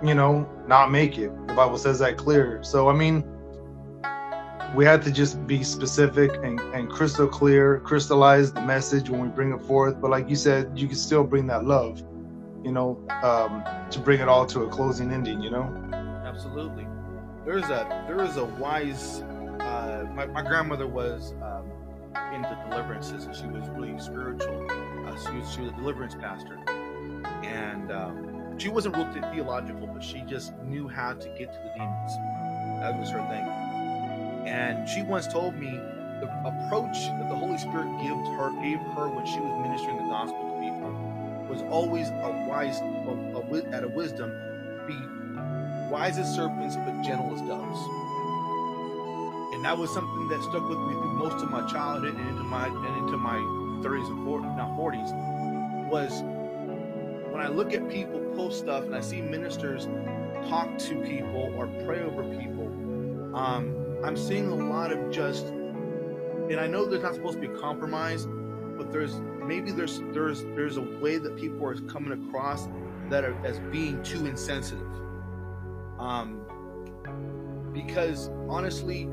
you 0.05 0.15
know, 0.15 0.49
not 0.69 0.93
make 0.93 1.19
it. 1.19 1.33
The 1.49 1.55
Bible 1.55 1.79
says 1.79 1.99
that 1.99 2.17
clear. 2.17 2.63
So 2.63 2.89
I 2.89 2.93
mean 2.93 3.25
we 4.75 4.85
had 4.85 5.03
to 5.03 5.11
just 5.11 5.47
be 5.47 5.63
specific 5.63 6.33
and, 6.43 6.59
and 6.61 6.89
crystal 6.89 7.29
clear, 7.29 7.81
crystallize 7.81 8.53
the 8.53 8.63
message 8.63 9.11
when 9.11 9.21
we 9.21 9.29
bring 9.29 9.53
it 9.53 9.61
forth. 9.63 10.01
But 10.01 10.11
like 10.11 10.31
you 10.31 10.37
said, 10.37 10.79
you 10.79 10.87
can 10.87 10.97
still 10.97 11.25
bring 11.25 11.47
that 11.49 11.65
love, 11.65 12.03
you 12.65 12.73
know, 12.73 13.05
um, 13.23 13.65
to 13.91 13.99
bring 13.99 14.21
it 14.21 14.29
all 14.29 14.47
to 14.47 14.63
a 14.63 14.69
closing 14.69 15.13
ending, 15.13 15.43
you 15.43 15.51
know? 15.51 15.65
Absolutely. 16.25 16.87
There's 17.45 17.65
a 17.65 18.05
there 18.07 18.23
is 18.23 18.37
a 18.37 18.45
wise. 18.45 19.23
Uh, 19.61 20.07
my, 20.15 20.27
my 20.27 20.43
grandmother 20.43 20.87
was 20.87 21.35
um, 21.43 21.71
into 22.33 22.57
deliverances, 22.71 23.25
and 23.25 23.35
she 23.35 23.47
was 23.47 23.69
really 23.71 23.99
spiritual. 23.99 24.67
Uh, 24.71 25.17
she 25.17 25.37
was 25.37 25.53
she 25.53 25.61
was 25.61 25.73
a 25.73 25.77
deliverance 25.77 26.15
pastor, 26.15 26.59
and 27.43 27.91
um, 27.91 28.59
she 28.59 28.69
wasn't 28.69 28.97
real 28.97 29.13
theological, 29.13 29.89
but 29.89 30.03
she 30.03 30.23
just 30.23 30.57
knew 30.63 30.89
how 30.89 31.13
to 31.13 31.29
get 31.37 31.53
to 31.53 31.59
the 31.59 31.73
demons. 31.77 32.13
That 32.81 32.99
was 32.99 33.11
her 33.11 33.19
thing. 33.29 33.62
And 34.47 34.89
she 34.89 35.03
once 35.03 35.27
told 35.27 35.55
me 35.57 35.71
the 36.21 36.29
approach 36.45 37.07
that 37.07 37.29
the 37.29 37.35
Holy 37.35 37.59
Spirit 37.59 37.91
gave 38.01 38.17
her 38.37 38.51
gave 38.63 38.79
her 38.95 39.09
when 39.09 39.27
she 39.27 39.41
was 39.41 39.53
ministering 39.63 39.97
the 39.97 40.05
gospel 40.05 40.39
to 40.39 40.61
people 40.61 40.91
was 41.49 41.63
always 41.71 42.09
a 42.09 42.47
wise 42.49 42.81
a, 42.81 43.37
a, 43.37 43.77
at 43.77 43.85
a 43.85 43.89
wisdom 43.89 44.31
be 44.87 44.95
wise 45.91 46.19
as 46.19 46.33
serpents 46.35 46.77
but 46.77 47.03
gentle 47.03 47.35
as 47.35 47.41
doves. 47.43 47.79
And 49.55 49.65
that 49.65 49.77
was 49.77 49.93
something 49.93 50.29
that 50.29 50.43
stuck 50.43 50.67
with 50.69 50.79
me 50.79 50.93
through 50.93 51.13
most 51.13 51.43
of 51.43 51.51
my 51.51 51.67
childhood 51.71 52.15
and 52.15 52.29
into 52.31 52.45
my 52.45 52.67
and 52.67 53.07
into 53.07 53.17
my 53.17 53.37
30s 53.83 54.07
and 54.07 54.27
40s, 54.27 54.57
now 54.57 54.75
40s 54.79 55.89
was 55.89 56.23
when 57.33 57.41
I 57.41 57.49
look 57.49 57.75
at 57.75 57.89
people 57.89 58.21
post 58.37 58.61
stuff 58.61 58.85
and 58.85 58.95
I 58.95 59.01
see 59.01 59.21
ministers 59.21 59.89
talk 60.49 60.79
to 60.79 61.01
people 61.03 61.53
or 61.57 61.67
pray 61.85 62.01
over 62.01 62.25
people, 62.39 62.67
um, 63.37 63.75
I'm 64.05 64.17
seeing 64.17 64.49
a 64.49 64.55
lot 64.55 64.93
of 64.93 65.11
just 65.11 65.47
and 65.47 66.61
I 66.61 66.67
know 66.67 66.85
there's 66.85 67.03
not 67.03 67.15
supposed 67.15 67.41
to 67.41 67.49
be 67.49 67.59
compromise, 67.61 68.27
but 68.77 68.93
there's 68.93 69.21
maybe 69.45 69.71
there's 69.73 70.01
there's 70.13 70.43
there's 70.57 70.77
a 70.77 70.83
way 70.83 71.19
that 71.19 71.37
people 71.37 71.65
are 71.67 71.75
coming 71.83 72.13
across 72.27 72.69
that 73.11 73.25
are 73.25 73.35
as 73.47 73.59
being 73.71 74.03
too 74.03 74.27
insensitive. 74.27 74.87
Um, 75.99 76.41
because 77.73 78.29
honestly, 78.49 79.09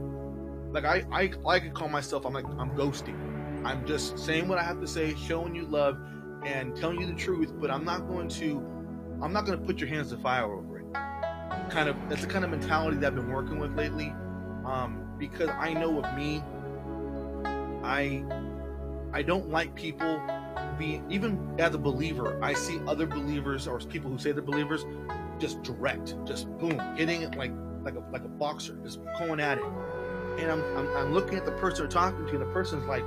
like 0.72 0.86
I 0.86 1.06
I 1.12 1.32
I 1.48 1.60
could 1.60 1.74
call 1.74 1.90
myself 1.90 2.26
I'm 2.26 2.34
like 2.34 2.46
I'm 2.46 2.72
ghosting. 2.72 3.16
I'm 3.66 3.86
just 3.86 4.18
saying 4.18 4.48
what 4.48 4.58
I 4.58 4.64
have 4.64 4.80
to 4.82 4.88
say, 4.88 5.16
showing 5.16 5.54
you 5.54 5.66
love, 5.66 6.00
and 6.46 6.76
telling 6.76 7.00
you 7.00 7.08
the 7.08 7.14
truth. 7.14 7.54
But 7.60 7.70
I'm 7.70 7.86
not 7.86 8.08
going 8.08 8.28
to 8.30 8.58
I'm 9.22 9.34
not 9.34 9.46
going 9.46 9.60
to 9.60 9.66
put 9.66 9.80
your 9.80 9.90
hands 9.90 10.10
to 10.10 10.18
fire 10.18 10.52
over 10.52 10.80
it. 10.80 10.86
Kind 11.70 11.90
of 11.90 11.96
that's 12.10 12.22
the 12.22 12.28
kind 12.28 12.44
of 12.44 12.52
mentality 12.52 12.98
that 12.98 13.08
I've 13.08 13.16
been 13.16 13.32
working 13.32 13.60
with 13.60 13.78
lately. 13.78 14.14
Um, 14.70 15.04
because 15.18 15.50
I 15.50 15.74
know 15.74 16.04
of 16.04 16.16
me, 16.16 16.44
I 17.84 18.24
I 19.12 19.24
don't 19.24 19.50
like 19.50 19.74
people 19.74 20.22
being 20.78 21.04
even 21.10 21.56
as 21.58 21.74
a 21.74 21.80
believer. 21.80 22.38
I 22.44 22.54
see 22.54 22.80
other 22.88 23.08
believers 23.08 23.68
or 23.68 23.80
people 23.80 24.12
who 24.12 24.20
say 24.20 24.32
they're 24.32 24.44
believers 24.44 24.86
just 25.40 25.64
direct, 25.64 26.14
just 26.26 26.48
boom, 26.60 26.80
hitting 26.96 27.24
it 27.24 27.36
like 27.36 27.52
like 27.82 27.96
a 27.96 28.04
like 28.12 28.24
a 28.24 28.28
boxer, 28.28 28.78
just 28.84 29.00
going 29.18 29.40
at 29.40 29.58
it. 29.58 29.64
And 30.38 30.52
I'm 30.52 30.64
I'm, 30.78 30.88
I'm 30.96 31.14
looking 31.14 31.40
at 31.40 31.46
the 31.46 31.52
person 31.54 31.80
they're 31.80 31.92
talking 31.92 32.28
to, 32.28 32.32
and 32.34 32.42
the 32.42 32.54
person's 32.54 32.86
like 32.86 33.04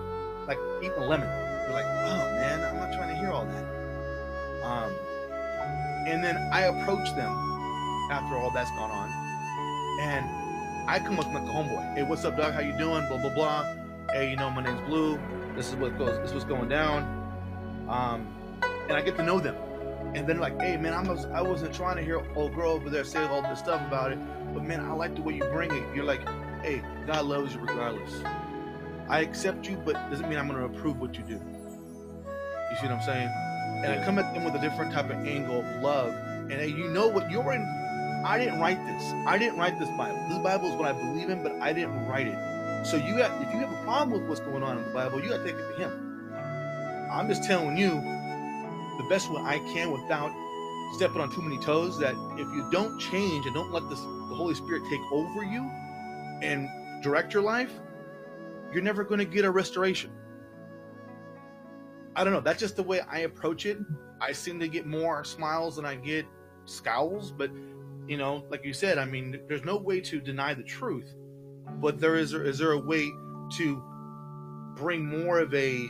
like 0.49 0.59
eating 0.83 0.99
a 0.99 1.07
lemon. 1.07 1.29
They're 1.29 1.75
like, 1.75 1.87
oh 1.87 2.25
man, 2.41 2.61
I'm 2.65 2.77
not 2.77 2.93
trying 2.93 3.11
to 3.11 3.21
hear 3.21 3.31
all 3.31 3.45
that. 3.47 3.65
Um, 4.65 4.93
and 6.09 6.25
then 6.25 6.37
I 6.53 6.63
approach 6.63 7.09
them 7.15 7.31
after 8.11 8.37
all 8.37 8.51
that's 8.51 8.71
gone 8.71 8.91
on, 8.91 9.09
and 10.01 10.42
I 10.89 10.99
come 10.99 11.19
up 11.21 11.27
like 11.27 11.45
a 11.45 11.47
homeboy. 11.47 11.95
Hey, 11.95 12.03
what's 12.03 12.25
up, 12.25 12.37
dog? 12.37 12.55
How 12.55 12.61
you 12.61 12.77
doing? 12.77 13.07
Blah 13.07 13.19
blah 13.19 13.35
blah. 13.35 13.75
Hey, 14.13 14.31
you 14.31 14.37
know 14.37 14.51
my 14.51 14.63
name's 14.63 14.81
Blue. 14.89 15.19
This 15.55 15.69
is 15.69 15.77
what 15.77 15.97
goes. 15.97 16.19
This 16.19 16.31
is 16.31 16.35
what's 16.35 16.45
going 16.45 16.69
down. 16.69 17.05
Um, 17.89 18.27
and 18.89 18.93
I 18.93 19.03
get 19.03 19.17
to 19.19 19.23
know 19.23 19.39
them. 19.39 19.55
And 20.15 20.29
then 20.29 20.41
like, 20.41 20.61
hey 20.61 20.77
man, 20.77 20.93
I 20.93 21.09
was 21.09 21.27
I 21.27 21.41
wasn't 21.41 21.73
trying 21.73 21.97
to 21.97 22.03
hear 22.03 22.27
old 22.35 22.55
girl 22.55 22.73
over 22.73 22.91
there 22.91 23.05
say 23.05 23.23
all 23.25 23.43
this 23.43 23.61
stuff 23.61 23.81
about 23.87 24.11
it, 24.11 24.19
but 24.53 24.65
man, 24.65 24.81
I 24.81 24.93
like 24.93 25.15
the 25.15 25.23
way 25.23 25.35
you 25.35 25.45
bring 25.45 25.73
it. 25.73 25.85
You're 25.95 26.05
like, 26.05 26.27
hey, 26.63 26.83
God 27.07 27.27
loves 27.27 27.55
you 27.55 27.61
regardless. 27.61 28.23
I 29.09 29.21
accept 29.21 29.69
you, 29.69 29.77
but 29.77 29.95
doesn't 30.11 30.29
mean 30.29 30.39
I'm 30.39 30.49
going 30.49 30.59
to 30.59 30.67
approve 30.67 30.99
what 30.99 31.17
you 31.17 31.23
do. 31.23 31.35
You 31.35 32.77
see 32.81 32.87
what 32.87 32.93
I'm 32.93 33.03
saying? 33.03 33.29
And 33.85 33.93
I 33.93 34.05
come 34.05 34.19
at 34.19 34.35
them 34.35 34.45
with 34.45 34.55
a 34.55 34.59
different 34.59 34.93
type 34.93 35.07
of 35.07 35.27
angle 35.27 35.61
of 35.61 35.83
love. 35.83 36.13
And 36.51 36.53
hey, 36.53 36.69
you 36.69 36.89
know 36.89 37.07
what? 37.07 37.31
You're 37.31 37.53
in. 37.53 37.82
I 38.25 38.39
didn't 38.39 38.61
write 38.61 38.85
this. 38.87 39.03
I 39.27 39.39
didn't 39.39 39.59
write 39.59 39.79
this 39.79 39.89
Bible. 39.91 40.25
This 40.29 40.39
Bible 40.39 40.69
is 40.69 40.75
what 40.75 40.89
I 40.89 40.93
believe 40.93 41.29
in, 41.29 41.43
but 41.43 41.53
I 41.61 41.73
didn't 41.73 42.07
write 42.07 42.29
it. 42.29 42.87
So 42.87 42.97
you 42.97 43.17
got, 43.19 43.41
if 43.43 43.53
you 43.53 43.61
have 43.61 43.73
a 43.73 43.85
problem 43.85 44.21
with 44.21 44.29
what's 44.29 44.41
going 44.41 44.63
on 44.63 44.79
in 44.79 44.85
the 44.85 44.91
Bible, 44.91 45.23
you 45.23 45.29
got 45.29 45.39
to 45.39 45.45
take 45.45 45.55
it 45.55 45.77
to 45.77 45.79
Him. 45.79 46.33
I'm 47.11 47.29
just 47.29 47.45
telling 47.45 47.77
you 47.77 47.91
the 47.91 49.07
best 49.09 49.31
way 49.31 49.41
I 49.43 49.59
can 49.73 49.91
without 49.91 50.33
stepping 50.95 51.21
on 51.21 51.33
too 51.33 51.43
many 51.43 51.59
toes. 51.59 51.99
That 51.99 52.15
if 52.39 52.47
you 52.55 52.69
don't 52.71 52.99
change 52.99 53.47
and 53.47 53.55
don't 53.55 53.73
let 53.73 53.89
this, 53.89 54.01
the 54.01 54.35
Holy 54.35 54.55
Spirit 54.55 54.83
take 54.89 55.01
over 55.13 55.43
you 55.43 55.63
and 56.43 56.69
direct 57.03 57.35
your 57.35 57.43
life, 57.43 57.73
you're 58.73 58.83
never 58.83 59.05
going 59.05 59.19
to 59.19 59.25
get 59.25 59.45
a 59.45 59.51
restoration. 59.51 60.11
I 62.15 62.25
don't 62.25 62.33
know. 62.33 62.41
That's 62.41 62.61
just 62.61 62.77
the 62.77 62.83
way 62.83 63.01
I 63.11 63.21
approach 63.21 63.67
it. 63.67 63.79
I 64.21 64.33
seem 64.33 64.61
to 64.61 64.69
get 64.69 64.87
more 64.87 65.25
smiles 65.25 65.77
than 65.77 65.85
I 65.85 65.97
get 65.97 66.27
scowls, 66.65 67.33
but 67.33 67.51
you 68.07 68.17
know, 68.17 68.45
like 68.51 68.65
you 68.65 68.73
said, 68.73 68.99
I 68.99 69.05
mean, 69.05 69.41
there's 69.49 69.65
no 69.65 69.77
way 69.77 70.01
to 70.01 70.21
deny 70.21 70.55
the 70.55 70.63
truth, 70.63 71.15
but 71.81 72.01
there 72.01 72.17
is 72.17 72.33
is 72.35 72.59
there 72.59 72.73
a 72.73 72.79
way 72.79 73.11
to 73.57 73.83
bring 74.77 75.07
more 75.07 75.39
of 75.39 75.55
a 75.55 75.89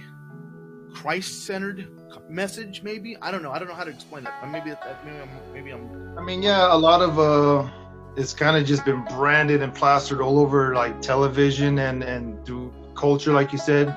Christ-centered 0.93 1.89
message? 2.29 2.83
Maybe 2.83 3.17
I 3.23 3.31
don't 3.31 3.43
know. 3.43 3.53
I 3.53 3.59
don't 3.59 3.69
know 3.69 3.75
how 3.75 3.85
to 3.85 3.91
explain 3.91 4.25
that. 4.25 4.49
Maybe 4.51 4.71
that 4.71 5.05
maybe 5.05 5.19
I'm 5.19 5.53
maybe 5.53 5.71
I'm. 5.71 6.19
I 6.19 6.23
mean, 6.23 6.43
yeah, 6.43 6.75
a 6.75 6.77
lot 6.77 7.01
of 7.01 7.19
uh, 7.19 7.71
it's 8.17 8.35
kind 8.35 8.57
of 8.57 8.67
just 8.67 8.85
been 8.85 9.05
branded 9.05 9.63
and 9.63 9.75
plastered 9.75 10.21
all 10.21 10.39
over 10.39 10.75
like 10.75 11.01
television 11.01 11.79
and 11.79 12.03
and 12.03 12.45
through 12.45 12.73
culture, 12.95 13.33
like 13.33 13.53
you 13.53 13.59
said, 13.59 13.89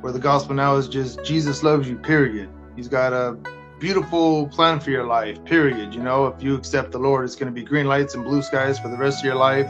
where 0.00 0.12
the 0.12 0.18
gospel 0.18 0.54
now 0.54 0.76
is 0.76 0.88
just 0.88 1.24
Jesus 1.24 1.62
loves 1.62 1.88
you. 1.88 1.96
Period. 1.98 2.48
He's 2.76 2.88
got 2.88 3.12
a 3.12 3.36
beautiful 3.84 4.48
plan 4.48 4.80
for 4.80 4.88
your 4.88 5.04
life. 5.04 5.44
Period. 5.44 5.92
You 5.92 6.00
know, 6.00 6.26
if 6.26 6.42
you 6.42 6.54
accept 6.54 6.90
the 6.90 6.98
Lord, 6.98 7.26
it's 7.26 7.36
going 7.36 7.52
to 7.52 7.60
be 7.60 7.62
green 7.62 7.84
lights 7.86 8.14
and 8.14 8.24
blue 8.24 8.40
skies 8.40 8.78
for 8.78 8.88
the 8.88 8.96
rest 8.96 9.18
of 9.18 9.26
your 9.26 9.34
life. 9.34 9.66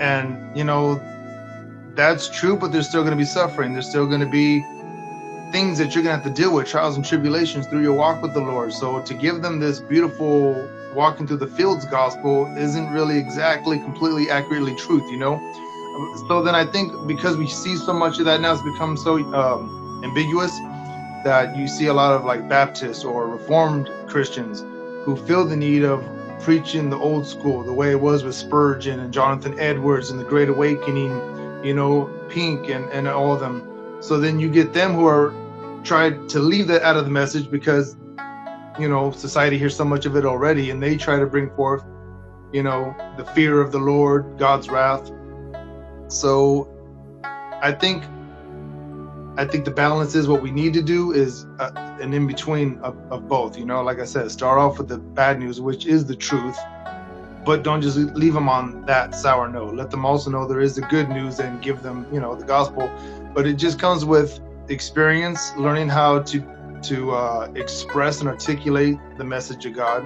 And 0.00 0.56
you 0.56 0.64
know, 0.64 0.98
that's 1.94 2.30
true, 2.30 2.56
but 2.56 2.72
there's 2.72 2.88
still 2.88 3.02
going 3.02 3.12
to 3.12 3.18
be 3.18 3.26
suffering. 3.26 3.74
There's 3.74 3.86
still 3.86 4.06
going 4.06 4.22
to 4.22 4.32
be 4.42 4.62
things 5.52 5.76
that 5.76 5.94
you're 5.94 6.02
going 6.02 6.16
to 6.18 6.24
have 6.24 6.34
to 6.34 6.42
deal 6.42 6.54
with, 6.54 6.68
trials 6.68 6.96
and 6.96 7.04
tribulations 7.04 7.66
through 7.66 7.82
your 7.82 7.92
walk 7.92 8.22
with 8.22 8.32
the 8.32 8.40
Lord. 8.40 8.72
So 8.72 9.02
to 9.02 9.12
give 9.12 9.42
them 9.42 9.60
this 9.60 9.78
beautiful 9.78 10.66
walking 10.94 11.26
through 11.26 11.36
the 11.36 11.48
fields 11.48 11.84
gospel 11.84 12.46
isn't 12.56 12.88
really 12.88 13.18
exactly 13.18 13.78
completely 13.78 14.30
accurately 14.30 14.74
truth, 14.74 15.04
you 15.10 15.18
know? 15.18 15.36
So 16.28 16.42
then 16.42 16.54
I 16.54 16.64
think 16.64 17.06
because 17.06 17.36
we 17.36 17.46
see 17.46 17.76
so 17.76 17.92
much 17.92 18.18
of 18.20 18.24
that 18.24 18.40
now, 18.40 18.54
it's 18.54 18.62
become 18.62 18.96
so 18.96 19.16
um, 19.34 20.02
ambiguous 20.02 20.58
that 21.28 21.54
you 21.54 21.68
see 21.68 21.88
a 21.88 21.92
lot 21.92 22.14
of 22.14 22.24
like 22.24 22.48
Baptists 22.48 23.04
or 23.04 23.28
Reformed 23.28 23.90
Christians 24.06 24.64
who 25.04 25.14
feel 25.14 25.44
the 25.44 25.54
need 25.54 25.84
of 25.84 26.02
preaching 26.40 26.88
the 26.88 26.96
old 26.96 27.26
school, 27.26 27.62
the 27.62 27.72
way 27.72 27.90
it 27.90 28.00
was 28.00 28.24
with 28.24 28.34
Spurgeon 28.34 28.98
and 29.00 29.12
Jonathan 29.12 29.54
Edwards 29.60 30.08
and 30.10 30.18
the 30.18 30.24
Great 30.24 30.48
Awakening, 30.48 31.12
you 31.62 31.74
know, 31.74 32.06
Pink 32.30 32.70
and, 32.70 32.88
and 32.92 33.06
all 33.06 33.34
of 33.34 33.40
them. 33.40 33.62
So 34.00 34.18
then 34.18 34.40
you 34.40 34.48
get 34.48 34.72
them 34.72 34.94
who 34.94 35.06
are 35.06 35.34
tried 35.84 36.30
to 36.30 36.38
leave 36.38 36.66
that 36.68 36.80
out 36.80 36.96
of 36.96 37.04
the 37.04 37.10
message 37.10 37.50
because, 37.50 37.94
you 38.80 38.88
know, 38.88 39.10
society 39.10 39.58
hears 39.58 39.76
so 39.76 39.84
much 39.84 40.06
of 40.06 40.16
it 40.16 40.24
already 40.24 40.70
and 40.70 40.82
they 40.82 40.96
try 40.96 41.18
to 41.18 41.26
bring 41.26 41.50
forth, 41.50 41.84
you 42.54 42.62
know, 42.62 42.96
the 43.18 43.24
fear 43.26 43.60
of 43.60 43.70
the 43.70 43.78
Lord, 43.78 44.38
God's 44.38 44.70
wrath. 44.70 45.12
So 46.08 46.70
I 47.22 47.70
think 47.70 48.02
I 49.38 49.46
think 49.46 49.64
the 49.64 49.70
balance 49.70 50.16
is 50.16 50.26
what 50.26 50.42
we 50.42 50.50
need 50.50 50.74
to 50.74 50.82
do 50.82 51.12
is 51.12 51.46
uh, 51.60 51.70
an 52.00 52.12
in 52.12 52.26
between 52.26 52.80
of, 52.80 52.96
of 53.12 53.28
both. 53.28 53.56
You 53.56 53.66
know, 53.66 53.80
like 53.82 54.00
I 54.00 54.04
said, 54.04 54.28
start 54.32 54.58
off 54.58 54.78
with 54.78 54.88
the 54.88 54.98
bad 54.98 55.38
news, 55.38 55.60
which 55.60 55.86
is 55.86 56.04
the 56.04 56.16
truth, 56.16 56.58
but 57.44 57.62
don't 57.62 57.80
just 57.80 57.96
leave 57.96 58.34
them 58.34 58.48
on 58.48 58.84
that 58.86 59.14
sour 59.14 59.48
note. 59.48 59.76
Let 59.76 59.92
them 59.92 60.04
also 60.04 60.28
know 60.28 60.44
there 60.48 60.60
is 60.60 60.74
the 60.74 60.80
good 60.80 61.08
news 61.08 61.38
and 61.38 61.62
give 61.62 61.84
them, 61.84 62.04
you 62.12 62.18
know, 62.18 62.34
the 62.34 62.44
gospel. 62.44 62.90
But 63.32 63.46
it 63.46 63.54
just 63.54 63.78
comes 63.78 64.04
with 64.04 64.40
experience, 64.68 65.52
learning 65.56 65.88
how 65.88 66.22
to 66.22 66.44
to 66.82 67.12
uh, 67.12 67.48
express 67.54 68.18
and 68.18 68.28
articulate 68.28 68.98
the 69.18 69.24
message 69.24 69.64
of 69.66 69.72
God, 69.72 70.04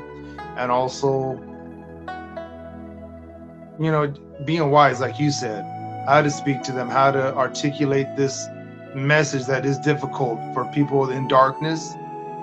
and 0.58 0.70
also, 0.70 1.40
you 3.80 3.90
know, 3.90 4.12
being 4.44 4.70
wise, 4.70 5.00
like 5.00 5.18
you 5.18 5.30
said, 5.30 5.64
how 6.06 6.20
to 6.20 6.30
speak 6.30 6.62
to 6.64 6.72
them, 6.72 6.90
how 6.90 7.10
to 7.10 7.34
articulate 7.34 8.08
this 8.14 8.46
message 8.94 9.46
that 9.46 9.64
is 9.64 9.78
difficult 9.78 10.38
for 10.54 10.64
people 10.66 11.10
in 11.10 11.28
darkness 11.28 11.94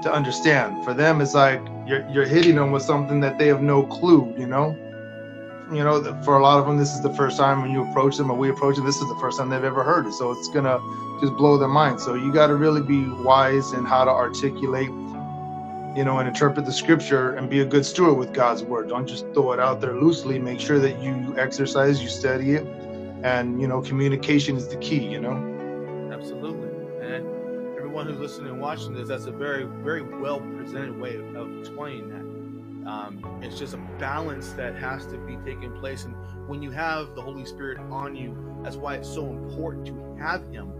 to 0.03 0.11
understand. 0.11 0.83
For 0.83 0.93
them, 0.93 1.21
it's 1.21 1.33
like 1.33 1.61
you're 1.85 2.07
you're 2.09 2.25
hitting 2.25 2.55
them 2.55 2.71
with 2.71 2.83
something 2.83 3.19
that 3.21 3.37
they 3.37 3.47
have 3.47 3.61
no 3.61 3.83
clue. 3.83 4.33
You 4.37 4.47
know, 4.47 4.75
you 5.71 5.83
know. 5.83 6.01
For 6.23 6.37
a 6.37 6.41
lot 6.41 6.59
of 6.59 6.65
them, 6.65 6.77
this 6.77 6.93
is 6.93 7.01
the 7.01 7.13
first 7.13 7.37
time 7.37 7.61
when 7.61 7.71
you 7.71 7.89
approach 7.89 8.17
them, 8.17 8.31
or 8.31 8.37
we 8.37 8.49
approach 8.49 8.75
them. 8.77 8.85
This 8.85 8.97
is 8.97 9.07
the 9.07 9.17
first 9.19 9.37
time 9.37 9.49
they've 9.49 9.63
ever 9.63 9.83
heard 9.83 10.05
it, 10.05 10.13
so 10.13 10.31
it's 10.31 10.49
gonna 10.49 10.79
just 11.21 11.33
blow 11.33 11.57
their 11.57 11.67
mind. 11.67 11.99
So 11.99 12.15
you 12.15 12.31
got 12.31 12.47
to 12.47 12.55
really 12.55 12.81
be 12.81 13.07
wise 13.23 13.73
in 13.73 13.85
how 13.85 14.05
to 14.05 14.11
articulate, 14.11 14.89
you 14.89 16.03
know, 16.05 16.17
and 16.19 16.27
interpret 16.27 16.65
the 16.65 16.73
scripture 16.73 17.35
and 17.35 17.49
be 17.49 17.59
a 17.59 17.65
good 17.65 17.85
steward 17.85 18.17
with 18.17 18.33
God's 18.33 18.63
word. 18.63 18.89
Don't 18.89 19.07
just 19.07 19.25
throw 19.33 19.51
it 19.51 19.59
out 19.59 19.81
there 19.81 19.95
loosely. 19.95 20.39
Make 20.39 20.59
sure 20.59 20.79
that 20.79 21.01
you 21.01 21.35
exercise, 21.37 22.01
you 22.01 22.07
study 22.07 22.53
it, 22.53 22.65
and 23.23 23.61
you 23.61 23.67
know, 23.67 23.81
communication 23.81 24.55
is 24.55 24.67
the 24.69 24.77
key. 24.77 25.05
You 25.05 25.19
know. 25.19 25.58
Absolutely. 26.19 26.67
And 27.01 27.25
everyone 27.77 28.05
who's 28.07 28.19
listening 28.19 28.51
and 28.51 28.59
watching 28.59 28.93
this, 28.93 29.07
that's 29.07 29.25
a 29.25 29.31
very, 29.31 29.63
very 29.63 30.01
well 30.01 30.41
presented 30.41 30.99
way 30.99 31.15
of, 31.15 31.33
of 31.33 31.57
explaining 31.57 32.09
that. 32.09 32.89
Um, 32.89 33.39
it's 33.41 33.57
just 33.57 33.73
a 33.73 33.77
balance 33.97 34.51
that 34.53 34.75
has 34.75 35.05
to 35.07 35.17
be 35.17 35.37
taking 35.45 35.71
place. 35.79 36.03
And 36.03 36.15
when 36.49 36.61
you 36.61 36.71
have 36.71 37.15
the 37.15 37.21
Holy 37.21 37.45
Spirit 37.45 37.79
on 37.89 38.17
you, 38.17 38.35
that's 38.63 38.75
why 38.75 38.95
it's 38.95 39.07
so 39.07 39.29
important 39.29 39.85
to 39.87 40.17
have 40.21 40.45
Him, 40.49 40.73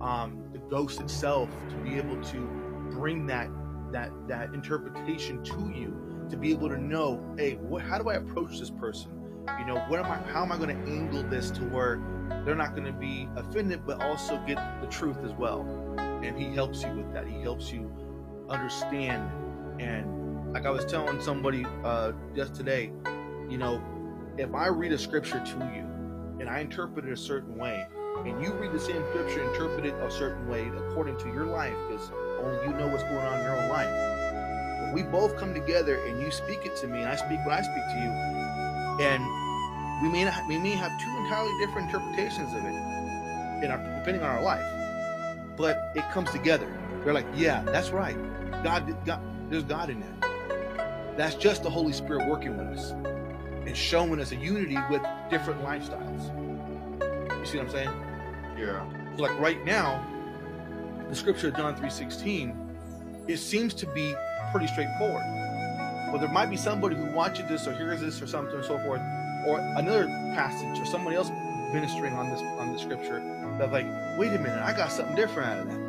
um, 0.00 0.42
the 0.52 0.58
ghost 0.58 1.02
itself, 1.02 1.50
to 1.68 1.76
be 1.76 1.96
able 1.96 2.22
to 2.22 2.38
bring 2.90 3.26
that 3.26 3.50
that 3.92 4.10
that 4.28 4.54
interpretation 4.54 5.42
to 5.42 5.70
you, 5.74 6.26
to 6.30 6.36
be 6.36 6.50
able 6.50 6.70
to 6.70 6.78
know, 6.78 7.22
hey, 7.36 7.56
what, 7.56 7.82
how 7.82 7.98
do 7.98 8.08
I 8.08 8.14
approach 8.14 8.58
this 8.58 8.70
person? 8.70 9.17
You 9.58 9.66
know, 9.66 9.78
what 9.88 10.00
am 10.00 10.06
I? 10.06 10.16
How 10.32 10.42
am 10.42 10.52
I 10.52 10.56
going 10.56 10.76
to 10.76 10.90
angle 10.90 11.22
this 11.24 11.50
to 11.52 11.62
where 11.62 12.00
they're 12.44 12.54
not 12.54 12.74
going 12.74 12.86
to 12.86 12.92
be 12.92 13.28
offended, 13.36 13.86
but 13.86 14.02
also 14.02 14.38
get 14.46 14.58
the 14.80 14.86
truth 14.86 15.18
as 15.24 15.32
well. 15.32 15.62
And 15.98 16.38
he 16.38 16.54
helps 16.54 16.82
you 16.82 16.90
with 16.90 17.12
that. 17.12 17.26
He 17.26 17.40
helps 17.40 17.72
you 17.72 17.90
understand. 18.48 19.30
And 19.80 20.52
like 20.52 20.66
I 20.66 20.70
was 20.70 20.84
telling 20.84 21.20
somebody 21.20 21.66
uh, 21.84 22.12
just 22.34 22.54
today, 22.54 22.90
you 23.48 23.58
know, 23.58 23.82
if 24.36 24.54
I 24.54 24.68
read 24.68 24.92
a 24.92 24.98
scripture 24.98 25.40
to 25.44 25.58
you 25.74 25.84
and 26.40 26.48
I 26.48 26.60
interpret 26.60 27.04
it 27.04 27.12
a 27.12 27.16
certain 27.16 27.56
way, 27.56 27.86
and 28.24 28.42
you 28.42 28.52
read 28.54 28.72
the 28.72 28.80
same 28.80 29.02
scripture, 29.10 29.42
interpret 29.52 29.86
it 29.86 29.94
a 29.94 30.10
certain 30.10 30.48
way 30.48 30.68
according 30.68 31.18
to 31.18 31.26
your 31.28 31.46
life, 31.46 31.74
because 31.88 32.10
only 32.40 32.66
you 32.66 32.72
know 32.74 32.88
what's 32.88 33.04
going 33.04 33.16
on 33.16 33.38
in 33.38 33.44
your 33.44 33.60
own 33.60 33.68
life. 33.68 33.88
When 34.82 34.92
we 34.92 35.02
both 35.02 35.36
come 35.36 35.54
together 35.54 36.02
and 36.04 36.20
you 36.20 36.30
speak 36.30 36.60
it 36.64 36.76
to 36.76 36.86
me, 36.88 37.00
and 37.00 37.08
I 37.08 37.16
speak 37.16 37.38
what 37.44 37.54
I 37.54 37.62
speak 37.62 37.84
to 37.84 37.98
you, 38.00 38.67
and 39.00 40.02
we 40.02 40.08
may 40.08 40.24
not, 40.24 40.46
we 40.48 40.58
may 40.58 40.72
have 40.72 40.98
two 41.00 41.16
entirely 41.18 41.52
different 41.58 41.88
interpretations 41.88 42.52
of 42.52 42.64
it, 42.64 43.64
in 43.64 43.70
our, 43.70 43.78
depending 43.98 44.22
on 44.22 44.30
our 44.30 44.42
life. 44.42 44.64
But 45.56 45.92
it 45.96 46.08
comes 46.10 46.30
together. 46.30 46.72
We're 47.04 47.12
like, 47.12 47.26
yeah, 47.34 47.62
that's 47.62 47.90
right. 47.90 48.16
God, 48.62 48.96
God, 49.04 49.20
there's 49.50 49.64
God 49.64 49.90
in 49.90 50.00
that. 50.00 51.16
That's 51.16 51.34
just 51.34 51.62
the 51.62 51.70
Holy 51.70 51.92
Spirit 51.92 52.28
working 52.28 52.56
with 52.56 52.78
us 52.78 52.92
and 53.66 53.76
showing 53.76 54.20
us 54.20 54.32
a 54.32 54.36
unity 54.36 54.78
with 54.88 55.02
different 55.30 55.62
lifestyles. 55.62 56.30
You 57.38 57.44
see 57.44 57.58
what 57.58 57.66
I'm 57.66 57.72
saying? 57.72 57.90
Yeah. 58.56 58.84
So 59.16 59.22
like 59.22 59.38
right 59.40 59.64
now, 59.64 60.04
the 61.08 61.16
scripture 61.16 61.48
of 61.48 61.56
John 61.56 61.74
3:16, 61.74 62.54
it 63.26 63.38
seems 63.38 63.74
to 63.74 63.86
be 63.86 64.14
pretty 64.52 64.66
straightforward. 64.68 65.22
But 66.10 66.18
there 66.20 66.28
might 66.28 66.50
be 66.50 66.56
somebody 66.56 66.96
who 66.96 67.06
watches 67.06 67.48
this 67.48 67.66
or 67.66 67.72
hears 67.72 68.00
this 68.00 68.20
or 68.22 68.26
something 68.26 68.54
and 68.54 68.64
so 68.64 68.78
forth, 68.78 69.00
or 69.46 69.60
another 69.76 70.06
passage 70.34 70.78
or 70.78 70.86
somebody 70.86 71.16
else 71.16 71.30
ministering 71.72 72.14
on 72.14 72.30
this 72.30 72.40
on 72.40 72.72
the 72.72 72.78
scripture 72.78 73.20
that 73.58 73.72
like, 73.72 73.86
wait 74.18 74.28
a 74.28 74.38
minute, 74.38 74.62
I 74.62 74.72
got 74.76 74.90
something 74.90 75.16
different 75.16 75.48
out 75.48 75.58
of 75.60 75.66
that. 75.68 75.88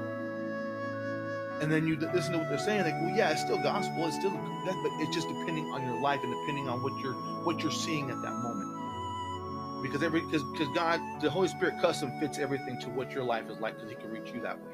And 1.62 1.72
then 1.72 1.86
you 1.88 1.98
listen 1.98 2.34
to 2.34 2.40
what 2.40 2.50
they're 2.50 2.58
saying, 2.58 2.84
like, 2.84 2.94
well, 3.02 3.16
yeah, 3.16 3.32
it's 3.32 3.42
still 3.42 3.58
gospel, 3.58 4.06
it's 4.06 4.16
still 4.16 4.32
that, 4.32 4.80
but 4.82 4.92
it's 5.02 5.14
just 5.14 5.28
depending 5.28 5.66
on 5.74 5.84
your 5.86 6.00
life 6.00 6.22
and 6.24 6.34
depending 6.42 6.70
on 6.70 6.82
what 6.82 6.94
you're 7.02 7.14
what 7.44 7.62
you're 7.62 7.72
seeing 7.72 8.10
at 8.10 8.22
that 8.22 8.34
moment. 8.34 9.84
Because 9.84 10.04
every 10.04 10.22
because 10.22 10.44
because 10.54 10.68
God, 10.74 11.00
the 11.22 11.30
Holy 11.30 11.48
Spirit 11.48 11.82
custom 11.82 12.18
fits 12.20 12.40
everything 12.40 12.80
to 12.82 12.90
what 12.90 13.12
your 13.12 13.24
life 13.24 13.50
is 13.50 13.60
like 13.60 13.76
because 13.76 13.90
he 13.90 13.96
can 13.96 14.10
reach 14.10 14.34
you 14.34 14.42
that 14.42 14.58
way. 14.58 14.74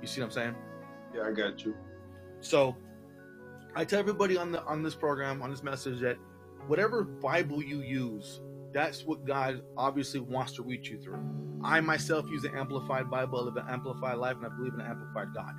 You 0.00 0.06
see 0.06 0.20
what 0.20 0.26
I'm 0.26 0.32
saying? 0.32 0.54
Yeah, 1.14 1.22
I 1.22 1.32
got 1.32 1.64
you. 1.64 1.74
So 2.40 2.76
I 3.76 3.84
tell 3.84 3.98
everybody 3.98 4.36
on 4.36 4.52
the 4.52 4.62
on 4.64 4.82
this 4.82 4.94
program, 4.94 5.42
on 5.42 5.50
this 5.50 5.62
message, 5.62 6.00
that 6.00 6.16
whatever 6.66 7.02
Bible 7.02 7.62
you 7.62 7.80
use, 7.80 8.40
that's 8.72 9.04
what 9.04 9.24
God 9.26 9.62
obviously 9.76 10.20
wants 10.20 10.52
to 10.52 10.62
reach 10.62 10.90
you 10.90 10.98
through. 11.00 11.20
I 11.64 11.80
myself 11.80 12.26
use 12.28 12.42
the 12.42 12.54
Amplified 12.54 13.10
Bible, 13.10 13.40
I 13.40 13.42
live 13.42 13.56
an 13.56 13.66
Amplified 13.68 14.18
life, 14.18 14.36
and 14.36 14.46
I 14.46 14.48
believe 14.50 14.74
in 14.74 14.80
an 14.80 14.86
Amplified 14.86 15.28
God. 15.34 15.54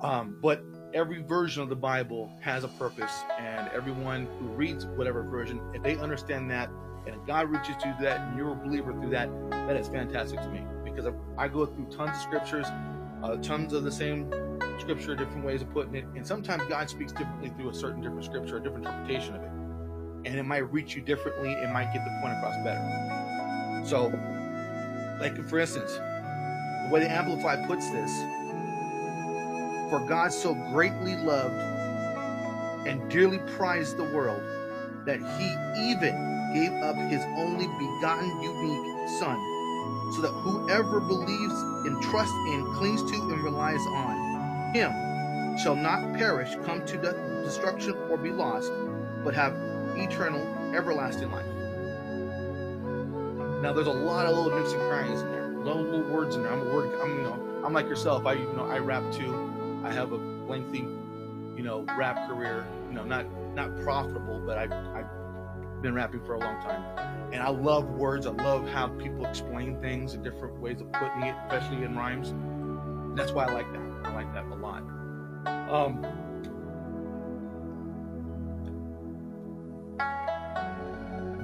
Um, 0.00 0.38
but 0.42 0.64
every 0.92 1.22
version 1.22 1.62
of 1.62 1.68
the 1.68 1.76
Bible 1.76 2.32
has 2.40 2.64
a 2.64 2.68
purpose, 2.68 3.12
and 3.38 3.68
everyone 3.72 4.26
who 4.40 4.46
reads 4.48 4.86
whatever 4.86 5.22
version, 5.22 5.60
if 5.72 5.82
they 5.82 5.96
understand 5.96 6.50
that, 6.50 6.68
and 7.06 7.24
God 7.26 7.48
reaches 7.48 7.68
you 7.68 7.74
through 7.80 8.04
that, 8.04 8.20
and 8.20 8.36
you're 8.36 8.52
a 8.52 8.56
believer 8.56 8.92
through 8.92 9.10
that, 9.10 9.28
that 9.50 9.76
is 9.76 9.88
fantastic 9.88 10.40
to 10.40 10.48
me 10.48 10.62
because 10.84 11.06
I 11.38 11.48
go 11.48 11.66
through 11.66 11.86
tons 11.86 12.16
of 12.16 12.22
scriptures. 12.22 12.66
Uh, 13.24 13.36
tons 13.36 13.72
of 13.72 13.84
the 13.84 13.92
same 13.92 14.30
scripture, 14.78 15.16
different 15.16 15.44
ways 15.44 15.62
of 15.62 15.72
putting 15.72 15.94
it, 15.94 16.04
and 16.14 16.26
sometimes 16.26 16.62
God 16.68 16.90
speaks 16.90 17.10
differently 17.12 17.50
through 17.56 17.70
a 17.70 17.74
certain 17.74 18.02
different 18.02 18.24
scripture, 18.24 18.58
a 18.58 18.62
different 18.62 18.86
interpretation 18.86 19.34
of 19.34 19.42
it, 19.42 19.50
and 20.28 20.38
it 20.38 20.42
might 20.42 20.70
reach 20.70 20.94
you 20.94 21.00
differently. 21.00 21.52
It 21.52 21.70
might 21.72 21.92
get 21.94 22.04
the 22.04 22.10
point 22.20 22.34
across 22.36 22.56
better. 22.62 23.86
So, 23.86 24.12
like 25.20 25.42
for 25.48 25.58
instance, 25.58 25.92
the 25.94 26.90
way 26.92 27.00
the 27.00 27.10
Amplified 27.10 27.66
puts 27.66 27.88
this: 27.90 28.10
"For 29.90 30.04
God 30.06 30.30
so 30.30 30.54
greatly 30.72 31.16
loved 31.16 31.54
and 32.86 33.10
dearly 33.10 33.38
prized 33.56 33.96
the 33.96 34.04
world 34.04 34.42
that 35.06 35.20
He 35.38 35.90
even 35.90 36.52
gave 36.52 36.72
up 36.82 36.96
His 37.10 37.24
only 37.38 37.66
begotten, 37.78 38.42
unique 38.42 39.08
Son." 39.18 39.40
so 40.12 40.22
that 40.22 40.30
whoever 40.30 41.00
believes 41.00 41.53
and 41.86 42.02
trusts 42.02 42.34
in, 42.48 42.64
clings 42.74 43.02
to, 43.10 43.16
and 43.16 43.42
relies 43.42 43.80
on 43.88 44.72
him 44.74 44.92
shall 45.56 45.76
not 45.76 46.14
perish, 46.14 46.50
come 46.64 46.84
to 46.84 46.96
de- 46.96 47.42
destruction, 47.44 47.94
or 48.10 48.16
be 48.16 48.30
lost, 48.30 48.72
but 49.22 49.34
have 49.34 49.54
eternal, 49.96 50.42
everlasting 50.74 51.30
life. 51.30 51.46
Now, 53.62 53.72
there's 53.72 53.86
a 53.86 53.92
lot 53.92 54.26
of 54.26 54.36
little 54.36 54.58
nooks 54.58 54.72
and 54.72 54.80
crannies 54.90 55.20
in 55.20 55.30
there, 55.30 55.48
little, 55.48 55.82
little 55.82 56.12
words 56.12 56.36
in 56.36 56.42
there. 56.42 56.52
I'm 56.52 56.66
a 56.66 56.74
word. 56.74 57.00
I'm 57.00 57.16
you 57.16 57.22
know, 57.22 57.62
I'm 57.64 57.72
like 57.72 57.86
yourself. 57.86 58.26
I 58.26 58.34
you 58.34 58.52
know, 58.54 58.66
I 58.66 58.78
rap 58.78 59.02
too. 59.12 59.80
I 59.84 59.92
have 59.92 60.12
a 60.12 60.16
lengthy, 60.16 60.86
you 61.56 61.62
know, 61.62 61.86
rap 61.96 62.28
career. 62.28 62.66
You 62.88 62.96
know, 62.96 63.04
not 63.04 63.26
not 63.54 63.80
profitable, 63.82 64.42
but 64.44 64.58
I 64.58 64.64
been 65.84 65.94
rapping 65.94 66.24
for 66.24 66.34
a 66.34 66.40
long 66.40 66.60
time 66.62 66.82
and 67.30 67.42
I 67.42 67.50
love 67.50 67.90
words. 67.90 68.26
I 68.26 68.30
love 68.30 68.66
how 68.68 68.88
people 68.88 69.26
explain 69.26 69.78
things 69.82 70.14
and 70.14 70.24
different 70.24 70.58
ways 70.60 70.80
of 70.80 70.90
putting 70.92 71.24
it, 71.24 71.36
especially 71.46 71.84
in 71.84 71.94
rhymes. 71.94 72.32
That's 73.14 73.32
why 73.32 73.44
I 73.44 73.52
like 73.52 73.70
that. 73.72 73.82
I 74.04 74.14
like 74.14 74.32
that 74.32 74.44
a 74.46 74.54
lot. 74.54 74.82
Um, 75.68 76.00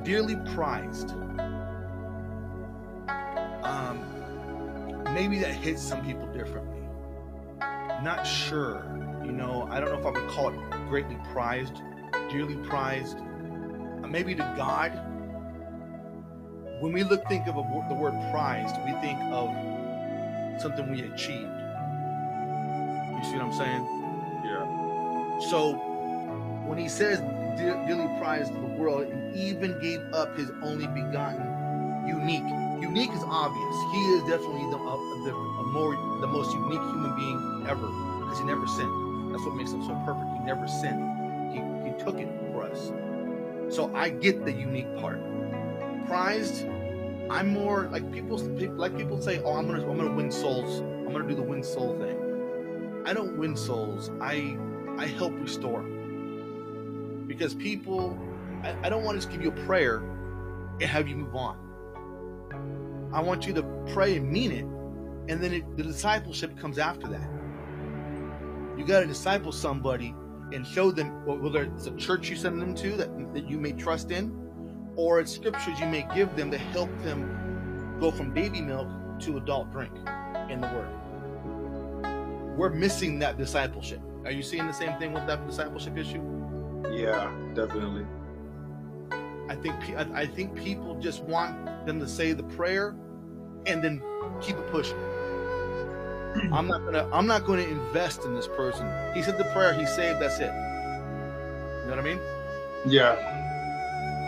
dearly 0.04 0.36
prized. 0.54 1.10
Um, 3.62 5.04
maybe 5.12 5.38
that 5.40 5.54
hits 5.54 5.82
some 5.82 6.02
people 6.02 6.26
differently. 6.28 6.80
Not 8.02 8.24
sure. 8.24 8.86
You 9.22 9.32
know, 9.32 9.68
I 9.70 9.80
don't 9.80 9.92
know 9.92 9.98
if 9.98 10.06
I 10.06 10.18
would 10.18 10.30
call 10.30 10.48
it 10.48 10.88
greatly 10.88 11.18
prized, 11.32 11.82
dearly 12.30 12.56
prized. 12.68 13.18
Maybe 14.10 14.34
to 14.34 14.54
God, 14.56 14.90
when 16.80 16.92
we 16.92 17.04
look 17.04 17.26
think 17.28 17.46
of 17.46 17.56
a, 17.56 17.62
the 17.88 17.94
word 17.94 18.14
prized, 18.32 18.74
we 18.84 18.92
think 19.00 19.18
of 19.30 19.50
something 20.60 20.90
we 20.90 21.02
achieved. 21.02 21.50
You 23.06 23.24
see 23.24 23.36
what 23.36 23.42
I'm 23.42 23.52
saying? 23.52 23.84
Yeah. 24.44 25.38
So 25.48 25.74
when 26.66 26.78
he 26.78 26.88
says 26.88 27.20
"De- 27.56 27.86
dearly 27.86 28.08
prized 28.18 28.52
the 28.52 28.66
world 28.80 29.06
and 29.06 29.36
even 29.36 29.78
gave 29.80 30.00
up 30.12 30.36
his 30.36 30.50
only 30.62 30.88
begotten, 30.88 31.46
unique. 32.08 32.48
Unique 32.82 33.12
is 33.12 33.22
obvious. 33.26 33.76
He 33.92 34.00
is 34.14 34.22
definitely 34.22 34.68
the, 34.70 34.78
uh, 34.78 34.96
the 35.24 35.30
a 35.34 35.64
more 35.72 35.94
the 36.20 36.26
most 36.26 36.52
unique 36.52 36.80
human 36.80 37.14
being 37.14 37.66
ever 37.68 37.86
because 37.86 38.38
he 38.40 38.44
never 38.44 38.66
sinned. 38.66 39.32
That's 39.32 39.44
what 39.44 39.54
makes 39.54 39.70
him 39.70 39.84
so 39.84 39.94
perfect. 40.04 40.26
He 40.32 40.40
never 40.40 40.66
sinned. 40.66 41.52
He 41.52 41.58
he 41.88 41.96
took 42.02 42.18
it 42.18 42.28
for 42.52 42.64
us. 42.64 42.90
So 43.70 43.94
I 43.94 44.08
get 44.08 44.44
the 44.44 44.52
unique 44.52 44.92
part. 44.96 45.20
Prized, 46.06 46.66
I'm 47.30 47.48
more 47.48 47.88
like 47.92 48.10
people 48.12 48.36
like 48.36 48.96
people 48.96 49.22
say, 49.22 49.40
"Oh, 49.44 49.54
I'm 49.54 49.68
gonna 49.68 49.88
I'm 49.88 49.96
gonna 49.96 50.12
win 50.12 50.32
souls. 50.32 50.80
I'm 50.80 51.12
gonna 51.12 51.28
do 51.28 51.36
the 51.36 51.42
win 51.42 51.62
soul 51.62 51.96
thing." 51.98 53.02
I 53.06 53.14
don't 53.14 53.38
win 53.38 53.56
souls. 53.56 54.10
I 54.20 54.58
I 54.98 55.06
help 55.06 55.32
restore. 55.38 55.82
Because 57.28 57.54
people, 57.54 58.18
I, 58.64 58.74
I 58.82 58.88
don't 58.88 59.04
want 59.04 59.20
to 59.20 59.26
just 59.26 59.30
give 59.30 59.40
you 59.40 59.50
a 59.50 59.66
prayer 59.66 59.98
and 59.98 60.82
have 60.82 61.06
you 61.06 61.14
move 61.14 61.36
on. 61.36 61.56
I 63.12 63.22
want 63.22 63.46
you 63.46 63.54
to 63.54 63.62
pray 63.92 64.16
and 64.16 64.28
mean 64.30 64.50
it, 64.50 64.64
and 65.32 65.40
then 65.40 65.52
it, 65.52 65.76
the 65.76 65.84
discipleship 65.84 66.58
comes 66.58 66.78
after 66.78 67.06
that. 67.06 67.30
You 68.76 68.84
got 68.84 69.00
to 69.00 69.06
disciple 69.06 69.52
somebody 69.52 70.14
and 70.52 70.66
show 70.66 70.90
them 70.90 71.24
whether 71.24 71.64
it's 71.64 71.86
a 71.86 71.96
church 71.96 72.28
you 72.28 72.36
send 72.36 72.60
them 72.60 72.74
to 72.76 72.96
that, 72.96 73.34
that 73.34 73.48
you 73.48 73.58
may 73.58 73.72
trust 73.72 74.10
in, 74.10 74.32
or 74.96 75.20
it's 75.20 75.32
scriptures 75.32 75.78
you 75.78 75.86
may 75.86 76.06
give 76.14 76.34
them 76.36 76.50
to 76.50 76.58
help 76.58 76.90
them 77.02 77.96
go 78.00 78.10
from 78.10 78.32
baby 78.32 78.60
milk 78.60 78.88
to 79.20 79.36
adult 79.36 79.70
drink 79.70 79.92
in 80.48 80.60
the 80.60 80.66
Word. 80.68 82.56
We're 82.56 82.70
missing 82.70 83.18
that 83.20 83.38
discipleship. 83.38 84.00
Are 84.24 84.30
you 84.30 84.42
seeing 84.42 84.66
the 84.66 84.72
same 84.72 84.98
thing 84.98 85.12
with 85.12 85.26
that 85.26 85.46
discipleship 85.46 85.96
issue? 85.96 86.22
Yeah, 86.90 87.32
definitely. 87.54 88.06
I 89.48 89.54
think 89.54 89.74
I 89.96 90.22
I 90.22 90.26
think 90.26 90.54
people 90.54 90.98
just 91.00 91.22
want 91.24 91.86
them 91.86 91.98
to 92.00 92.08
say 92.08 92.32
the 92.32 92.42
prayer 92.42 92.94
and 93.66 93.82
then 93.82 94.02
keep 94.40 94.56
it 94.56 94.70
pushing. 94.70 94.98
I'm 96.52 96.66
not 96.68 96.84
gonna 96.84 97.08
I'm 97.12 97.26
not 97.26 97.44
gonna 97.46 97.62
invest 97.62 98.24
in 98.24 98.34
this 98.34 98.48
person. 98.48 98.86
He 99.14 99.22
said 99.22 99.38
the 99.38 99.44
prayer, 99.46 99.72
he 99.74 99.86
saved, 99.86 100.20
that's 100.20 100.38
it. 100.40 100.52
You 101.70 101.90
know 101.90 101.96
what 101.96 101.98
I 101.98 102.02
mean? 102.02 102.20
Yeah. 102.86 103.38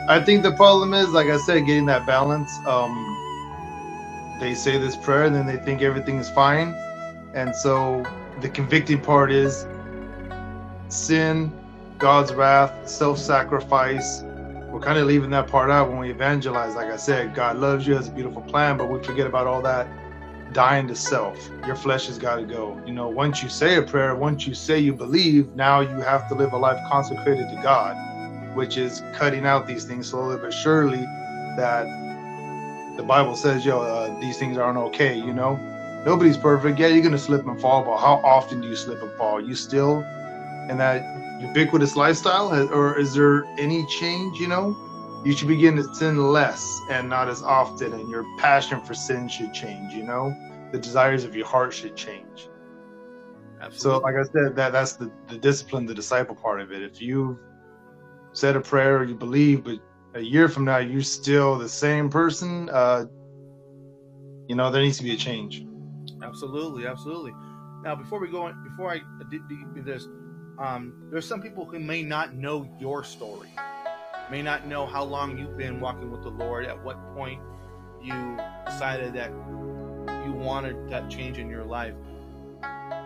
I 0.09 0.21
think 0.21 0.43
the 0.43 0.53
problem 0.53 0.95
is, 0.95 1.11
like 1.11 1.29
I 1.29 1.39
said, 1.39 1.67
getting 1.67 1.87
that 1.87 2.07
balance. 2.07 2.51
Um, 2.67 3.13
they 4.41 4.55
say 4.55 4.79
this 4.79 4.97
prayer 4.97 5.25
and 5.25 5.35
then 5.35 5.47
they 5.47 5.57
think 5.57 5.83
everything 5.83 6.19
is 6.19 6.31
fine. 6.31 6.75
And 7.35 7.55
so 7.55 8.05
the 8.41 8.49
convicting 8.49 9.01
part 9.01 9.33
is 9.33 9.67
sin, 10.89 11.53
God's 11.99 12.35
wrath, 12.35 12.89
self 12.89 13.19
sacrifice. 13.19 14.23
We're 14.71 14.81
kind 14.81 14.99
of 14.99 15.07
leaving 15.07 15.31
that 15.31 15.49
part 15.49 15.71
out 15.71 15.89
when 15.89 15.99
we 15.99 16.11
evangelize. 16.11 16.75
Like 16.75 16.89
I 16.89 16.97
said, 16.97 17.35
God 17.35 17.57
loves 17.59 17.87
you, 17.87 17.95
has 17.95 18.09
a 18.09 18.13
beautiful 18.13 18.43
plan, 18.43 18.77
but 18.77 18.89
we 18.91 19.03
forget 19.03 19.27
about 19.27 19.47
all 19.47 19.63
that 19.63 19.87
dying 20.53 20.89
to 20.89 20.95
self. 20.95 21.49
Your 21.67 21.77
flesh 21.77 22.07
has 22.07 22.19
got 22.19 22.37
to 22.37 22.45
go. 22.45 22.81
You 22.87 22.93
know, 22.93 23.09
once 23.09 23.43
you 23.43 23.49
say 23.49 23.77
a 23.77 23.83
prayer, 23.83 24.15
once 24.15 24.47
you 24.47 24.55
say 24.55 24.79
you 24.79 24.93
believe, 24.93 25.55
now 25.55 25.81
you 25.81 26.01
have 26.01 26.29
to 26.29 26.35
live 26.35 26.53
a 26.53 26.57
life 26.57 26.79
consecrated 26.91 27.49
to 27.49 27.61
God, 27.63 27.97
which 28.57 28.77
is 28.77 29.03
cutting 29.15 29.47
out 29.47 29.67
these 29.67 29.85
things 29.85 30.09
slowly 30.11 30.37
but 30.37 30.53
surely 30.53 31.05
that 31.57 31.87
the 32.97 33.03
Bible 33.03 33.35
says, 33.37 33.65
yo, 33.65 33.81
uh, 33.81 34.21
these 34.21 34.39
things 34.39 34.59
aren't 34.59 34.79
okay, 34.79 35.17
you 35.17 35.33
know? 35.33 35.57
Nobody's 36.05 36.37
perfect. 36.37 36.79
Yeah, 36.79 36.89
you're 36.89 37.01
going 37.01 37.13
to 37.13 37.19
slip 37.19 37.47
and 37.47 37.61
fall, 37.61 37.85
but 37.85 37.99
how 37.99 38.21
often 38.25 38.61
do 38.61 38.69
you 38.69 38.77
slip 38.77 39.03
and 39.03 39.13
fall? 39.13 39.41
You 39.41 39.55
still 39.55 39.99
in 40.69 40.77
that 40.79 41.03
ubiquitous 41.41 41.97
lifestyle, 41.97 42.53
or 42.73 42.99
is 42.99 43.15
there 43.15 43.45
any 43.59 43.87
change, 43.87 44.39
you 44.39 44.49
know? 44.49 44.77
You 45.25 45.33
should 45.33 45.49
begin 45.49 45.77
to 45.77 45.95
sin 45.95 46.33
less 46.33 46.81
and 46.91 47.09
not 47.09 47.29
as 47.29 47.43
often, 47.43 47.93
and 47.93 48.11
your 48.11 48.25
passion 48.39 48.81
for 48.81 48.95
sin 48.95 49.29
should 49.29 49.55
change, 49.55 49.95
you 49.95 50.03
know? 50.03 50.35
The 50.73 50.79
desires 50.79 51.25
of 51.25 51.37
your 51.37 51.47
heart 51.47 51.73
should 51.73 51.97
change. 51.97 52.49
So, 53.71 53.99
like 53.99 54.17
I 54.17 54.25
said, 54.25 54.57
that 54.57 54.73
that's 54.73 54.95
the, 54.95 55.13
the 55.29 55.39
discipline, 55.39 55.87
the 55.87 55.95
disciple 55.95 56.35
part 56.35 56.61
of 56.61 56.73
it. 56.73 56.83
If 56.83 57.01
you 57.01 57.39
said 58.33 58.57
a 58.57 58.61
prayer, 58.61 59.05
you 59.05 59.15
believe, 59.15 59.63
but 59.63 59.79
a 60.15 60.21
year 60.21 60.49
from 60.49 60.65
now 60.65 60.79
you're 60.79 61.03
still 61.03 61.57
the 61.57 61.69
same 61.69 62.11
person, 62.11 62.69
uh, 62.71 63.05
you 64.49 64.57
know, 64.57 64.71
there 64.71 64.83
needs 64.83 64.99
to 64.99 65.05
be 65.05 65.13
a 65.13 65.17
change. 65.17 65.65
Absolutely, 66.23 66.87
absolutely. 66.87 67.33
Now, 67.85 67.95
before 67.95 68.19
we 68.19 68.29
go 68.29 68.43
on, 68.43 68.65
before 68.65 68.93
I 68.93 69.01
did 69.31 69.43
do 69.49 69.83
this, 69.83 70.09
um, 70.59 71.09
there's 71.11 71.27
some 71.27 71.41
people 71.41 71.65
who 71.65 71.79
may 71.79 72.03
not 72.03 72.35
know 72.35 72.69
your 72.81 73.05
story, 73.05 73.49
may 74.33 74.41
not 74.41 74.67
know 74.67 74.87
how 74.87 75.05
long 75.05 75.37
you've 75.37 75.59
been 75.59 75.79
walking 75.79 76.11
with 76.11 76.23
the 76.23 76.31
Lord, 76.31 76.65
at 76.65 76.83
what 76.83 76.97
point 77.15 77.39
you 78.03 78.39
decided 78.65 79.13
that 79.13 79.29
you 80.25 80.33
wanted 80.33 80.89
that 80.89 81.11
change 81.11 81.37
in 81.37 81.51
your 81.51 81.65
life. 81.65 81.93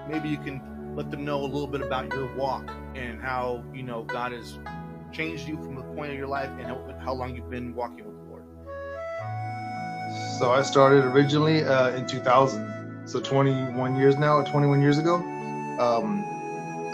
Maybe 0.08 0.28
you 0.28 0.38
can 0.38 0.94
let 0.94 1.10
them 1.10 1.24
know 1.24 1.42
a 1.42 1.48
little 1.50 1.66
bit 1.66 1.80
about 1.80 2.12
your 2.12 2.32
walk 2.36 2.70
and 2.94 3.20
how 3.20 3.64
you 3.74 3.82
know 3.82 4.04
God 4.04 4.30
has 4.30 4.56
changed 5.10 5.48
you 5.48 5.56
from 5.56 5.74
the 5.74 5.82
point 5.82 6.12
of 6.12 6.16
your 6.16 6.28
life 6.28 6.48
and 6.60 6.68
how, 7.02 7.12
long 7.12 7.34
you've 7.34 7.50
been 7.50 7.74
walking 7.74 8.04
with 8.06 8.16
the 8.18 8.30
Lord. 8.30 8.44
So 10.38 10.52
I 10.52 10.62
started 10.62 11.04
originally 11.06 11.64
uh, 11.64 11.88
in 11.96 12.06
2000, 12.06 13.08
so 13.08 13.18
21 13.18 13.96
years 13.96 14.16
now, 14.16 14.36
or 14.36 14.44
21 14.44 14.80
years 14.80 14.98
ago. 14.98 15.16
Um, 15.80 16.35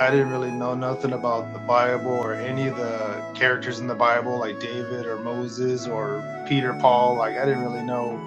I 0.01 0.11
didn't 0.11 0.31
really 0.31 0.53
know 0.53 0.75
nothing 0.75 1.15
about 1.15 1.53
the 1.55 1.61
Bible 1.61 2.11
or 2.13 2.35
any 2.35 2.69
of 2.69 2.77
the 2.77 3.25
characters 3.35 3.81
in 3.81 3.87
the 3.87 3.95
Bible, 3.95 4.39
like 4.39 4.61
David 4.61 5.07
or 5.07 5.19
Moses 5.19 5.87
or 5.87 6.23
Peter, 6.47 6.75
Paul. 6.75 7.17
Like 7.17 7.37
I 7.39 7.47
didn't 7.47 7.63
really 7.63 7.83
know 7.85 8.21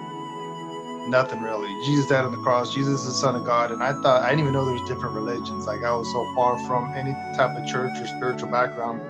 nothing 1.08 1.40
really. 1.42 1.70
Jesus 1.86 2.06
died 2.08 2.24
on 2.24 2.32
the 2.32 2.38
cross. 2.38 2.74
Jesus 2.74 3.00
is 3.02 3.06
the 3.06 3.12
Son 3.14 3.36
of 3.36 3.44
God, 3.44 3.72
and 3.72 3.82
I 3.82 3.94
thought 4.02 4.22
I 4.22 4.30
didn't 4.30 4.42
even 4.42 4.54
know 4.54 4.64
there 4.64 4.74
was 4.74 4.82
different 4.88 5.14
religions. 5.14 5.66
Like 5.66 5.84
I 5.84 5.92
was 5.94 6.10
so 6.12 6.26
far 6.36 6.58
from 6.66 6.92
any 6.96 7.14
type 7.36 7.56
of 7.56 7.66
church 7.66 8.00
or 8.00 8.06
spiritual 8.06 8.50
background. 8.50 9.02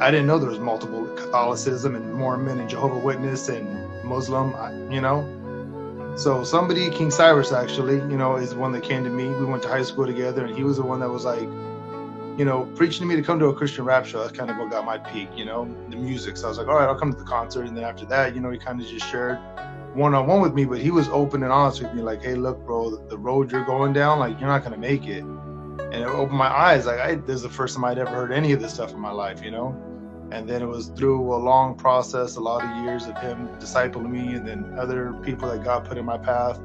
I 0.00 0.10
didn't 0.10 0.26
know 0.26 0.38
there 0.38 0.50
was 0.50 0.60
multiple 0.60 1.06
Catholicism 1.16 1.96
and 1.96 2.14
Mormon 2.14 2.60
and 2.60 2.68
Jehovah 2.70 2.98
Witness 2.98 3.48
and 3.48 3.68
Muslim. 4.04 4.54
You 4.92 5.00
know, 5.02 5.24
So 6.16 6.44
somebody, 6.44 6.90
King 6.90 7.10
Cyrus, 7.10 7.52
actually, 7.52 7.96
you 7.96 8.18
know, 8.18 8.36
is 8.36 8.54
one 8.54 8.72
that 8.72 8.82
came 8.84 9.04
to 9.04 9.10
me. 9.10 9.28
We 9.30 9.46
went 9.46 9.62
to 9.64 9.68
high 9.68 9.82
school 9.82 10.06
together, 10.06 10.44
and 10.44 10.54
he 10.56 10.62
was 10.64 10.76
the 10.76 10.84
one 10.84 11.00
that 11.00 11.10
was 11.10 11.24
like, 11.24 11.48
you 12.36 12.44
know, 12.44 12.66
preaching 12.74 13.00
to 13.00 13.06
me 13.06 13.16
to 13.16 13.22
come 13.22 13.38
to 13.38 13.46
a 13.46 13.54
Christian 13.54 13.84
rap 13.84 14.04
show. 14.04 14.20
That's 14.20 14.36
kind 14.36 14.50
of 14.50 14.58
what 14.58 14.70
got 14.70 14.84
my 14.84 14.98
peak, 14.98 15.28
you 15.34 15.44
know, 15.44 15.64
the 15.88 15.96
music. 15.96 16.36
So 16.36 16.46
I 16.46 16.48
was 16.48 16.58
like, 16.58 16.68
all 16.68 16.74
right, 16.74 16.88
I'll 16.88 16.98
come 16.98 17.10
to 17.10 17.18
the 17.18 17.24
concert. 17.24 17.66
And 17.66 17.76
then 17.76 17.84
after 17.84 18.04
that, 18.06 18.34
you 18.34 18.40
know, 18.40 18.50
he 18.50 18.58
kind 18.58 18.80
of 18.80 18.86
just 18.86 19.06
shared 19.06 19.38
one 19.94 20.14
on 20.14 20.26
one 20.26 20.42
with 20.42 20.52
me, 20.52 20.66
but 20.66 20.78
he 20.78 20.90
was 20.90 21.08
open 21.08 21.42
and 21.42 21.50
honest 21.50 21.82
with 21.82 21.94
me, 21.94 22.02
like, 22.02 22.22
hey, 22.22 22.34
look, 22.34 22.64
bro, 22.66 22.96
the 23.08 23.16
road 23.16 23.50
you're 23.50 23.64
going 23.64 23.94
down, 23.94 24.18
like, 24.18 24.38
you're 24.38 24.48
not 24.48 24.62
gonna 24.62 24.76
make 24.76 25.06
it. 25.06 25.22
And 25.22 25.94
it 25.94 26.06
opened 26.06 26.36
my 26.36 26.48
eyes. 26.48 26.84
Like, 26.84 27.00
I, 27.00 27.14
this 27.14 27.36
is 27.36 27.42
the 27.42 27.48
first 27.48 27.74
time 27.74 27.84
I'd 27.84 27.98
ever 27.98 28.10
heard 28.10 28.32
any 28.32 28.52
of 28.52 28.60
this 28.60 28.74
stuff 28.74 28.92
in 28.92 29.00
my 29.00 29.12
life, 29.12 29.42
you 29.42 29.50
know. 29.50 29.74
And 30.32 30.46
then 30.46 30.60
it 30.60 30.66
was 30.66 30.88
through 30.88 31.34
a 31.34 31.38
long 31.38 31.76
process, 31.76 32.36
a 32.36 32.40
lot 32.40 32.62
of 32.62 32.84
years 32.84 33.06
of 33.06 33.16
him 33.18 33.48
discipling 33.58 34.10
me, 34.10 34.34
and 34.34 34.46
then 34.46 34.74
other 34.78 35.14
people 35.22 35.48
that 35.48 35.64
God 35.64 35.86
put 35.86 35.96
in 35.96 36.04
my 36.04 36.18
path, 36.18 36.60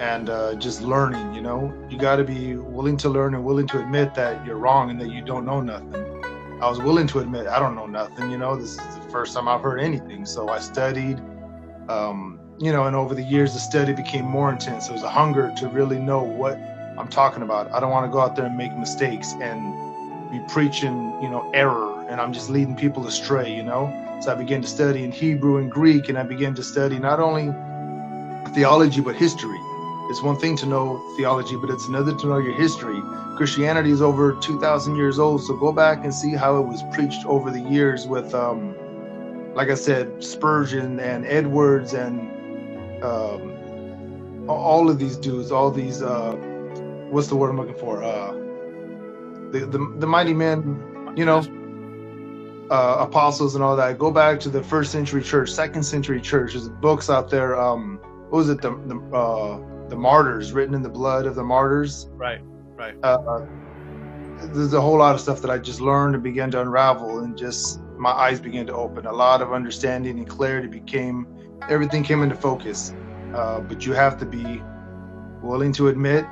and 0.00 0.30
uh, 0.30 0.54
just 0.54 0.80
learning. 0.80 1.34
You 1.34 1.42
know, 1.42 1.86
you 1.90 1.98
got 1.98 2.16
to 2.16 2.24
be 2.24 2.56
willing 2.56 2.96
to 2.96 3.08
learn 3.08 3.34
and 3.34 3.44
willing 3.44 3.66
to 3.68 3.80
admit 3.80 4.14
that 4.14 4.44
you're 4.46 4.56
wrong 4.56 4.90
and 4.90 4.98
that 5.00 5.10
you 5.10 5.20
don't 5.20 5.44
know 5.44 5.60
nothing. 5.60 5.94
I 6.62 6.68
was 6.68 6.78
willing 6.80 7.06
to 7.08 7.20
admit 7.20 7.46
I 7.46 7.58
don't 7.58 7.74
know 7.74 7.86
nothing. 7.86 8.30
You 8.30 8.38
know, 8.38 8.56
this 8.56 8.70
is 8.70 8.76
the 8.76 9.10
first 9.10 9.34
time 9.34 9.46
I've 9.46 9.60
heard 9.60 9.78
anything. 9.78 10.24
So 10.24 10.48
I 10.48 10.58
studied, 10.58 11.20
um, 11.90 12.40
you 12.58 12.72
know, 12.72 12.84
and 12.84 12.96
over 12.96 13.14
the 13.14 13.22
years 13.22 13.52
the 13.52 13.60
study 13.60 13.92
became 13.92 14.24
more 14.24 14.50
intense. 14.50 14.86
There 14.86 14.94
was 14.94 15.02
a 15.02 15.08
hunger 15.08 15.52
to 15.58 15.68
really 15.68 15.98
know 15.98 16.22
what 16.22 16.56
I'm 16.98 17.08
talking 17.08 17.42
about. 17.42 17.70
I 17.72 17.78
don't 17.78 17.90
want 17.90 18.06
to 18.06 18.12
go 18.12 18.20
out 18.20 18.36
there 18.36 18.46
and 18.46 18.56
make 18.56 18.74
mistakes 18.76 19.34
and 19.40 20.30
be 20.30 20.40
preaching, 20.52 21.14
you 21.22 21.28
know, 21.28 21.50
error, 21.52 22.06
and 22.08 22.20
I'm 22.20 22.32
just 22.32 22.48
leading 22.48 22.74
people 22.74 23.06
astray. 23.06 23.54
You 23.54 23.64
know, 23.64 24.18
so 24.22 24.32
I 24.32 24.34
began 24.34 24.62
to 24.62 24.68
study 24.68 25.04
in 25.04 25.12
Hebrew 25.12 25.58
and 25.58 25.70
Greek, 25.70 26.08
and 26.08 26.16
I 26.18 26.22
began 26.22 26.54
to 26.54 26.62
study 26.62 26.98
not 26.98 27.20
only 27.20 27.52
theology 28.54 29.02
but 29.02 29.14
history. 29.14 29.58
It's 30.10 30.22
one 30.22 30.36
thing 30.36 30.56
to 30.56 30.66
know 30.66 31.00
theology, 31.16 31.54
but 31.54 31.70
it's 31.70 31.86
another 31.86 32.12
to 32.12 32.26
know 32.26 32.38
your 32.38 32.52
history. 32.52 33.00
Christianity 33.36 33.92
is 33.92 34.02
over 34.02 34.32
2,000 34.32 34.96
years 34.96 35.20
old, 35.20 35.40
so 35.40 35.54
go 35.56 35.70
back 35.70 36.02
and 36.02 36.12
see 36.12 36.34
how 36.34 36.56
it 36.56 36.66
was 36.66 36.82
preached 36.92 37.24
over 37.26 37.48
the 37.48 37.60
years 37.60 38.08
with, 38.08 38.34
um, 38.34 38.74
like 39.54 39.70
I 39.70 39.74
said, 39.74 40.22
Spurgeon 40.22 40.98
and 40.98 41.24
Edwards 41.26 41.94
and 41.94 43.02
um, 43.04 44.46
all 44.48 44.90
of 44.90 44.98
these 44.98 45.16
dudes, 45.16 45.52
all 45.52 45.70
these, 45.70 46.02
uh, 46.02 46.32
what's 47.10 47.28
the 47.28 47.36
word 47.36 47.50
I'm 47.50 47.56
looking 47.56 47.76
for? 47.76 48.02
Uh, 48.02 48.32
the, 49.52 49.60
the, 49.70 49.94
the 50.00 50.08
mighty 50.08 50.34
men, 50.34 51.14
you 51.16 51.24
know, 51.24 51.38
uh, 52.68 52.96
apostles 52.98 53.54
and 53.54 53.62
all 53.62 53.76
that. 53.76 53.96
Go 53.96 54.10
back 54.10 54.40
to 54.40 54.48
the 54.48 54.62
first 54.64 54.90
century 54.90 55.22
church, 55.22 55.52
second 55.52 55.84
century 55.84 56.20
church. 56.20 56.54
There's 56.54 56.68
books 56.68 57.08
out 57.08 57.30
there. 57.30 57.60
Um, 57.60 58.00
what 58.28 58.38
was 58.38 58.50
it? 58.50 58.60
The, 58.60 58.70
the 58.70 59.16
uh, 59.16 59.79
the 59.90 59.96
martyrs 59.96 60.52
written 60.52 60.74
in 60.74 60.82
the 60.82 60.88
blood 60.88 61.26
of 61.26 61.34
the 61.34 61.44
martyrs 61.44 62.08
Right. 62.12 62.40
Right. 62.76 62.94
uh, 63.02 63.46
there's 64.54 64.72
a 64.72 64.80
whole 64.80 64.96
lot 64.98 65.14
of 65.14 65.20
stuff 65.20 65.42
that 65.42 65.50
i 65.50 65.58
just 65.58 65.80
learned 65.80 66.14
and 66.14 66.24
began 66.24 66.50
to 66.50 66.60
unravel 66.60 67.18
and 67.20 67.36
just 67.36 67.80
my 67.98 68.10
eyes 68.10 68.40
began 68.40 68.66
to 68.66 68.74
open 68.74 69.06
a 69.06 69.12
lot 69.12 69.42
of 69.42 69.52
understanding 69.52 70.18
and 70.18 70.28
clarity 70.28 70.66
became 70.68 71.26
everything 71.68 72.02
came 72.02 72.22
into 72.22 72.34
focus 72.34 72.94
uh, 73.34 73.60
but 73.60 73.84
you 73.84 73.92
have 73.92 74.18
to 74.18 74.24
be 74.26 74.62
willing 75.42 75.72
to 75.72 75.88
admit 75.88 76.24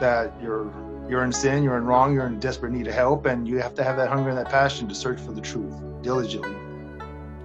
that 0.00 0.32
you're 0.42 0.72
you're 1.08 1.24
in 1.24 1.32
sin 1.32 1.62
you're 1.62 1.76
in 1.76 1.84
wrong 1.84 2.12
you're 2.14 2.26
in 2.26 2.40
desperate 2.40 2.72
need 2.72 2.86
of 2.88 2.94
help 2.94 3.26
and 3.26 3.46
you 3.46 3.58
have 3.58 3.74
to 3.74 3.84
have 3.84 3.96
that 3.96 4.08
hunger 4.08 4.30
and 4.30 4.38
that 4.38 4.48
passion 4.48 4.88
to 4.88 4.94
search 4.94 5.20
for 5.20 5.32
the 5.32 5.40
truth 5.40 5.74
diligently 6.02 6.56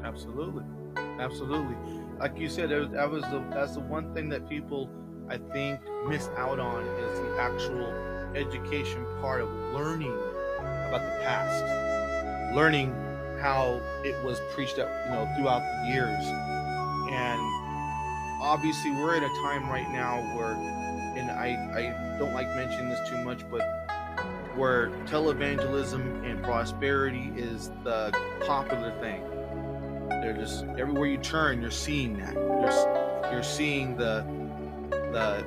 Absolutely, 0.04 0.64
absolutely. 1.20 1.76
Like 2.20 2.40
you 2.40 2.50
said, 2.50 2.70
that 2.70 2.80
was, 2.80 2.90
that 2.92 3.10
was 3.12 3.22
the 3.24 3.44
that's 3.54 3.74
the 3.74 3.82
one 3.82 4.14
thing 4.14 4.30
that 4.30 4.50
people 4.50 4.90
I 5.30 5.38
think 5.54 5.80
miss 6.08 6.30
out 6.38 6.60
on 6.60 6.84
is 6.84 7.20
the 7.20 7.38
actual 7.40 7.88
education 8.36 9.06
part 9.20 9.42
of 9.42 9.50
learning 9.74 10.14
about 10.88 11.02
the 11.02 11.20
past, 11.24 12.56
learning 12.56 12.94
how 13.42 13.82
it 14.04 14.16
was 14.24 14.40
preached 14.52 14.80
up, 14.80 14.90
you 15.06 15.12
know, 15.12 15.30
throughout 15.36 15.62
the 15.62 15.92
years, 15.92 16.26
and 17.12 17.40
obviously 18.42 18.92
we're 18.92 19.16
at 19.16 19.24
a 19.24 19.42
time 19.44 19.70
right 19.70 19.90
now 19.92 20.18
where, 20.36 20.54
and 21.18 21.30
I 21.30 21.50
I 21.76 22.18
don't 22.18 22.34
like 22.34 22.48
mentioning 22.56 22.90
this 22.90 23.10
too 23.10 23.18
much, 23.24 23.44
but 23.52 23.62
where 24.56 24.90
televangelism 25.06 26.30
and 26.30 26.42
prosperity 26.44 27.32
is 27.36 27.70
the 27.84 28.12
popular 28.46 28.92
thing. 29.02 29.24
They're 30.10 30.38
just 30.38 30.66
everywhere 30.80 31.08
you 31.08 31.18
turn, 31.18 31.62
you're 31.62 31.70
seeing 31.70 32.18
that. 32.20 32.34
You're 32.34 33.32
you're 33.32 33.44
seeing 33.44 33.98
the 33.98 34.26
the 35.12 35.44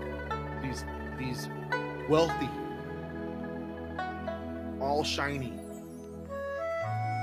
these 0.62 0.84
these 1.18 1.48
wealthy, 2.08 2.48
all 4.80 5.04
shiny 5.04 5.52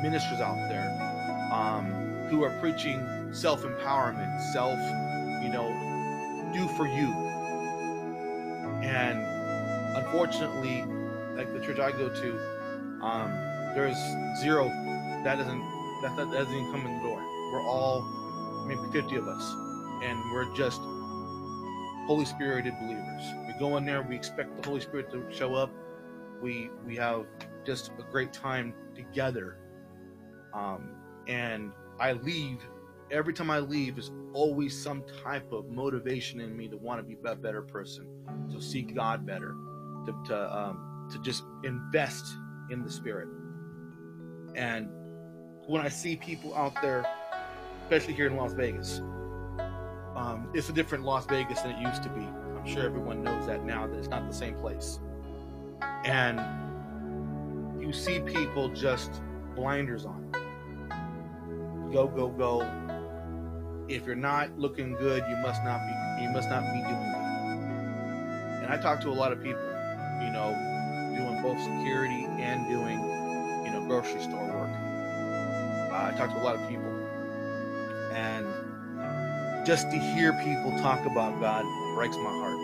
ministers 0.02 0.40
out 0.40 0.70
there 0.70 1.50
um, 1.52 1.86
who 2.30 2.44
are 2.44 2.52
preaching 2.60 3.06
self 3.34 3.64
empowerment, 3.64 4.42
self, 4.54 4.78
you 5.44 5.50
know, 5.50 5.68
do 6.54 6.68
for 6.76 6.88
you. 6.88 7.12
And 8.84 9.20
unfortunately, 9.98 10.84
like 11.36 11.52
the 11.54 11.60
church 11.66 11.80
I 11.80 11.92
go 11.92 12.10
to, 12.10 13.06
um, 13.06 13.32
there's 13.76 13.98
zero. 14.40 14.68
That 15.24 15.38
doesn't 15.38 15.62
that, 16.02 16.16
that 16.16 16.32
doesn't 16.32 16.54
even 16.54 16.72
come 16.72 16.86
in 16.86 16.98
the 16.98 17.04
door. 17.04 17.20
We're 17.52 17.68
all 17.68 18.02
maybe 18.68 18.82
50 18.92 19.16
of 19.16 19.28
us, 19.28 19.54
and 20.04 20.20
we're 20.32 20.54
just 20.56 20.82
Holy 22.08 22.24
Spirited 22.24 22.74
believers. 22.80 23.22
We 23.46 23.54
go 23.60 23.76
in 23.76 23.86
there, 23.86 24.02
we 24.02 24.16
expect 24.16 24.56
the 24.62 24.68
Holy 24.68 24.80
Spirit 24.80 25.12
to 25.12 25.26
show 25.30 25.56
up. 25.56 25.70
We 26.42 26.70
we 26.86 26.96
have 26.96 27.26
just 27.66 27.92
a 28.00 28.12
great 28.12 28.32
time 28.32 28.74
together. 28.96 29.58
Um, 30.54 30.92
and 31.28 31.74
I 32.00 32.14
leave 32.14 32.60
every 33.12 33.34
time 33.34 33.52
I 33.52 33.60
leave 33.60 33.98
is 33.98 34.12
always 34.34 34.82
some 34.82 35.04
type 35.24 35.52
of 35.52 35.70
motivation 35.70 36.40
in 36.40 36.56
me 36.56 36.70
to 36.70 36.78
want 36.78 37.02
to 37.02 37.04
be 37.04 37.18
a 37.26 37.36
better 37.36 37.62
person, 37.62 38.08
to 38.52 38.62
seek 38.62 38.96
God 38.96 39.26
better, 39.26 39.54
to 40.06 40.16
to 40.28 40.58
um, 40.58 41.10
to 41.12 41.20
just 41.20 41.44
invest 41.66 42.26
in 42.70 42.84
the 42.84 42.90
Spirit. 42.90 43.28
And 44.56 44.90
when 45.68 45.82
I 45.82 45.90
see 45.90 46.16
people 46.16 46.56
out 46.56 46.82
there, 46.82 47.06
especially 47.84 48.14
here 48.14 48.28
in 48.28 48.38
Las 48.38 48.54
Vegas, 48.54 49.02
um, 50.18 50.50
it's 50.56 50.68
a 50.70 50.74
different 50.74 51.04
Las 51.04 51.28
Vegas 51.28 51.62
than 51.62 51.72
it 51.72 51.80
used 51.80 52.02
to 52.02 52.10
be. 52.10 52.22
I'm 52.22 52.66
sure 52.66 52.84
everyone 52.84 53.24
knows 53.24 53.46
that 53.46 53.64
now 53.64 53.86
that 53.86 53.96
it's 53.96 54.08
not 54.08 54.28
the 54.28 54.34
same 54.34 54.56
place. 54.56 55.00
And 56.06 56.42
you 57.80 57.94
see 57.94 58.20
people 58.20 58.68
just 58.70 59.22
blinders 59.56 60.06
on. 60.06 60.32
Go, 61.94 62.08
go, 62.08 62.30
go. 62.30 62.68
If 63.88 64.08
you're 64.08 64.16
not 64.16 64.58
looking 64.58 64.94
good, 64.94 65.24
you 65.30 65.38
must 65.38 65.64
not 65.64 65.80
be 65.86 66.24
you 66.24 66.30
must 66.32 66.50
not 66.50 66.62
be 66.62 66.80
doing 66.82 67.12
good. 67.14 67.28
And 68.64 68.74
I 68.74 68.78
talk 68.82 69.00
to 69.02 69.10
a 69.10 69.12
lot 69.12 69.32
of 69.32 69.42
people, 69.42 69.62
you 69.62 70.32
know, 70.32 70.52
doing 71.16 71.42
both 71.44 71.60
security 71.62 72.26
and 72.42 72.68
doing, 72.68 73.00
you 73.64 73.72
know, 73.72 73.86
grocery 73.88 74.22
store 74.22 74.44
work. 74.44 74.70
Uh, 75.92 76.12
I 76.12 76.18
talk 76.18 76.32
to 76.32 76.42
a 76.42 76.44
lot 76.44 76.56
of 76.56 76.68
people. 76.68 76.87
Just 79.68 79.92
to 79.92 80.00
hear 80.00 80.32
people 80.32 80.72
talk 80.80 81.06
about 81.06 81.42
God 81.42 81.66
breaks 81.94 82.16
my 82.16 82.32
heart. 82.40 82.58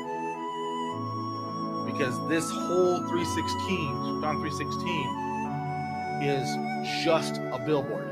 Because 1.85 2.17
this 2.29 2.49
whole 2.49 2.99
316, 3.09 4.21
John 4.21 4.39
316, 4.39 6.23
is 6.23 7.03
just 7.03 7.41
a 7.51 7.59
billboard. 7.65 8.07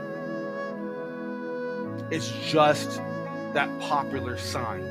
It's 2.12 2.32
just 2.46 2.98
that 3.54 3.70
popular 3.80 4.38
sign. 4.38 4.84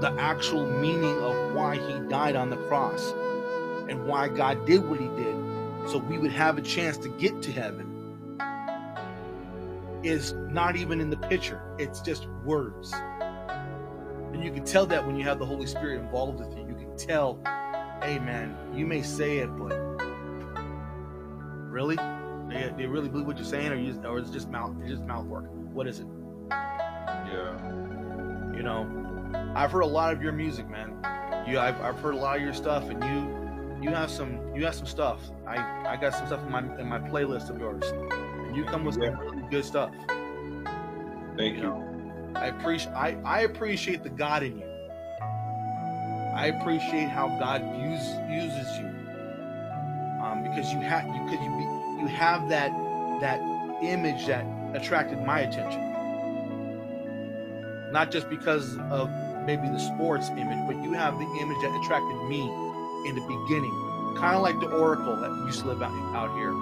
The 0.00 0.14
actual 0.18 0.66
meaning 0.66 1.18
of 1.22 1.54
why 1.54 1.76
he 1.76 1.98
died 2.10 2.36
on 2.36 2.50
the 2.50 2.58
cross 2.68 3.14
and 3.88 4.06
why 4.06 4.28
God 4.28 4.66
did 4.66 4.86
what 4.86 5.00
he 5.00 5.08
did 5.08 5.34
so 5.88 5.96
we 5.96 6.18
would 6.18 6.32
have 6.32 6.58
a 6.58 6.62
chance 6.62 6.98
to 6.98 7.08
get 7.08 7.40
to 7.40 7.50
heaven 7.52 7.93
is 10.04 10.34
not 10.50 10.76
even 10.76 11.00
in 11.00 11.10
the 11.10 11.16
picture. 11.16 11.62
It's 11.78 12.00
just 12.00 12.28
words. 12.44 12.92
And 14.32 14.44
you 14.44 14.52
can 14.52 14.64
tell 14.64 14.86
that 14.86 15.04
when 15.06 15.16
you 15.16 15.24
have 15.24 15.38
the 15.38 15.46
Holy 15.46 15.66
Spirit 15.66 16.00
involved 16.00 16.40
with 16.40 16.56
you. 16.56 16.66
You 16.68 16.74
can 16.74 16.96
tell, 16.96 17.40
hey 18.02 18.18
man, 18.18 18.56
you 18.74 18.86
may 18.86 19.02
say 19.02 19.38
it, 19.38 19.46
but 19.56 19.74
really? 21.70 21.96
Do 21.96 22.82
you, 22.82 22.88
really 22.88 23.08
believe 23.08 23.26
what 23.26 23.36
you're 23.36 23.46
saying, 23.46 23.72
or 23.72 23.76
you, 23.76 24.00
or 24.04 24.18
it's 24.18 24.30
just 24.30 24.48
mouth, 24.48 24.76
it's 24.80 24.90
just 24.90 25.02
mouth 25.02 25.26
work? 25.26 25.46
What 25.72 25.88
is 25.88 26.00
it? 26.00 26.06
yeah 26.50 27.56
You 28.54 28.62
know, 28.62 28.86
I've 29.56 29.72
heard 29.72 29.80
a 29.80 29.86
lot 29.86 30.12
of 30.12 30.22
your 30.22 30.32
music, 30.32 30.68
man. 30.68 30.90
You, 31.48 31.58
I've, 31.58 31.80
I've 31.80 31.98
heard 31.98 32.14
a 32.14 32.18
lot 32.18 32.36
of 32.36 32.42
your 32.42 32.54
stuff, 32.54 32.90
and 32.90 33.02
you, 33.02 33.88
you 33.88 33.94
have 33.94 34.10
some, 34.10 34.38
you 34.54 34.64
have 34.66 34.74
some 34.74 34.86
stuff. 34.86 35.20
I, 35.48 35.56
I 35.88 35.96
got 35.96 36.14
some 36.14 36.26
stuff 36.26 36.44
in 36.44 36.52
my, 36.52 36.60
in 36.78 36.86
my 36.86 36.98
playlist 36.98 37.50
of 37.50 37.58
yours, 37.58 37.84
and 37.90 38.54
you 38.54 38.64
come 38.64 38.84
with 38.84 38.94
some 38.94 39.18
really 39.18 39.33
good 39.54 39.64
stuff. 39.64 39.90
thank 41.36 41.54
you 41.54 41.58
you 41.58 41.62
know 41.62 41.94
I 42.34 42.46
appreciate 42.46 42.92
I, 42.92 43.16
I 43.24 43.40
appreciate 43.42 44.02
the 44.02 44.10
God 44.10 44.42
in 44.42 44.58
you. 44.58 44.66
I 46.34 46.46
appreciate 46.46 47.08
how 47.08 47.28
God 47.38 47.62
use, 47.80 48.04
uses 48.28 48.66
you. 48.78 48.86
Um, 50.20 50.42
because 50.42 50.72
you 50.72 50.80
have 50.80 51.06
you 51.06 51.22
could 51.28 51.38
you 51.40 51.50
be, 51.50 52.02
you 52.02 52.08
have 52.08 52.48
that 52.48 52.72
that 53.20 53.38
image 53.84 54.26
that 54.26 54.44
attracted 54.74 55.24
my 55.24 55.40
attention. 55.40 55.80
Not 57.92 58.10
just 58.10 58.28
because 58.28 58.76
of 58.90 59.08
maybe 59.46 59.68
the 59.68 59.78
sports 59.78 60.30
image, 60.30 60.66
but 60.66 60.82
you 60.82 60.92
have 60.94 61.16
the 61.16 61.38
image 61.40 61.58
that 61.62 61.80
attracted 61.84 62.28
me 62.28 62.42
in 63.06 63.14
the 63.14 63.20
beginning. 63.20 64.16
Kind 64.16 64.34
of 64.34 64.42
like 64.42 64.58
the 64.58 64.76
Oracle 64.76 65.14
that 65.14 65.30
used 65.46 65.60
to 65.60 65.68
live 65.68 65.82
out, 65.82 65.92
out 66.16 66.36
here. 66.36 66.52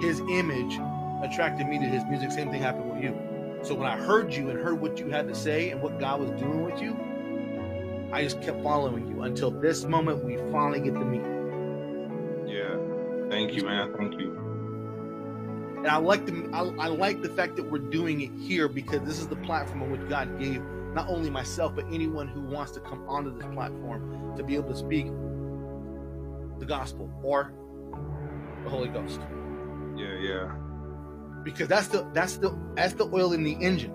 His 0.00 0.20
image 0.30 0.78
attracted 1.22 1.66
me 1.66 1.78
to 1.78 1.84
his 1.84 2.04
music. 2.04 2.30
Same 2.30 2.50
thing 2.50 2.62
happened 2.62 2.90
with 2.92 3.02
you. 3.02 3.16
So 3.62 3.74
when 3.74 3.88
I 3.88 3.96
heard 3.96 4.32
you 4.32 4.50
and 4.50 4.58
heard 4.58 4.80
what 4.80 4.98
you 4.98 5.10
had 5.10 5.28
to 5.28 5.34
say 5.34 5.70
and 5.70 5.82
what 5.82 5.98
God 5.98 6.20
was 6.20 6.30
doing 6.40 6.64
with 6.64 6.80
you, 6.80 6.96
I 8.12 8.22
just 8.22 8.40
kept 8.40 8.62
following 8.62 9.06
you 9.08 9.22
until 9.22 9.50
this 9.50 9.84
moment 9.84 10.24
we 10.24 10.36
finally 10.50 10.80
get 10.80 10.94
to 10.94 11.04
meet. 11.04 11.22
Yeah. 12.50 12.76
Thank 13.28 13.52
you, 13.54 13.64
man. 13.64 13.92
Thank 13.96 14.14
you. 14.14 14.36
And 15.78 15.86
I 15.86 15.96
like 15.96 16.24
the 16.26 16.48
I, 16.52 16.86
I 16.86 16.88
like 16.88 17.22
the 17.22 17.28
fact 17.28 17.56
that 17.56 17.70
we're 17.70 17.78
doing 17.78 18.20
it 18.22 18.30
here 18.38 18.68
because 18.68 19.00
this 19.02 19.18
is 19.20 19.28
the 19.28 19.36
platform 19.36 19.82
on 19.82 19.90
which 19.90 20.08
God 20.08 20.38
gave 20.38 20.62
not 20.94 21.08
only 21.08 21.30
myself 21.30 21.74
but 21.74 21.84
anyone 21.92 22.26
who 22.26 22.40
wants 22.40 22.72
to 22.72 22.80
come 22.80 23.04
onto 23.08 23.36
this 23.36 23.46
platform 23.52 24.36
to 24.36 24.42
be 24.42 24.56
able 24.56 24.70
to 24.70 24.76
speak 24.76 25.06
the 26.58 26.66
gospel 26.66 27.10
or 27.22 27.52
the 28.64 28.70
Holy 28.70 28.88
Ghost. 28.88 29.20
Yeah, 29.96 30.14
yeah. 30.14 30.67
Because 31.42 31.68
that's 31.68 31.88
the 31.88 32.08
that's 32.12 32.36
the 32.36 32.56
that's 32.74 32.94
the 32.94 33.04
oil 33.04 33.32
in 33.32 33.44
the 33.44 33.52
engine. 33.52 33.94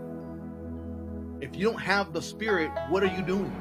If 1.41 1.56
you 1.56 1.66
don't 1.66 1.82
have 1.82 2.14
the 2.14 2.22
spirit, 2.22 2.72
what 2.89 3.04
are 3.04 3.14
you 3.16 3.22
doing? 3.22 3.54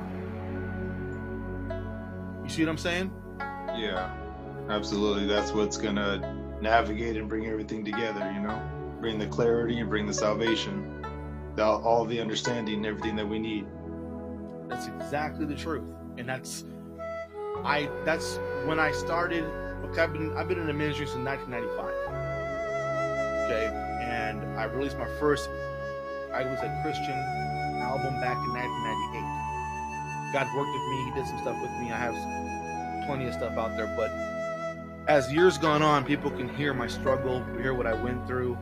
You 2.45 2.49
see 2.49 2.65
what 2.65 2.71
I'm 2.71 2.79
saying? 2.79 3.13
Yeah. 3.77 4.15
Absolutely. 4.69 5.27
That's 5.27 5.53
what's 5.53 5.77
gonna 5.77 6.59
navigate 6.61 7.17
and 7.17 7.29
bring 7.29 7.47
everything 7.47 7.85
together, 7.85 8.31
you 8.33 8.41
know? 8.41 8.63
Bring 9.01 9.19
the 9.19 9.27
clarity 9.27 9.81
and 9.81 9.89
bring 9.89 10.07
the 10.07 10.15
salvation. 10.15 11.05
The, 11.57 11.65
all 11.65 12.05
the 12.05 12.21
understanding 12.21 12.77
and 12.77 12.87
everything 12.87 13.17
that 13.17 13.29
we 13.29 13.39
need. 13.39 13.67
That's 14.69 14.87
exactly 14.87 15.45
the 15.45 15.55
truth, 15.55 15.85
and 16.17 16.27
that's 16.27 16.65
I. 17.63 17.91
That's 18.07 18.39
when 18.65 18.81
I 18.81 18.93
started. 18.93 19.45
Look, 19.83 19.99
I've 19.99 20.15
been 20.15 20.35
I've 20.35 20.49
been 20.49 20.59
in 20.59 20.67
the 20.67 20.73
ministry 20.73 21.07
since 21.07 21.27
1995. 21.27 22.02
And 23.53 24.59
I 24.59 24.65
released 24.65 24.99
my 24.99 25.09
first 25.19 25.49
I 26.33 26.45
was 26.45 26.59
a 26.61 26.81
Christian 26.83 27.19
album 27.83 28.19
back 28.21 28.39
in 28.39 28.53
1998. 28.55 30.33
God 30.33 30.47
worked 30.57 30.73
with 30.73 30.83
me. 30.89 31.05
He 31.05 31.11
did 31.11 31.27
some 31.27 31.39
stuff 31.41 31.61
with 31.61 31.71
me. 31.73 31.93
I 31.93 31.99
have 31.99 32.15
plenty 33.07 33.27
of 33.27 33.35
stuff 33.35 33.59
out 33.59 33.77
there, 33.77 33.93
but 33.99 34.11
as 35.09 35.31
years 35.31 35.59
gone 35.59 35.83
on, 35.83 36.05
people 36.05 36.31
can 36.31 36.49
hear 36.49 36.73
my 36.73 36.87
struggle, 36.87 37.45
hear 37.59 37.75
what 37.75 37.87
I 37.87 37.93
went 37.93 38.27
through, 38.27 38.57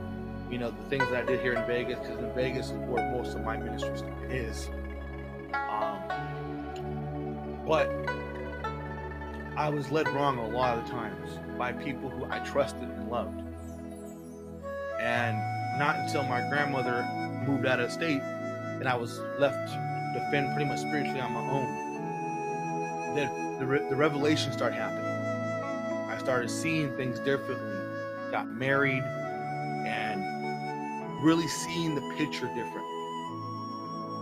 you 0.50 0.58
know, 0.58 0.72
the 0.72 0.82
things 0.88 1.04
that 1.10 1.22
I 1.22 1.26
did 1.26 1.40
here 1.40 1.52
in 1.52 1.64
Vegas, 1.66 2.00
because 2.00 2.18
in 2.18 2.34
Vegas 2.34 2.70
is 2.70 2.78
where 2.88 3.08
most 3.12 3.36
of 3.36 3.44
my 3.44 3.56
ministry 3.56 4.00
is. 4.28 4.68
Um, 5.54 6.02
but 7.64 7.88
I 9.56 9.68
was 9.68 9.92
led 9.92 10.08
wrong 10.08 10.38
a 10.38 10.48
lot 10.48 10.76
of 10.76 10.90
times 10.90 11.38
by 11.56 11.72
people 11.72 12.10
who 12.10 12.24
I 12.24 12.40
trusted 12.40 12.82
and 12.82 13.08
loved. 13.08 13.42
And 15.00 15.38
not 15.78 15.96
until 15.96 16.22
my 16.24 16.46
grandmother 16.48 17.02
moved 17.46 17.66
out 17.66 17.80
of 17.80 17.90
state 17.90 18.20
and 18.22 18.88
I 18.88 18.94
was 18.94 19.20
left 19.38 19.72
to 19.72 20.12
defend 20.14 20.54
pretty 20.54 20.68
much 20.68 20.80
spiritually 20.80 21.20
on 21.20 21.32
my 21.32 21.40
own, 21.40 23.14
that 23.14 23.58
the, 23.58 23.66
re- 23.66 23.88
the 23.88 23.96
revelation 23.96 24.52
started 24.52 24.76
happening. 24.76 25.04
I 26.10 26.18
started 26.18 26.50
seeing 26.50 26.96
things 26.96 27.18
differently, 27.20 27.76
got 28.30 28.48
married, 28.48 29.02
and 29.86 30.24
really 31.22 31.46
seeing 31.48 31.94
the 31.94 32.00
picture 32.16 32.46
differently. 32.46 32.80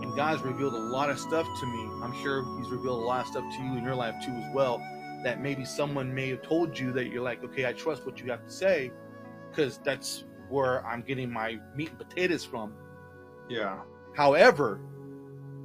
And 0.03 0.15
God's 0.15 0.41
revealed 0.43 0.73
a 0.73 0.77
lot 0.77 1.09
of 1.09 1.19
stuff 1.19 1.47
to 1.59 1.65
me. 1.65 1.89
I'm 2.03 2.13
sure 2.21 2.43
He's 2.57 2.69
revealed 2.69 3.01
a 3.01 3.05
lot 3.05 3.21
of 3.21 3.27
stuff 3.27 3.43
to 3.43 3.63
you 3.63 3.77
in 3.77 3.83
your 3.83 3.95
life 3.95 4.15
too, 4.23 4.31
as 4.31 4.53
well. 4.53 4.79
That 5.23 5.41
maybe 5.41 5.65
someone 5.65 6.13
may 6.13 6.29
have 6.29 6.41
told 6.41 6.77
you 6.77 6.91
that 6.93 7.07
you're 7.07 7.23
like, 7.23 7.43
okay, 7.43 7.65
I 7.65 7.73
trust 7.73 8.05
what 8.05 8.19
you 8.19 8.29
have 8.31 8.45
to 8.45 8.51
say, 8.51 8.91
because 9.49 9.77
that's 9.79 10.25
where 10.49 10.85
I'm 10.85 11.01
getting 11.01 11.31
my 11.31 11.59
meat 11.75 11.89
and 11.89 11.97
potatoes 11.97 12.43
from. 12.43 12.73
Yeah. 13.49 13.79
However, 14.15 14.81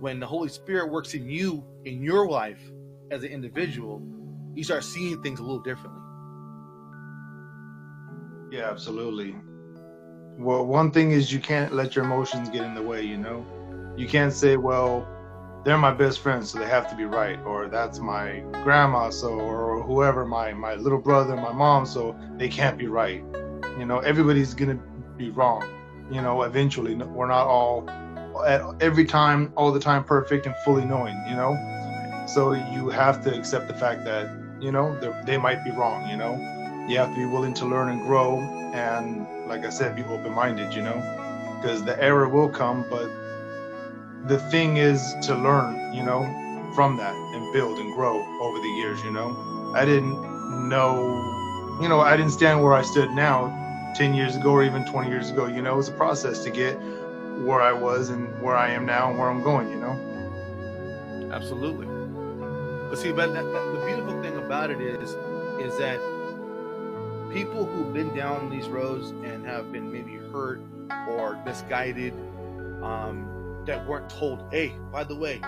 when 0.00 0.20
the 0.20 0.26
Holy 0.26 0.48
Spirit 0.48 0.90
works 0.90 1.14
in 1.14 1.28
you, 1.28 1.64
in 1.84 2.02
your 2.02 2.28
life 2.28 2.60
as 3.10 3.22
an 3.22 3.30
individual, 3.30 4.02
you 4.54 4.64
start 4.64 4.84
seeing 4.84 5.22
things 5.22 5.40
a 5.40 5.42
little 5.42 5.62
differently. 5.62 6.00
Yeah, 8.50 8.70
absolutely. 8.70 9.34
Well, 10.38 10.66
one 10.66 10.90
thing 10.90 11.12
is 11.12 11.32
you 11.32 11.40
can't 11.40 11.72
let 11.72 11.96
your 11.96 12.04
emotions 12.04 12.48
get 12.48 12.62
in 12.62 12.74
the 12.74 12.82
way, 12.82 13.02
you 13.02 13.16
know? 13.16 13.44
You 13.96 14.06
can't 14.08 14.32
say, 14.32 14.56
well, 14.56 15.08
they're 15.64 15.78
my 15.78 15.92
best 15.92 16.20
friends, 16.20 16.50
so 16.50 16.58
they 16.58 16.66
have 16.66 16.90
to 16.90 16.96
be 16.96 17.04
right, 17.04 17.40
or 17.44 17.68
that's 17.68 17.98
my 17.98 18.44
grandma, 18.62 19.10
so, 19.10 19.28
or 19.28 19.82
whoever, 19.82 20.26
my, 20.26 20.52
my 20.52 20.74
little 20.74 20.98
brother, 20.98 21.36
my 21.36 21.52
mom, 21.52 21.86
so 21.86 22.16
they 22.36 22.48
can't 22.48 22.76
be 22.76 22.86
right. 22.86 23.24
You 23.78 23.84
know, 23.84 23.98
everybody's 23.98 24.54
gonna 24.54 24.78
be 25.16 25.30
wrong, 25.30 25.64
you 26.10 26.22
know, 26.22 26.42
eventually. 26.42 26.94
We're 26.94 27.26
not 27.26 27.46
all 27.46 27.88
at 28.46 28.62
every 28.80 29.04
time, 29.04 29.52
all 29.56 29.72
the 29.72 29.80
time 29.80 30.04
perfect 30.04 30.46
and 30.46 30.54
fully 30.64 30.84
knowing, 30.84 31.16
you 31.28 31.34
know? 31.34 31.56
So 32.26 32.52
you 32.52 32.88
have 32.90 33.22
to 33.24 33.34
accept 33.36 33.68
the 33.68 33.74
fact 33.74 34.04
that, 34.04 34.28
you 34.60 34.72
know, 34.72 34.98
they 35.24 35.36
might 35.36 35.64
be 35.64 35.70
wrong, 35.70 36.08
you 36.08 36.16
know? 36.16 36.34
You 36.88 36.98
have 36.98 37.10
to 37.10 37.16
be 37.16 37.26
willing 37.26 37.54
to 37.54 37.66
learn 37.66 37.88
and 37.88 38.02
grow, 38.02 38.38
and 38.74 39.26
like 39.48 39.64
I 39.64 39.70
said, 39.70 39.96
be 39.96 40.02
open 40.04 40.32
minded, 40.32 40.74
you 40.74 40.82
know? 40.82 41.00
Because 41.60 41.84
the 41.84 42.00
error 42.02 42.28
will 42.28 42.48
come, 42.48 42.84
but 42.90 43.08
the 44.26 44.38
thing 44.50 44.76
is 44.76 45.14
to 45.22 45.34
learn, 45.34 45.94
you 45.94 46.02
know, 46.02 46.22
from 46.74 46.96
that 46.96 47.14
and 47.14 47.52
build 47.52 47.78
and 47.78 47.94
grow 47.94 48.24
over 48.40 48.58
the 48.58 48.68
years, 48.68 49.02
you 49.02 49.10
know? 49.10 49.72
I 49.74 49.84
didn't 49.84 50.68
know, 50.68 51.78
you 51.80 51.88
know, 51.88 52.00
I 52.00 52.16
didn't 52.16 52.32
stand 52.32 52.62
where 52.62 52.72
I 52.72 52.82
stood 52.82 53.10
now 53.10 53.60
10 53.94 54.14
years 54.14 54.36
ago 54.36 54.50
or 54.50 54.64
even 54.64 54.84
20 54.84 55.08
years 55.08 55.30
ago, 55.30 55.46
you 55.46 55.62
know? 55.62 55.74
It 55.74 55.76
was 55.76 55.88
a 55.88 55.92
process 55.92 56.42
to 56.44 56.50
get 56.50 56.74
where 57.42 57.60
I 57.60 57.72
was 57.72 58.10
and 58.10 58.40
where 58.40 58.56
I 58.56 58.70
am 58.70 58.86
now 58.86 59.10
and 59.10 59.18
where 59.18 59.28
I'm 59.28 59.42
going, 59.42 59.70
you 59.70 59.80
know? 59.80 61.30
Absolutely. 61.32 61.86
But 62.88 62.96
see, 62.98 63.12
but 63.12 63.32
that, 63.32 63.44
that, 63.44 63.72
the 63.72 63.82
beautiful 63.86 64.20
thing 64.22 64.36
about 64.36 64.70
it 64.70 64.80
is, 64.80 65.10
is 65.60 65.76
that 65.78 65.98
people 67.32 67.66
who've 67.66 67.92
been 67.92 68.14
down 68.14 68.50
these 68.50 68.68
roads 68.68 69.10
and 69.10 69.44
have 69.46 69.72
been 69.72 69.92
maybe 69.92 70.16
hurt 70.32 70.60
or 71.08 71.42
misguided, 71.44 72.12
um, 72.82 73.34
that 73.66 73.86
weren't 73.86 74.10
told, 74.10 74.44
hey, 74.50 74.74
by 74.92 75.04
the 75.04 75.16
way, 75.16 75.40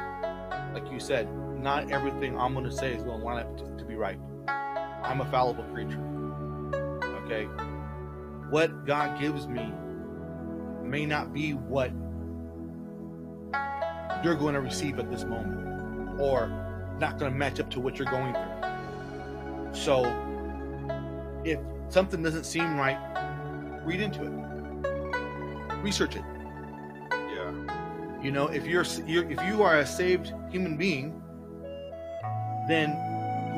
like 0.72 0.90
you 0.90 0.98
said, 0.98 1.28
not 1.58 1.90
everything 1.90 2.38
I'm 2.38 2.54
going 2.54 2.64
to 2.64 2.72
say 2.72 2.94
is 2.94 3.02
going 3.02 3.20
to 3.20 3.24
line 3.24 3.38
up 3.38 3.56
to, 3.58 3.76
to 3.76 3.84
be 3.84 3.94
right. 3.94 4.18
I'm 4.48 5.20
a 5.20 5.30
fallible 5.30 5.64
creature. 5.64 6.00
Okay? 7.24 7.48
What 8.50 8.86
God 8.86 9.20
gives 9.20 9.46
me 9.48 9.72
may 10.82 11.04
not 11.06 11.32
be 11.32 11.52
what 11.52 11.90
you're 14.22 14.36
going 14.36 14.54
to 14.54 14.60
receive 14.60 14.98
at 14.98 15.10
this 15.10 15.24
moment 15.24 16.20
or 16.20 16.48
not 16.98 17.18
going 17.18 17.30
to 17.30 17.36
match 17.36 17.60
up 17.60 17.70
to 17.70 17.80
what 17.80 17.98
you're 17.98 18.10
going 18.10 18.32
through. 18.32 19.74
So 19.74 20.04
if 21.44 21.58
something 21.88 22.22
doesn't 22.22 22.44
seem 22.44 22.76
right, 22.76 22.98
read 23.84 24.00
into 24.00 24.22
it. 24.22 25.76
Research 25.82 26.16
it. 26.16 26.24
Yeah. 27.10 27.52
You 28.22 28.30
know, 28.30 28.48
if 28.48 28.66
you're, 28.66 28.84
you're 29.06 29.30
if 29.30 29.40
you 29.46 29.62
are 29.62 29.78
a 29.78 29.86
saved 29.86 30.32
human 30.50 30.76
being, 30.76 31.22
then 32.68 32.90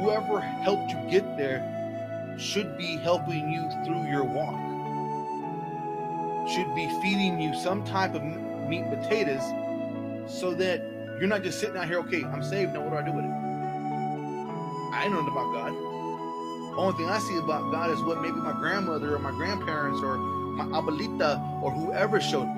whoever 0.01 0.41
helped 0.41 0.91
you 0.91 0.99
get 1.11 1.36
there 1.36 2.36
should 2.39 2.76
be 2.76 2.97
helping 2.97 3.51
you 3.51 3.68
through 3.84 4.11
your 4.11 4.24
walk. 4.24 4.78
Should 6.55 6.74
be 6.74 6.88
feeding 7.03 7.40
you 7.40 7.55
some 7.55 7.84
type 7.84 8.14
of 8.14 8.22
meat 8.22 8.82
and 8.82 9.03
potatoes 9.03 9.42
so 10.26 10.55
that 10.55 10.80
you're 11.18 11.28
not 11.28 11.42
just 11.42 11.61
sitting 11.61 11.76
out 11.76 11.86
here, 11.86 11.99
okay, 12.01 12.24
I'm 12.24 12.42
saved, 12.42 12.72
now 12.72 12.80
what 12.80 12.90
do 12.90 12.96
I 12.96 13.03
do 13.03 13.12
with 13.12 13.24
it? 13.24 13.30
I 13.30 15.03
ain't 15.05 15.12
know 15.12 15.20
nothing 15.20 15.32
about 15.32 15.53
God. 15.53 15.72
The 15.74 16.76
only 16.76 16.96
thing 16.96 17.09
I 17.09 17.18
see 17.18 17.36
about 17.38 17.70
God 17.70 17.90
is 17.90 18.01
what 18.03 18.22
maybe 18.22 18.36
my 18.36 18.53
grandmother 18.53 19.14
or 19.14 19.18
my 19.18 19.32
grandparents 19.32 20.01
or 20.03 20.16
my 20.16 20.64
abuelita 20.64 21.62
or 21.62 21.70
whoever 21.70 22.20
showed 22.20 22.46
me. 22.46 22.55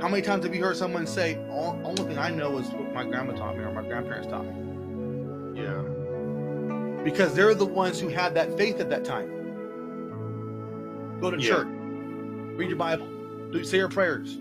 How 0.00 0.08
many 0.08 0.22
times 0.22 0.44
have 0.44 0.54
you 0.54 0.62
heard 0.62 0.76
someone 0.76 1.06
say, 1.06 1.38
"All 1.48 1.78
only 1.84 2.02
thing 2.02 2.18
I 2.18 2.30
know 2.30 2.58
is 2.58 2.68
what 2.68 2.92
my 2.92 3.04
grandma 3.04 3.34
taught 3.34 3.56
me 3.56 3.62
or 3.64 3.72
my 3.72 3.82
grandparents 3.82 4.26
taught 4.26 4.44
me"? 4.44 5.62
Yeah. 5.62 5.82
Because 7.04 7.34
they're 7.34 7.54
the 7.54 7.64
ones 7.64 8.00
who 8.00 8.08
had 8.08 8.34
that 8.34 8.56
faith 8.58 8.80
at 8.80 8.90
that 8.90 9.04
time. 9.04 9.41
Go 11.22 11.30
to 11.30 11.40
Yeah. 11.40 11.48
church, 11.54 11.68
read 12.56 12.68
your 12.68 12.76
Bible, 12.76 13.06
do 13.52 13.62
say 13.62 13.78
your 13.78 13.88
prayers. 13.88 14.38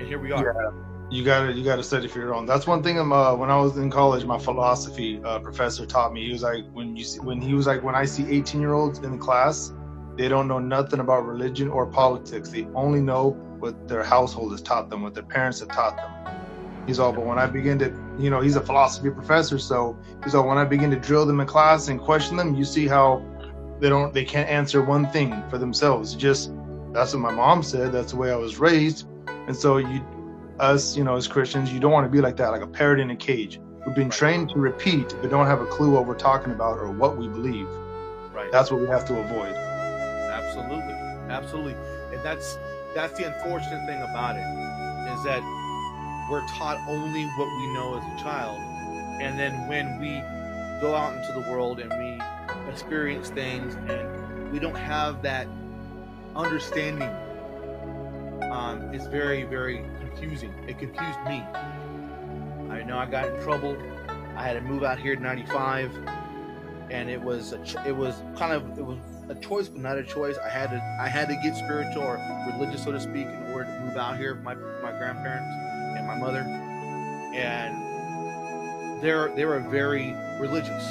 and 0.00 0.08
here 0.08 0.18
we 0.18 0.32
are. 0.32 0.74
you 1.10 1.22
gotta 1.24 1.52
you 1.52 1.62
gotta 1.62 1.82
study 1.84 2.08
for 2.08 2.18
your 2.18 2.34
own. 2.34 2.44
That's 2.44 2.66
one 2.66 2.82
thing. 2.82 2.98
Um, 2.98 3.12
uh, 3.12 3.36
when 3.36 3.48
I 3.48 3.56
was 3.56 3.76
in 3.76 3.88
college, 3.88 4.24
my 4.24 4.38
philosophy 4.38 5.20
uh, 5.24 5.38
professor 5.38 5.86
taught 5.86 6.12
me. 6.12 6.26
He 6.26 6.32
was 6.32 6.42
like, 6.42 6.64
when 6.72 6.96
you 6.96 7.04
see, 7.04 7.20
when 7.20 7.40
he 7.40 7.54
was 7.54 7.68
like, 7.68 7.84
when 7.84 7.94
I 7.94 8.04
see 8.04 8.28
18 8.28 8.60
year 8.60 8.72
olds 8.72 8.98
in 8.98 9.12
the 9.12 9.18
class, 9.18 9.72
they 10.16 10.26
don't 10.28 10.48
know 10.48 10.58
nothing 10.58 10.98
about 10.98 11.24
religion 11.24 11.68
or 11.68 11.86
politics. 11.86 12.48
They 12.48 12.66
only 12.74 13.00
know 13.00 13.30
what 13.60 13.86
their 13.86 14.02
household 14.02 14.50
has 14.50 14.60
taught 14.60 14.90
them, 14.90 15.02
what 15.02 15.14
their 15.14 15.22
parents 15.22 15.60
have 15.60 15.68
taught 15.68 15.96
them. 15.96 16.10
He's 16.88 16.98
all, 16.98 17.12
but 17.12 17.24
when 17.24 17.38
I 17.38 17.46
begin 17.46 17.78
to, 17.78 17.94
you 18.18 18.28
know, 18.28 18.40
he's 18.40 18.56
a 18.56 18.60
philosophy 18.60 19.10
professor, 19.10 19.58
so 19.58 19.96
he's 20.24 20.34
all, 20.34 20.46
when 20.48 20.58
I 20.58 20.64
begin 20.64 20.90
to 20.90 20.98
drill 20.98 21.24
them 21.26 21.38
in 21.40 21.46
class 21.46 21.86
and 21.88 22.00
question 22.00 22.36
them, 22.36 22.54
you 22.56 22.64
see 22.64 22.88
how 22.88 23.22
they 23.80 23.88
don't, 23.88 24.14
they 24.14 24.24
can't 24.24 24.48
answer 24.48 24.82
one 24.82 25.08
thing 25.10 25.42
for 25.48 25.58
themselves. 25.58 26.14
Just 26.14 26.52
that's 26.92 27.12
what 27.12 27.20
my 27.20 27.32
mom 27.32 27.62
said. 27.62 27.92
That's 27.92 28.12
the 28.12 28.18
way 28.18 28.30
I 28.30 28.36
was 28.36 28.58
raised, 28.58 29.08
and 29.46 29.56
so 29.56 29.78
you, 29.78 30.04
us, 30.60 30.96
you 30.96 31.04
know, 31.04 31.16
as 31.16 31.26
Christians, 31.26 31.72
you 31.72 31.80
don't 31.80 31.92
want 31.92 32.06
to 32.06 32.10
be 32.10 32.20
like 32.20 32.36
that, 32.36 32.48
like 32.48 32.62
a 32.62 32.66
parrot 32.66 33.00
in 33.00 33.10
a 33.10 33.16
cage. 33.16 33.60
We've 33.84 33.94
been 33.94 34.10
trained 34.10 34.50
to 34.50 34.58
repeat, 34.58 35.14
but 35.20 35.30
don't 35.30 35.46
have 35.46 35.60
a 35.60 35.66
clue 35.66 35.90
what 35.90 36.06
we're 36.06 36.14
talking 36.14 36.52
about 36.52 36.78
or 36.78 36.90
what 36.90 37.16
we 37.16 37.28
believe. 37.28 37.68
Right. 38.32 38.50
That's 38.50 38.70
what 38.70 38.80
we 38.80 38.86
have 38.86 39.04
to 39.06 39.18
avoid. 39.18 39.54
Absolutely, 39.54 40.94
absolutely, 41.28 41.74
and 42.12 42.24
that's 42.24 42.58
that's 42.94 43.18
the 43.18 43.26
unfortunate 43.26 43.84
thing 43.86 44.00
about 44.02 44.36
it 44.36 44.46
is 45.12 45.24
that 45.24 45.42
we're 46.30 46.46
taught 46.48 46.78
only 46.88 47.24
what 47.36 47.48
we 47.58 47.66
know 47.74 47.98
as 47.98 48.04
a 48.04 48.22
child, 48.22 48.58
and 49.20 49.38
then 49.38 49.68
when 49.68 50.00
we 50.00 50.22
go 50.80 50.94
out 50.94 51.14
into 51.16 51.32
the 51.32 51.50
world 51.50 51.80
and 51.80 51.90
we 51.90 52.20
experience 52.68 53.30
things 53.30 53.74
and 53.88 54.52
we 54.52 54.58
don't 54.58 54.76
have 54.76 55.22
that 55.22 55.46
understanding, 56.36 57.10
um, 58.50 58.92
it's 58.94 59.06
very 59.06 59.44
very 59.44 59.84
confusing. 60.00 60.52
It 60.68 60.78
confused 60.78 61.18
me. 61.26 61.42
I 62.70 62.82
know 62.84 62.98
I 62.98 63.06
got 63.06 63.28
in 63.28 63.42
trouble. 63.42 63.76
I 64.36 64.42
had 64.42 64.54
to 64.54 64.60
move 64.60 64.82
out 64.82 64.98
here 64.98 65.12
in 65.12 65.22
'95, 65.22 65.92
and 66.90 67.08
it 67.08 67.20
was 67.20 67.52
a 67.52 67.64
ch- 67.64 67.76
it 67.86 67.96
was 67.96 68.14
kind 68.36 68.52
of 68.52 68.78
it 68.78 68.84
was 68.84 68.98
a 69.28 69.34
choice, 69.36 69.68
but 69.68 69.80
not 69.80 69.96
a 69.96 70.02
choice. 70.02 70.36
I 70.44 70.48
had 70.48 70.70
to 70.70 70.82
I 71.00 71.08
had 71.08 71.28
to 71.28 71.36
get 71.36 71.56
spiritual 71.56 72.02
or 72.02 72.20
religious, 72.52 72.84
so 72.84 72.92
to 72.92 73.00
speak, 73.00 73.26
in 73.26 73.52
order 73.52 73.64
to 73.64 73.80
move 73.80 73.96
out 73.96 74.16
here. 74.16 74.34
with 74.34 74.42
My 74.42 74.54
my 74.54 74.92
grandparents 74.98 75.48
and 75.96 76.06
my 76.06 76.16
mother, 76.16 76.40
and 76.40 77.74
they're 79.02 79.34
they 79.34 79.44
were 79.44 79.60
very 79.60 80.14
religious. 80.40 80.84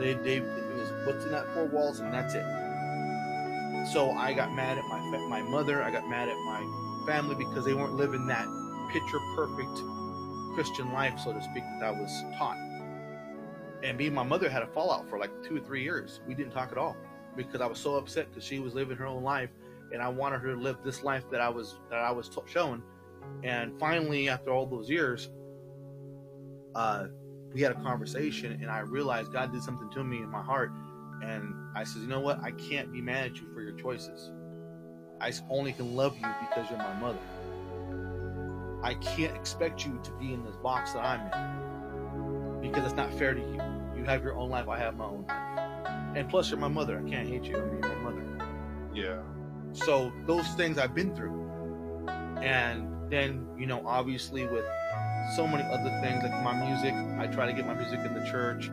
They 0.00 0.14
they 0.14 0.36
it 0.36 0.76
was 0.76 0.92
what's 1.06 1.24
in 1.24 1.32
that 1.32 1.46
four 1.54 1.66
walls, 1.66 2.00
and 2.00 2.12
that's 2.12 2.34
it. 2.34 2.44
So 3.92 4.10
I 4.10 4.32
got 4.34 4.52
mad 4.54 4.78
at 4.78 4.84
my 4.84 4.98
my 5.28 5.42
mother. 5.42 5.82
I 5.82 5.90
got 5.90 6.08
mad 6.08 6.28
at 6.28 6.36
my 6.36 7.04
family 7.06 7.36
because 7.36 7.64
they 7.64 7.74
weren't 7.74 7.94
living 7.94 8.26
that 8.26 8.46
picture 8.92 9.18
perfect 9.36 9.82
Christian 10.54 10.92
life, 10.92 11.18
so 11.18 11.32
to 11.32 11.42
speak, 11.42 11.64
that 11.78 11.84
I 11.84 11.90
was 11.90 12.24
taught 12.36 12.58
and 13.82 13.96
me 13.96 14.06
and 14.06 14.14
my 14.14 14.22
mother 14.22 14.48
had 14.48 14.62
a 14.62 14.66
fallout 14.66 15.08
for 15.08 15.18
like 15.18 15.30
two 15.42 15.56
or 15.56 15.60
three 15.60 15.82
years. 15.82 16.20
We 16.26 16.34
didn't 16.34 16.52
talk 16.52 16.72
at 16.72 16.78
all 16.78 16.96
because 17.36 17.60
I 17.60 17.66
was 17.66 17.78
so 17.78 17.96
upset 17.96 18.28
because 18.28 18.44
she 18.44 18.58
was 18.58 18.74
living 18.74 18.96
her 18.96 19.06
own 19.06 19.22
life, 19.22 19.50
and 19.92 20.02
I 20.02 20.08
wanted 20.08 20.40
her 20.40 20.54
to 20.54 20.60
live 20.60 20.78
this 20.84 21.02
life 21.02 21.24
that 21.30 21.40
I 21.40 21.48
was 21.48 21.76
that 21.88 21.98
I 21.98 22.10
was 22.10 22.28
t- 22.28 22.40
shown. 22.46 22.82
And 23.42 23.78
finally, 23.78 24.28
after 24.28 24.50
all 24.50 24.66
those 24.66 24.90
years, 24.90 25.30
uh, 26.74 27.06
we 27.52 27.60
had 27.62 27.72
a 27.72 27.82
conversation, 27.82 28.58
and 28.60 28.70
I 28.70 28.80
realized 28.80 29.32
God 29.32 29.52
did 29.52 29.62
something 29.62 29.90
to 29.90 30.04
me 30.04 30.18
in 30.18 30.28
my 30.28 30.42
heart, 30.42 30.72
and 31.22 31.54
I 31.74 31.84
said, 31.84 32.02
you 32.02 32.08
know 32.08 32.20
what? 32.20 32.42
I 32.42 32.52
can't 32.52 32.92
be 32.92 33.00
mad 33.00 33.26
at 33.26 33.36
you 33.36 33.52
for 33.52 33.60
your 33.60 33.72
choices. 33.72 34.30
I 35.20 35.32
only 35.50 35.72
can 35.72 35.94
love 35.94 36.16
you 36.16 36.28
because 36.48 36.70
you're 36.70 36.78
my 36.78 36.94
mother. 36.94 37.18
I 38.82 38.94
can't 38.94 39.36
expect 39.36 39.84
you 39.84 40.00
to 40.02 40.10
be 40.12 40.32
in 40.32 40.42
this 40.44 40.56
box 40.56 40.94
that 40.94 41.04
I'm 41.04 42.62
in 42.62 42.70
because 42.70 42.84
it's 42.84 42.94
not 42.94 43.12
fair 43.14 43.34
to 43.34 43.40
you. 43.40 43.60
You 43.96 44.04
have 44.04 44.22
your 44.22 44.36
own 44.36 44.48
life, 44.48 44.68
I 44.68 44.78
have 44.78 44.96
my 44.96 45.04
own 45.04 45.26
life. 45.26 46.16
And 46.16 46.28
plus, 46.28 46.50
you're 46.50 46.58
my 46.58 46.68
mother. 46.68 46.98
I 46.98 47.08
can't 47.08 47.28
hate 47.28 47.44
you. 47.44 47.56
I'm 47.56 47.82
your 47.82 47.96
mother. 48.00 48.24
Yeah. 48.94 49.18
So 49.72 50.12
those 50.26 50.48
things 50.54 50.78
I've 50.78 50.94
been 50.94 51.14
through. 51.14 52.08
And 52.40 53.10
then, 53.10 53.46
you 53.58 53.66
know, 53.66 53.82
obviously 53.86 54.46
with 54.46 54.64
so 55.34 55.46
many 55.46 55.64
other 55.70 55.90
things 56.00 56.22
like 56.22 56.32
my 56.42 56.52
music, 56.54 56.94
I 57.18 57.26
try 57.26 57.46
to 57.46 57.52
get 57.52 57.66
my 57.66 57.74
music 57.74 58.00
in 58.00 58.14
the 58.14 58.24
church 58.26 58.70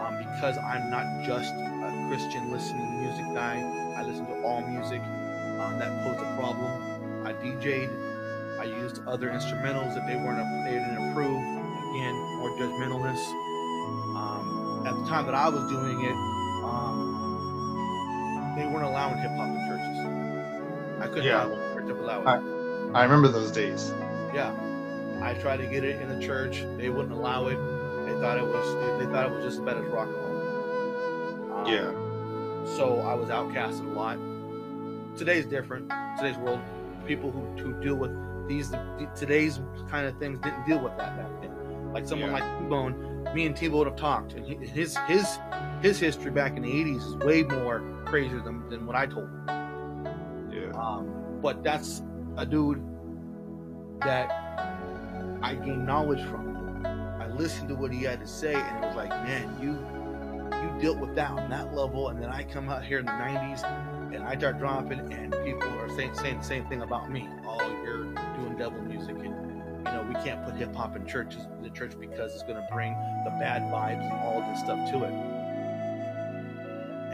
um, 0.00 0.16
because 0.18 0.56
I'm 0.58 0.90
not 0.90 1.04
just 1.24 1.52
a 1.54 2.06
Christian 2.08 2.50
listening 2.50 3.00
music 3.00 3.26
guy. 3.34 3.60
I 3.96 4.02
listen 4.02 4.26
to 4.26 4.42
all 4.42 4.60
music. 4.62 5.00
Um, 5.60 5.78
that 5.78 5.90
posed 6.04 6.20
a 6.20 6.36
problem. 6.36 7.26
I 7.26 7.32
DJ'd. 7.34 7.90
I 8.60 8.64
used 8.64 9.00
other 9.06 9.28
instrumentals 9.30 9.94
that 9.94 10.06
they 10.06 10.16
weren't 10.16 10.40
they 10.64 10.72
didn't 10.72 11.10
approve. 11.10 11.36
Again, 11.36 12.14
more 12.38 12.50
judgmentalness. 12.58 13.20
Um, 14.16 14.84
at 14.86 14.94
the 14.94 15.04
time 15.08 15.26
that 15.26 15.34
I 15.34 15.48
was 15.48 15.68
doing 15.70 16.04
it, 16.04 16.14
um, 16.64 18.54
they 18.56 18.66
weren't 18.66 18.84
allowing 18.84 19.16
hip 19.18 19.30
hop 19.32 19.48
in 19.48 19.68
churches. 19.68 19.98
I 21.02 21.06
couldn't 21.08 21.24
Yeah. 21.24 21.44
allow 21.46 22.20
it. 22.22 22.26
I- 22.26 23.00
I 23.00 23.02
remember 23.04 23.28
those 23.28 23.50
days. 23.50 23.92
Yeah, 24.34 24.52
I 25.22 25.34
tried 25.34 25.58
to 25.58 25.66
get 25.66 25.84
it 25.84 26.00
in 26.00 26.08
the 26.08 26.24
church. 26.24 26.64
They 26.76 26.88
wouldn't 26.90 27.12
allow 27.12 27.46
it. 27.48 27.56
They 28.06 28.18
thought 28.20 28.38
it 28.38 28.44
was 28.44 28.98
they 28.98 29.06
thought 29.12 29.26
it 29.26 29.32
was 29.32 29.44
just 29.44 29.58
as 29.58 29.64
bad 29.64 29.76
as 29.78 29.84
rock 29.86 30.08
and 30.08 30.16
roll. 30.16 31.58
Um, 31.60 31.66
Yeah. 31.66 31.90
So 32.76 33.00
I 33.00 33.14
was 33.14 33.28
outcasted 33.28 33.86
a 33.86 33.98
lot. 33.98 34.18
Today's 35.16 35.46
different. 35.46 35.90
Today's 36.18 36.36
world, 36.38 36.60
people 37.06 37.30
who, 37.30 37.40
who 37.62 37.80
deal 37.82 37.96
with 37.96 38.12
these 38.48 38.72
today's 39.16 39.60
kind 39.88 40.06
of 40.06 40.16
things 40.18 40.38
didn't 40.40 40.66
deal 40.66 40.78
with 40.80 40.96
that 40.98 41.16
back 41.16 41.40
then. 41.42 41.92
Like 41.92 42.06
someone 42.06 42.30
Yeah. 42.30 42.40
like 42.40 42.58
T-Bone, 42.60 43.28
me 43.34 43.46
and 43.46 43.56
T-Bone 43.56 43.78
would 43.78 43.86
have 43.88 43.96
talked, 43.96 44.32
and 44.34 44.44
he- 44.46 44.66
his 44.66 44.96
his 45.08 45.38
his 45.82 45.98
history 45.98 46.30
back 46.30 46.56
in 46.56 46.62
the 46.62 46.70
'80s 46.70 46.96
is 47.06 47.16
way 47.16 47.42
more 47.42 47.82
crazier 48.06 48.40
than, 48.40 48.68
than 48.68 48.86
what 48.86 48.96
I 48.96 49.06
told 49.06 49.24
him. 49.26 49.46
Yeah. 50.52 50.70
Um, 50.80 51.38
but 51.42 51.62
that's 51.62 52.02
a 52.36 52.44
dude 52.46 52.82
that 54.02 54.69
I 55.42 55.54
gained 55.54 55.86
knowledge 55.86 56.22
from. 56.28 56.84
I 57.20 57.28
listened 57.28 57.68
to 57.68 57.74
what 57.74 57.92
he 57.92 58.02
had 58.02 58.20
to 58.20 58.26
say, 58.26 58.54
and 58.54 58.84
it 58.84 58.86
was 58.86 58.96
like, 58.96 59.10
man, 59.10 59.56
you 59.60 59.78
you 60.60 60.80
dealt 60.80 60.98
with 60.98 61.14
that 61.14 61.30
on 61.30 61.48
that 61.50 61.74
level, 61.74 62.08
and 62.08 62.22
then 62.22 62.28
I 62.28 62.42
come 62.44 62.68
out 62.68 62.84
here 62.84 62.98
in 62.98 63.06
the 63.06 63.12
'90s, 63.12 63.64
and 64.14 64.22
I 64.22 64.36
start 64.36 64.58
dropping, 64.58 65.00
and 65.12 65.34
people 65.44 65.68
are 65.80 65.88
saying 65.96 66.14
saying 66.14 66.38
the 66.38 66.44
same 66.44 66.66
thing 66.66 66.82
about 66.82 67.10
me. 67.10 67.28
Oh, 67.46 67.70
you're 67.82 68.04
doing 68.36 68.56
devil 68.58 68.82
music, 68.82 69.16
and 69.16 69.24
you 69.24 69.84
know 69.84 70.04
we 70.08 70.14
can't 70.22 70.44
put 70.44 70.56
hip 70.56 70.74
hop 70.74 70.96
in 70.96 71.06
churches 71.06 71.46
in 71.56 71.62
the 71.62 71.70
church 71.70 71.92
because 71.98 72.34
it's 72.34 72.42
going 72.42 72.56
to 72.56 72.68
bring 72.70 72.92
the 73.24 73.30
bad 73.40 73.62
vibes 73.72 74.02
and 74.02 74.12
all 74.20 74.40
this 74.50 74.60
stuff 74.60 74.90
to 74.90 75.04
it. 75.04 75.12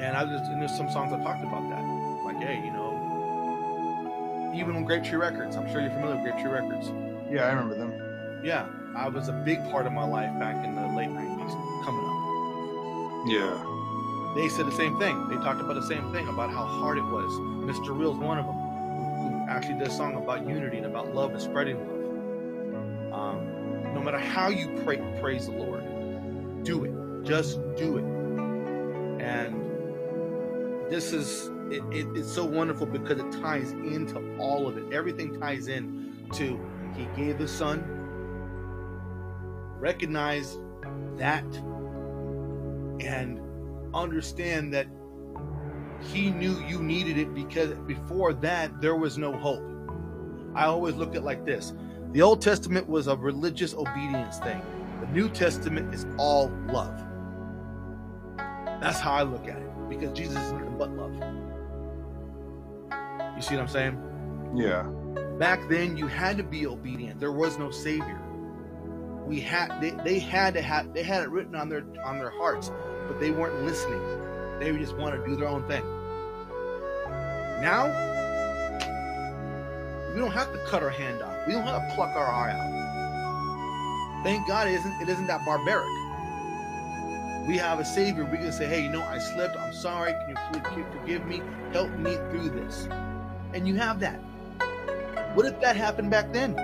And 0.01 0.17
I 0.17 0.25
just 0.25 0.51
and 0.51 0.61
there's 0.61 0.77
some 0.77 0.91
songs 0.91 1.13
I 1.13 1.23
talked 1.23 1.45
about 1.45 1.69
that, 1.71 1.83
like, 2.25 2.39
hey, 2.39 2.57
you 2.65 2.73
know, 2.73 4.53
even 4.55 4.75
with 4.75 4.91
Grapetree 4.91 5.19
Records, 5.19 5.57
I'm 5.57 5.71
sure 5.71 5.81
you're 5.81 5.91
familiar 5.91 6.17
with 6.17 6.35
Grapetree 6.35 6.53
Records. 6.53 6.91
Yeah, 7.31 7.47
I 7.47 7.53
remember 7.53 7.77
them. 7.77 7.96
Yeah, 8.43 8.67
I 8.95 9.09
was 9.09 9.29
a 9.29 9.33
big 9.33 9.59
part 9.71 9.87
of 9.87 9.93
my 9.93 10.05
life 10.05 10.39
back 10.39 10.65
in 10.65 10.75
the 10.75 10.83
late 10.97 11.09
'90s, 11.09 11.85
coming 11.85 12.05
up. 12.05 12.27
Yeah. 13.27 13.77
They 14.37 14.49
said 14.51 14.67
the 14.67 14.73
same 14.73 14.99
thing. 14.99 15.29
They 15.29 15.37
talked 15.37 15.61
about 15.61 15.75
the 15.75 15.87
same 15.87 16.13
thing 16.13 16.29
about 16.29 16.51
how 16.51 16.65
hard 16.65 16.99
it 16.99 17.05
was. 17.05 17.33
Mr. 17.65 17.99
Real's 17.99 18.19
one 18.19 18.39
of 18.39 18.45
them, 18.45 18.55
who, 18.55 19.51
actually 19.51 19.79
does 19.79 19.95
a 19.95 19.97
song 19.97 20.15
about 20.15 20.47
unity 20.47 20.77
and 20.77 20.87
about 20.87 21.15
love 21.15 21.33
and 21.33 21.41
spreading 21.41 21.79
love. 21.79 23.13
Um, 23.13 23.95
no 23.95 24.03
matter 24.03 24.19
how 24.19 24.49
you 24.49 24.81
pray, 24.85 24.99
praise 25.21 25.47
the 25.47 25.53
Lord, 25.53 25.83
do 26.65 26.85
it. 26.85 27.25
Just 27.25 27.59
do 27.77 27.97
it. 27.97 28.05
And 29.23 29.55
this 30.91 31.13
is 31.13 31.51
it, 31.71 31.83
it, 31.91 32.07
it's 32.15 32.31
so 32.31 32.45
wonderful 32.45 32.87
because 32.87 33.19
it 33.19 33.33
ties 33.41 33.73
into 33.73 34.37
all 34.39 34.69
of 34.69 34.77
it. 34.77 34.93
Everything 34.93 35.41
ties 35.41 35.69
in 35.69 36.29
to 36.33 36.61
He 36.95 37.07
gave 37.17 37.39
His 37.39 37.51
Son. 37.51 37.96
Recognize 39.79 40.59
that 41.17 41.45
and 43.01 43.41
understand 43.95 44.73
that 44.75 44.87
he 46.01 46.31
knew 46.31 46.61
you 46.67 46.83
needed 46.83 47.19
it 47.19 47.35
because 47.35 47.71
before 47.87 48.33
that 48.35 48.81
there 48.81 48.97
was 48.97 49.19
no 49.19 49.33
hope. 49.33 49.63
I 50.55 50.65
always 50.65 50.95
look 50.95 51.11
at 51.11 51.17
it 51.17 51.25
like 51.25 51.45
this. 51.45 51.73
The 52.13 52.23
Old 52.23 52.41
Testament 52.41 52.89
was 52.89 53.09
a 53.09 53.17
religious 53.17 53.75
obedience 53.75 54.39
thing. 54.39 54.63
The 55.01 55.07
New 55.09 55.29
Testament 55.29 55.95
is 55.95 56.07
all 56.19 56.51
love. 56.69 57.03
That's 58.81 59.01
how 59.01 59.13
I 59.13 59.23
look 59.23 59.49
at 59.49 59.59
it 59.59 59.89
because 59.89 60.13
Jesus 60.13 60.37
is 60.37 60.53
nothing 60.53 60.79
but 60.79 60.91
love. 60.91 61.15
You 63.37 63.43
see 63.43 63.55
what 63.55 63.63
I'm 63.63 63.69
saying? 63.69 64.01
Yeah. 64.55 64.85
Back 65.39 65.69
then 65.69 65.97
you 65.97 66.07
had 66.07 66.37
to 66.39 66.43
be 66.43 66.67
obedient. 66.67 67.21
There 67.21 67.33
was 67.33 67.59
no 67.59 67.71
savior. 67.71 68.21
We 69.27 69.41
had 69.41 69.81
they, 69.81 69.91
they 70.05 70.19
had 70.21 70.55
to 70.55 70.63
have 70.63 70.95
they 70.95 71.03
had 71.03 71.23
it 71.23 71.31
written 71.31 71.57
on 71.57 71.69
their 71.69 71.85
on 72.05 72.19
their 72.19 72.31
hearts, 72.31 72.71
but 73.09 73.19
they 73.19 73.33
weren't 73.33 73.65
listening. 73.65 74.01
They 74.61 74.77
just 74.79 74.97
want 74.97 75.17
to 75.17 75.27
do 75.29 75.37
their 75.37 75.49
own 75.49 75.67
thing. 75.67 75.83
Now 77.61 77.87
we 80.15 80.21
don't 80.21 80.31
have 80.31 80.53
to 80.53 80.59
cut 80.67 80.83
our 80.83 80.91
hand 80.91 81.23
off. 81.23 81.47
We 81.47 81.55
don't 81.55 81.65
have 81.65 81.89
to 81.89 81.95
pluck 81.95 82.15
our 82.15 82.27
eye 82.27 82.53
out. 82.53 84.23
Thank 84.25 84.47
God 84.47 84.69
it 84.69 84.75
isn't 84.75 85.03
it 85.03 85.09
isn't 85.09 85.27
that 85.27 85.45
barbaric. 85.45 85.87
We 87.49 87.57
have 87.59 87.79
a 87.79 87.85
savior. 87.85 88.25
We 88.25 88.39
can 88.39 88.51
say, 88.51 88.67
hey, 88.67 88.83
you 88.83 88.89
know, 88.89 89.03
I 89.03 89.19
slipped. 89.19 89.57
I'm 89.57 89.73
sorry. 89.73 90.13
Can 90.13 90.31
you 90.31 90.61
please 90.61 90.85
forgive 90.91 91.27
me? 91.27 91.43
Help 91.73 91.91
me 91.93 92.17
through 92.31 92.51
this. 92.51 92.89
And 93.55 93.69
you 93.69 93.77
have 93.77 94.01
that. 94.01 94.21
What 95.35 95.47
if 95.47 95.61
that 95.61 95.77
happened 95.77 96.11
back 96.11 96.33
then? 96.33 96.55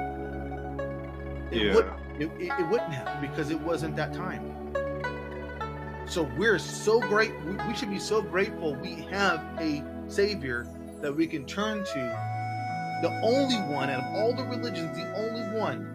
Yeah. 1.52 1.74
wouldn't. 1.74 2.01
It, 2.18 2.30
it, 2.38 2.52
it 2.58 2.68
wouldn't 2.68 2.92
have 2.92 3.20
because 3.20 3.50
it 3.50 3.60
wasn't 3.60 3.96
that 3.96 4.12
time. 4.12 4.52
So 6.06 6.30
we're 6.36 6.58
so 6.58 7.00
great. 7.00 7.32
We, 7.44 7.56
we 7.66 7.74
should 7.74 7.90
be 7.90 7.98
so 7.98 8.20
grateful 8.20 8.74
we 8.74 8.96
have 9.10 9.42
a 9.58 9.82
savior 10.08 10.66
that 11.00 11.14
we 11.14 11.26
can 11.26 11.46
turn 11.46 11.84
to. 11.84 12.28
The 13.02 13.08
only 13.24 13.56
one 13.74 13.90
out 13.90 14.04
of 14.04 14.14
all 14.14 14.32
the 14.34 14.44
religions, 14.44 14.96
the 14.96 15.10
only 15.16 15.58
one 15.58 15.88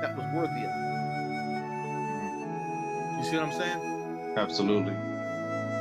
that 0.00 0.16
was 0.16 0.26
worthy 0.34 0.64
of 0.64 0.70
it. 0.70 0.82
You 3.18 3.24
see 3.30 3.36
what 3.36 3.46
I'm 3.46 3.52
saying? 3.52 4.34
Absolutely. 4.36 4.94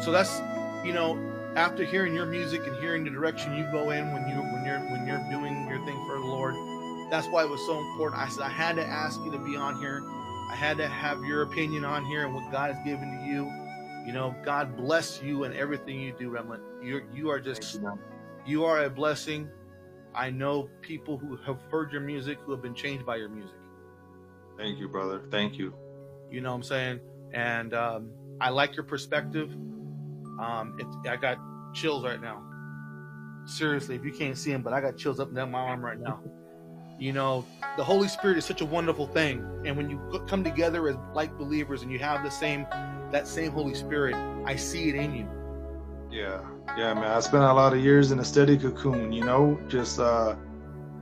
So 0.04 0.12
that's 0.12 0.42
you 0.86 0.94
know, 0.94 1.20
after 1.56 1.84
hearing 1.84 2.14
your 2.16 2.26
music 2.26 2.66
and 2.66 2.76
hearing 2.78 3.04
the 3.04 3.10
direction 3.10 3.56
you 3.56 3.64
go 3.72 3.92
in 3.92 4.14
when 4.14 4.28
you 4.28 4.36
when 4.36 4.61
that's 7.12 7.28
why 7.28 7.44
it 7.44 7.50
was 7.50 7.64
so 7.66 7.78
important. 7.78 8.22
I 8.22 8.30
said 8.30 8.44
I 8.44 8.50
had 8.50 8.78
to 8.78 8.86
ask 8.86 9.20
you 9.26 9.32
to 9.32 9.38
be 9.38 9.58
on 9.58 9.78
here. 9.80 10.02
I 10.50 10.56
had 10.56 10.78
to 10.78 10.88
have 10.88 11.24
your 11.26 11.44
opinion 11.44 11.84
on 11.84 12.06
here 12.06 12.26
and 12.26 12.34
what 12.34 12.50
God 12.52 12.74
has 12.74 12.84
given 12.86 13.20
to 13.20 13.26
you. 13.26 13.52
You 14.06 14.14
know, 14.14 14.34
God 14.44 14.78
bless 14.78 15.22
you 15.22 15.44
and 15.44 15.54
everything 15.54 16.00
you 16.00 16.14
do, 16.18 16.30
Remnant. 16.30 16.64
You 16.82 17.02
you 17.14 17.30
are 17.30 17.40
just 17.40 17.80
you 18.46 18.66
are 18.66 18.86
a 18.86 18.90
blessing. 18.90 19.50
I 20.16 20.30
know 20.30 20.70
people 20.82 21.18
who 21.18 21.36
have 21.46 21.60
heard 21.70 21.92
your 21.92 22.02
music 22.02 22.40
who 22.46 22.52
have 22.52 22.62
been 22.62 22.74
changed 22.74 23.06
by 23.06 23.18
your 23.18 23.30
music. 23.30 23.56
Thank 24.58 24.80
you, 24.80 24.88
brother. 24.88 25.22
Thank 25.30 25.58
you. 25.58 25.74
You 26.30 26.42
know 26.42 26.50
what 26.50 26.58
I'm 26.58 26.64
saying? 26.64 27.00
And 27.34 27.74
um, 27.74 28.10
I 28.40 28.50
like 28.50 28.76
your 28.76 28.84
perspective. 28.86 29.52
Um, 29.52 30.78
it, 30.80 31.10
I 31.10 31.18
got 31.18 31.38
chills 31.74 32.04
right 32.04 32.22
now. 32.22 32.42
Seriously, 33.46 33.96
if 33.96 34.04
you 34.06 34.12
can't 34.12 34.38
see 34.38 34.52
them, 34.52 34.62
but 34.62 34.74
I 34.74 34.82
got 34.82 34.98
chills 34.98 35.20
up 35.20 35.28
and 35.28 35.36
down 35.36 35.52
my 35.52 35.60
arm 35.60 35.84
right 35.84 36.00
now. 36.00 36.22
You 37.02 37.14
know, 37.14 37.44
the 37.78 37.84
Holy 37.84 38.08
Spirit 38.08 38.38
is 38.38 38.46
such 38.46 38.62
a 38.62 38.66
wonderful 38.66 39.08
thing, 39.08 39.44
and 39.66 39.76
when 39.76 39.90
you 39.90 40.00
come 40.28 40.44
together 40.44 40.88
as 40.88 40.96
like 41.16 41.36
believers 41.36 41.82
and 41.82 41.92
you 41.92 41.98
have 41.98 42.24
the 42.24 42.30
same 42.30 42.68
that 43.12 43.28
same 43.28 43.52
Holy 43.54 43.74
Spirit, 43.74 44.14
I 44.46 44.56
see 44.56 44.90
it 44.90 44.94
in 44.94 45.16
you. 45.16 45.28
Yeah, 46.12 46.42
yeah, 46.78 46.94
man. 46.94 47.06
I 47.06 47.20
spent 47.22 47.44
a 47.44 47.54
lot 47.54 47.74
of 47.74 47.80
years 47.80 48.12
in 48.12 48.20
a 48.20 48.24
steady 48.24 48.56
cocoon, 48.56 49.12
you 49.12 49.24
know, 49.24 49.60
just 49.68 50.00
uh, 50.00 50.36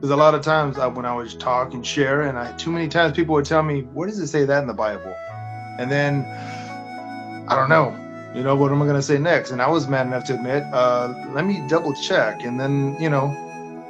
a 0.02 0.06
lot 0.06 0.36
of 0.36 0.42
times 0.42 0.78
I, 0.78 0.88
when 0.88 1.06
I 1.06 1.14
would 1.14 1.38
talk 1.38 1.74
and 1.74 1.86
share, 1.86 2.22
and 2.22 2.40
I 2.40 2.56
too 2.56 2.72
many 2.72 2.88
times 2.88 3.14
people 3.14 3.36
would 3.36 3.44
tell 3.44 3.62
me, 3.62 3.82
"Where 3.82 4.08
does 4.08 4.20
it 4.20 4.28
say 4.28 4.46
that 4.46 4.62
in 4.62 4.68
the 4.68 4.74
Bible?" 4.74 5.14
And 5.80 5.92
then 5.92 6.24
I 7.50 7.58
don't 7.58 7.68
know, 7.68 7.94
you 8.34 8.42
know, 8.42 8.56
what 8.56 8.72
am 8.72 8.82
I 8.82 8.86
gonna 8.86 9.02
say 9.02 9.18
next? 9.18 9.52
And 9.52 9.62
I 9.62 9.68
was 9.68 9.90
mad 9.90 10.08
enough 10.08 10.24
to 10.28 10.36
admit, 10.36 10.64
uh, 10.72 11.14
let 11.34 11.46
me 11.46 11.62
double 11.68 11.94
check, 11.94 12.44
and 12.44 12.58
then 12.58 12.96
you 13.02 13.10
know, 13.10 13.36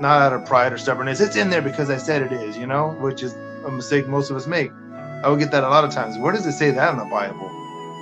not 0.01 0.21
out 0.21 0.33
of 0.33 0.45
pride 0.45 0.73
or 0.73 0.77
stubbornness, 0.77 1.19
it's 1.21 1.35
in 1.35 1.49
there 1.49 1.61
because 1.61 1.89
I 1.89 1.97
said 1.97 2.21
it 2.21 2.31
is, 2.31 2.57
you 2.57 2.67
know, 2.67 2.91
which 2.99 3.23
is 3.23 3.33
a 3.65 3.71
mistake 3.71 4.07
most 4.07 4.29
of 4.29 4.37
us 4.37 4.47
make. 4.47 4.71
I 5.23 5.29
would 5.29 5.39
get 5.39 5.51
that 5.51 5.63
a 5.63 5.69
lot 5.69 5.83
of 5.83 5.91
times. 5.91 6.17
Where 6.17 6.33
does 6.33 6.45
it 6.45 6.53
say 6.53 6.71
that 6.71 6.91
in 6.93 6.97
the 6.99 7.05
Bible? 7.05 7.49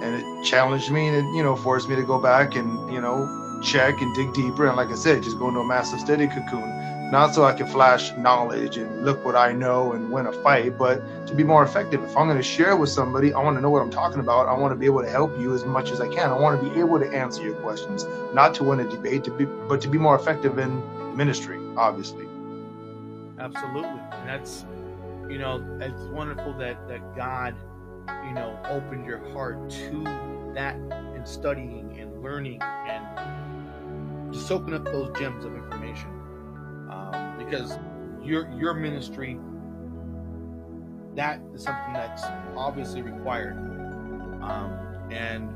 and 0.02 0.16
it 0.16 0.44
challenged 0.44 0.92
me 0.92 1.08
and 1.08 1.16
it 1.16 1.26
you 1.36 1.44
know 1.44 1.56
forced 1.56 1.90
me 1.90 1.96
to 1.96 2.04
go 2.04 2.20
back 2.22 2.56
and 2.56 2.92
you 2.94 3.02
know 3.02 3.28
check 3.64 4.00
and 4.02 4.16
dig 4.16 4.32
deeper 4.34 4.68
and 4.68 4.78
like 4.78 4.90
i 4.90 4.96
said 4.96 5.24
just 5.24 5.40
go 5.40 5.48
into 5.48 5.60
a 5.60 5.66
massive 5.68 6.00
study 6.00 6.28
cocoon 6.28 7.12
not 7.12 7.34
so 7.34 7.44
i 7.46 7.54
can 7.54 7.66
flash 7.66 8.12
knowledge 8.18 8.78
and 8.78 9.04
look 9.04 9.24
what 9.26 9.36
i 9.36 9.52
know 9.52 9.94
and 9.94 10.12
win 10.12 10.28
a 10.28 10.34
fight 10.44 10.78
but 10.78 11.02
to 11.26 11.34
be 11.34 11.44
more 11.44 11.64
effective 11.64 12.04
if 12.04 12.16
i'm 12.16 12.28
going 12.28 12.38
to 12.38 12.44
share 12.44 12.78
with 12.78 12.90
somebody 12.90 13.34
i 13.34 13.42
want 13.42 13.58
to 13.58 13.62
know 13.62 13.72
what 13.72 13.82
i'm 13.82 13.90
talking 13.90 14.20
about 14.20 14.48
i 14.48 14.54
want 14.54 14.72
to 14.72 14.76
be 14.76 14.86
able 14.86 15.02
to 15.02 15.10
help 15.10 15.36
you 15.40 15.54
as 15.56 15.66
much 15.66 15.90
as 15.92 16.00
i 16.00 16.08
can 16.08 16.30
i 16.30 16.38
want 16.38 16.62
to 16.62 16.70
be 16.70 16.80
able 16.80 17.00
to 17.00 17.08
answer 17.12 17.42
your 17.42 17.56
questions 17.56 18.06
not 18.34 18.54
to 18.54 18.64
win 18.64 18.80
a 18.80 18.90
debate 18.90 19.24
to 19.24 19.32
be 19.32 19.46
but 19.46 19.82
to 19.82 19.88
be 19.88 19.98
more 19.98 20.16
effective 20.16 20.60
in 20.60 20.84
ministry 21.18 21.60
obviously 21.78 22.28
Absolutely. 23.40 24.02
And 24.12 24.30
that's, 24.30 24.66
you 25.30 25.38
know, 25.38 25.64
it's 25.80 26.02
wonderful 26.06 26.54
that 26.58 26.88
that 26.88 27.16
God, 27.16 27.56
you 28.26 28.34
know, 28.34 28.60
opened 28.66 29.06
your 29.06 29.20
heart 29.32 29.70
to 29.70 30.04
that 30.56 30.76
and 30.76 31.28
studying 31.28 31.98
and 32.00 32.24
learning 32.24 32.62
and 32.62 34.34
just 34.34 34.48
soaking 34.48 34.74
up 34.74 34.86
those 34.86 35.16
gems 35.20 35.46
of 35.46 35.56
information. 35.56 36.10
Um, 36.90 37.36
because 37.38 37.78
your 38.24 38.50
your 38.58 38.74
ministry, 38.74 39.38
that 41.16 41.40
is 41.54 41.64
something 41.64 41.94
that's 41.94 42.24
obviously 42.56 43.04
required. 43.04 43.56
Um, 44.42 44.72
and 45.12 45.48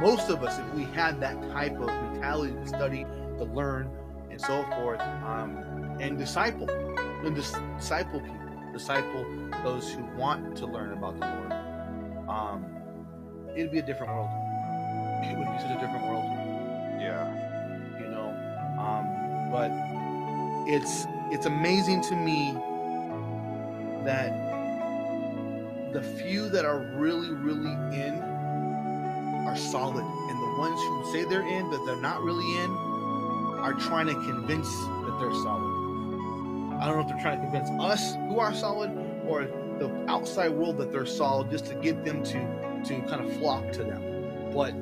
most 0.00 0.28
of 0.28 0.42
us, 0.42 0.58
if 0.58 0.74
we 0.74 0.84
had 0.84 1.20
that 1.22 1.40
type 1.52 1.78
of 1.80 1.88
mentality 1.88 2.52
to 2.52 2.66
study, 2.66 3.06
to 3.38 3.44
learn, 3.44 3.90
and 4.38 4.46
so 4.46 4.62
forth, 4.76 5.00
um, 5.00 5.96
and 6.00 6.16
disciple, 6.16 6.68
and 7.24 7.34
dis- 7.34 7.56
disciple 7.76 8.20
people, 8.20 8.72
disciple 8.72 9.26
those 9.64 9.90
who 9.92 10.04
want 10.16 10.56
to 10.56 10.66
learn 10.66 10.92
about 10.92 11.18
the 11.18 11.26
Lord. 11.26 11.52
Um, 12.28 12.64
it'd 13.56 13.72
be 13.72 13.80
a 13.80 13.82
different 13.82 14.12
world. 14.12 14.30
It 15.24 15.36
would 15.36 15.50
be 15.50 15.58
such 15.58 15.72
a 15.76 15.80
different 15.80 16.04
world, 16.06 16.24
yeah 17.00 17.26
you 17.98 18.08
know. 18.08 18.28
Um, 18.78 19.50
but 19.50 19.72
it's 20.72 21.06
it's 21.32 21.46
amazing 21.46 22.02
to 22.02 22.14
me 22.14 22.52
that 24.04 24.30
the 25.92 26.02
few 26.02 26.48
that 26.50 26.64
are 26.64 26.78
really, 26.94 27.30
really 27.30 27.72
in 27.92 28.22
are 29.48 29.56
solid, 29.56 30.04
and 30.04 30.38
the 30.38 30.58
ones 30.60 30.80
who 30.80 31.12
say 31.12 31.24
they're 31.24 31.46
in 31.46 31.68
but 31.70 31.84
they're 31.86 31.96
not 31.96 32.22
really 32.22 32.46
in 32.62 32.87
are 33.58 33.74
trying 33.74 34.06
to 34.06 34.14
convince 34.14 34.68
that 34.68 35.16
they're 35.20 35.32
solid. 35.32 35.88
I 36.80 36.86
don't 36.86 36.96
know 36.96 37.00
if 37.00 37.08
they're 37.08 37.20
trying 37.20 37.40
to 37.40 37.50
convince 37.50 37.70
us 37.80 38.14
who 38.28 38.38
are 38.38 38.54
solid 38.54 38.90
or 39.26 39.44
the 39.78 40.04
outside 40.08 40.50
world 40.50 40.78
that 40.78 40.92
they're 40.92 41.06
solid 41.06 41.50
just 41.50 41.66
to 41.66 41.74
get 41.74 42.04
them 42.04 42.22
to 42.24 42.82
to 42.84 43.00
kind 43.02 43.24
of 43.24 43.36
flock 43.38 43.70
to 43.72 43.84
them. 43.84 44.50
But 44.54 44.74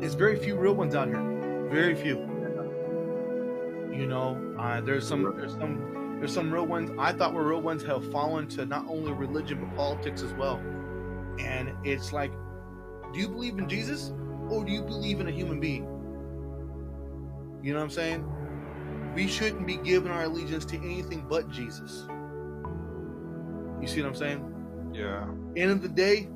there's 0.00 0.14
very 0.14 0.36
few 0.38 0.56
real 0.56 0.74
ones 0.74 0.94
out 0.94 1.08
here. 1.08 1.68
Very 1.70 1.94
few. 1.94 2.16
You 3.92 4.06
know, 4.06 4.40
uh, 4.58 4.80
there's 4.80 5.06
some 5.06 5.22
there's 5.36 5.52
some 5.52 6.16
there's 6.18 6.32
some 6.32 6.52
real 6.52 6.66
ones 6.66 6.90
I 6.98 7.12
thought 7.12 7.34
were 7.34 7.46
real 7.46 7.60
ones 7.60 7.82
have 7.84 8.10
fallen 8.10 8.48
to 8.48 8.64
not 8.64 8.86
only 8.88 9.12
religion 9.12 9.60
but 9.60 9.76
politics 9.76 10.22
as 10.22 10.32
well. 10.34 10.56
And 11.38 11.72
it's 11.84 12.12
like, 12.12 12.32
do 13.12 13.20
you 13.20 13.28
believe 13.28 13.58
in 13.58 13.68
Jesus 13.68 14.12
or 14.48 14.64
do 14.64 14.72
you 14.72 14.82
believe 14.82 15.20
in 15.20 15.28
a 15.28 15.30
human 15.30 15.60
being? 15.60 15.93
You 17.64 17.72
know 17.72 17.78
what 17.78 17.84
I'm 17.84 17.90
saying? 17.90 19.12
We 19.14 19.26
shouldn't 19.26 19.66
be 19.66 19.78
giving 19.78 20.12
our 20.12 20.24
allegiance 20.24 20.66
to 20.66 20.76
anything 20.76 21.24
but 21.26 21.50
Jesus. 21.50 22.04
You 23.80 23.88
see 23.88 24.02
what 24.02 24.08
I'm 24.08 24.14
saying? 24.14 24.92
yeah 24.92 25.24
End 25.56 25.70
of 25.70 25.80
the 25.80 25.88
day, 25.88 26.28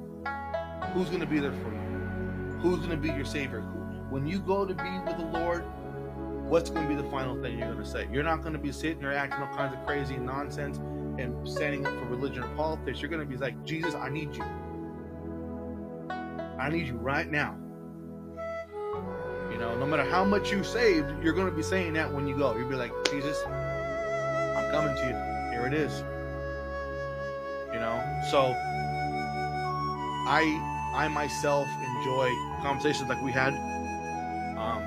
who's 0.94 1.08
going 1.08 1.20
to 1.20 1.26
be 1.26 1.38
there 1.38 1.52
for 1.52 1.70
you? 1.70 2.60
Who's 2.62 2.78
going 2.78 2.92
to 2.92 2.96
be 2.96 3.08
your 3.08 3.26
savior? 3.26 3.60
When 4.08 4.26
you 4.26 4.38
go 4.38 4.64
to 4.64 4.74
be 4.74 4.90
with 5.06 5.18
the 5.18 5.26
Lord, 5.26 5.64
what's 6.48 6.70
going 6.70 6.88
to 6.88 6.96
be 6.96 7.00
the 7.00 7.10
final 7.10 7.38
thing 7.42 7.58
you're 7.58 7.74
going 7.74 7.84
to 7.84 7.90
say? 7.90 8.08
You're 8.10 8.22
not 8.22 8.40
going 8.40 8.54
to 8.54 8.58
be 8.58 8.72
sitting 8.72 9.00
there 9.00 9.12
acting 9.12 9.42
all 9.42 9.54
kinds 9.54 9.74
of 9.74 9.84
crazy 9.84 10.16
nonsense 10.16 10.78
and 11.18 11.46
standing 11.46 11.86
up 11.86 11.92
for 11.92 12.06
religion 12.06 12.42
or 12.42 12.48
politics. 12.56 13.02
You're 13.02 13.10
going 13.10 13.20
to 13.20 13.28
be 13.28 13.36
like, 13.36 13.62
Jesus, 13.66 13.94
I 13.94 14.08
need 14.08 14.34
you. 14.34 14.44
I 16.58 16.70
need 16.70 16.86
you 16.86 16.94
right 16.94 17.30
now. 17.30 17.54
You 19.50 19.58
know, 19.58 19.76
no 19.76 19.86
matter 19.86 20.04
how 20.04 20.24
much 20.24 20.50
you 20.52 20.62
saved, 20.62 21.22
you're 21.22 21.32
going 21.32 21.48
to 21.48 21.56
be 21.56 21.62
saying 21.62 21.94
that 21.94 22.12
when 22.12 22.26
you 22.26 22.36
go. 22.36 22.54
You'll 22.56 22.68
be 22.68 22.76
like, 22.76 22.92
Jesus, 23.10 23.42
I'm 23.46 24.70
coming 24.70 24.94
to 24.96 25.02
you. 25.02 25.50
Here 25.52 25.66
it 25.66 25.74
is. 25.74 26.02
You 27.72 27.80
know, 27.80 28.02
so 28.30 28.54
I 30.28 30.92
I 30.94 31.08
myself 31.08 31.66
enjoy 31.96 32.30
conversations 32.62 33.08
like 33.08 33.22
we 33.22 33.32
had. 33.32 33.54
Um, 34.58 34.82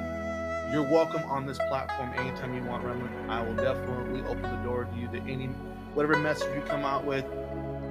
you're 0.71 0.83
welcome 0.83 1.23
on 1.23 1.45
this 1.45 1.57
platform 1.69 2.11
anytime 2.15 2.53
you 2.53 2.63
want, 2.63 2.83
Remnant. 2.83 3.29
I 3.29 3.41
will 3.41 3.55
definitely 3.55 4.21
open 4.21 4.43
the 4.43 4.63
door 4.63 4.85
to 4.85 4.95
you 4.97 5.07
to 5.09 5.19
any 5.29 5.47
whatever 5.93 6.17
message 6.17 6.53
you 6.55 6.61
come 6.61 6.85
out 6.85 7.05
with. 7.05 7.25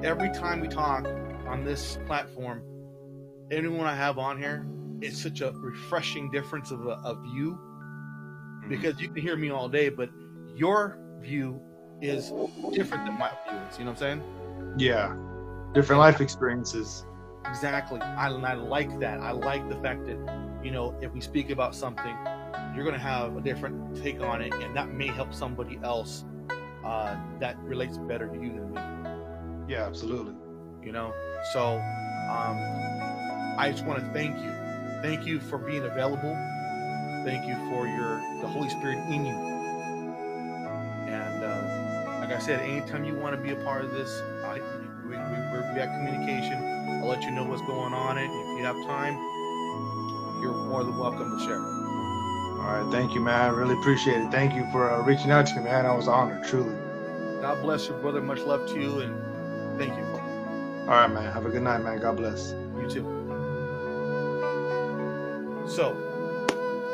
Every 0.02 0.32
time 0.32 0.60
we 0.60 0.68
talk 0.68 1.06
on 1.46 1.64
this 1.64 1.98
platform, 2.06 2.62
anyone 3.50 3.86
I 3.86 3.94
have 3.94 4.18
on 4.18 4.38
here, 4.38 4.66
it's 5.03 5.22
such 5.22 5.40
a 5.40 5.53
refreshing 5.53 6.30
difference 6.30 6.70
of 6.70 6.86
a, 6.86 7.01
a 7.05 7.20
view 7.22 7.59
because 8.68 9.01
you 9.01 9.09
can 9.09 9.22
hear 9.22 9.36
me 9.36 9.51
all 9.51 9.68
day, 9.68 9.88
but 9.88 10.11
your 10.55 10.98
view 11.20 11.61
is 12.01 12.32
different 12.72 13.07
than 13.07 13.18
my 13.18 13.30
view 13.48 13.59
is. 13.70 13.78
You 13.78 13.84
know 13.84 13.92
what 13.92 14.03
I'm 14.03 14.20
saying? 14.20 14.22
yeah 14.78 15.16
different 15.74 15.98
life 15.98 16.20
experiences 16.20 17.05
Exactly. 17.51 18.01
I, 18.01 18.28
and 18.28 18.46
I 18.46 18.55
like 18.55 19.01
that. 19.01 19.20
I 19.20 19.32
like 19.32 19.68
the 19.68 19.76
fact 19.76 20.07
that, 20.07 20.18
you 20.62 20.70
know, 20.70 20.94
if 21.01 21.12
we 21.12 21.20
speak 21.20 21.51
about 21.51 21.74
something, 21.74 22.16
you're 22.74 22.84
going 22.84 22.94
to 22.94 23.01
have 23.01 23.36
a 23.36 23.40
different 23.40 23.96
take 24.03 24.20
on 24.20 24.40
it, 24.40 24.53
and 24.55 24.76
that 24.76 24.92
may 24.92 25.09
help 25.09 25.34
somebody 25.34 25.80
else 25.82 26.24
uh, 26.84 27.16
that 27.40 27.59
relates 27.59 27.98
better 27.98 28.28
to 28.28 28.34
you 28.34 28.53
than 28.53 28.70
me. 28.72 29.72
Yeah, 29.74 29.84
absolutely. 29.84 30.34
You 30.84 30.92
know, 30.92 31.12
so 31.53 31.74
um, 32.30 32.57
I 33.59 33.68
just 33.72 33.84
want 33.84 34.01
to 34.01 34.12
thank 34.12 34.36
you. 34.38 34.59
Thank 35.03 35.26
you 35.26 35.40
for 35.40 35.59
being 35.59 35.84
available. 35.84 36.34
Thank 37.24 37.46
you 37.46 37.57
for 37.70 37.86
your 37.86 38.18
the 38.40 38.48
Holy 38.48 38.68
Spirit 38.68 38.98
in 39.09 39.26
you. 39.26 39.34
And 41.09 41.44
uh, 41.44 42.18
like 42.20 42.30
I 42.32 42.38
said, 42.38 42.61
anytime 42.61 43.05
you 43.05 43.14
want 43.14 43.36
to 43.36 43.42
be 43.42 43.51
a 43.51 43.64
part 43.64 43.84
of 43.84 43.92
this, 43.92 44.22
I, 44.44 44.61
we, 45.05 45.11
we, 45.11 45.16
we're, 45.16 45.70
we 45.72 45.80
have 45.80 45.90
communication. 45.90 46.62
I'll 47.03 47.09
let 47.09 47.22
you 47.22 47.30
know 47.30 47.44
what's 47.44 47.62
going 47.62 47.94
on. 47.94 48.18
And 48.18 48.26
if 48.26 48.59
you 48.59 48.64
have 48.64 48.76
time, 48.86 49.14
you're 50.42 50.53
more 50.68 50.84
than 50.84 50.98
welcome 50.98 51.38
to 51.38 51.44
share. 51.44 51.59
All 51.59 52.82
right, 52.82 52.92
thank 52.92 53.14
you, 53.14 53.20
man. 53.20 53.40
I 53.40 53.48
really 53.48 53.78
appreciate 53.80 54.20
it. 54.20 54.30
Thank 54.30 54.55
you 54.55 54.66
for 54.70 54.90
uh, 54.90 55.03
reaching 55.03 55.30
out 55.30 55.46
to 55.46 55.57
me, 55.57 55.64
man. 55.64 55.86
I 55.86 55.94
was 55.94 56.09
honored, 56.09 56.46
truly. 56.46 56.76
God 57.40 57.62
bless 57.62 57.88
you, 57.88 57.94
brother. 57.94 58.20
Much 58.20 58.40
love 58.40 58.68
to 58.68 58.80
you, 58.80 59.01
and 59.01 59.78
thank 59.78 59.96
you. 59.96 60.05
All 60.90 60.96
right, 60.96 61.11
man. 61.11 61.32
Have 61.32 61.46
a 61.46 61.51
good 61.51 61.62
night, 61.62 61.82
man. 61.82 62.01
God 62.01 62.16
bless. 62.16 62.53
You 62.80 62.90
too. 62.90 63.19
So, 65.70 65.94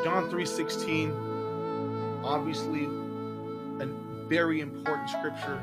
John 0.03 0.29
3:16, 0.29 1.11
obviously 2.23 2.85
a 3.79 3.87
very 4.29 4.61
important 4.61 5.09
scripture. 5.09 5.59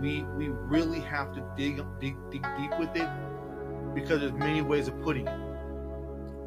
We 0.00 0.22
we 0.36 0.50
really 0.50 1.00
have 1.00 1.34
to 1.34 1.42
dig 1.56 1.82
dig 1.98 2.16
dig 2.30 2.42
deep 2.56 2.78
with 2.78 2.94
it 2.94 3.08
because 3.96 4.20
there's 4.20 4.32
many 4.32 4.62
ways 4.62 4.86
of 4.86 5.02
putting 5.02 5.26
it. 5.26 5.38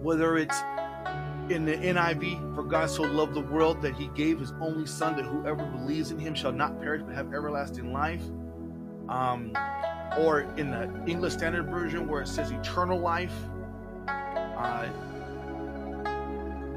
Whether 0.02 0.38
it's 0.38 0.58
in 1.50 1.66
the 1.66 1.76
NIV, 1.76 2.56
for 2.56 2.64
God 2.64 2.90
so 2.90 3.04
loved 3.04 3.34
the 3.34 3.42
world 3.42 3.82
that 3.82 3.94
he 3.94 4.08
gave 4.16 4.40
his 4.40 4.54
only 4.62 4.86
son 4.86 5.18
that 5.18 5.26
whoever 5.26 5.66
believes 5.66 6.12
in 6.12 6.18
him 6.18 6.34
shall 6.34 6.54
not 6.54 6.80
perish 6.80 7.02
but 7.06 7.14
have 7.14 7.34
everlasting 7.34 7.92
life. 7.92 8.24
Um, 9.10 9.52
or 10.18 10.48
in 10.56 10.72
the 10.72 10.90
English 11.06 11.34
Standard 11.34 11.66
Version 11.66 12.08
where 12.08 12.22
it 12.22 12.30
says 12.30 12.52
eternal 12.52 12.98
life. 12.98 13.36
Uh, 14.08 14.88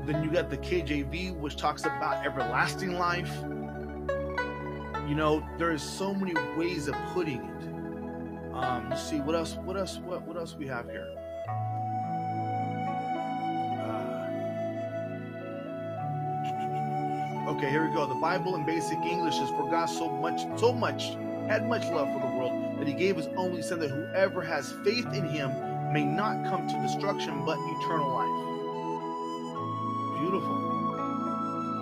then 0.08 0.24
you 0.24 0.30
got 0.30 0.48
the 0.48 0.56
KJV, 0.56 1.36
which 1.36 1.56
talks 1.56 1.84
about 1.84 2.24
everlasting 2.24 2.94
life. 2.94 3.30
You 5.06 5.14
know, 5.14 5.46
there's 5.58 5.82
so 5.82 6.14
many 6.14 6.32
ways 6.56 6.88
of 6.88 6.94
putting 7.12 7.44
it. 7.44 8.54
Um, 8.54 8.88
let's 8.88 9.02
see 9.02 9.20
what 9.20 9.34
else. 9.34 9.54
What 9.56 9.76
else? 9.76 9.98
What 9.98 10.22
what 10.22 10.38
else 10.38 10.54
we 10.54 10.66
have 10.66 10.86
here? 10.86 11.06
Uh, 17.46 17.54
okay, 17.54 17.68
here 17.70 17.86
we 17.86 17.94
go. 17.94 18.06
The 18.06 18.14
Bible 18.14 18.54
in 18.54 18.64
basic 18.64 18.98
English 19.00 19.38
is 19.38 19.50
for 19.50 19.70
God 19.70 19.86
so 19.86 20.08
much, 20.10 20.40
so 20.58 20.72
much 20.72 21.16
had 21.48 21.68
much 21.68 21.84
love 21.84 22.08
for 22.14 22.20
the 22.20 22.34
world 22.34 22.78
that 22.78 22.88
he 22.88 22.94
gave 22.94 23.16
his 23.16 23.28
only 23.36 23.60
son 23.60 23.78
that 23.80 23.90
whoever 23.90 24.40
has 24.40 24.72
faith 24.84 25.12
in 25.12 25.28
him 25.28 25.50
may 25.92 26.04
not 26.04 26.44
come 26.48 26.66
to 26.66 26.80
destruction 26.80 27.44
but 27.44 27.58
eternal 27.58 28.10
life. 28.10 28.37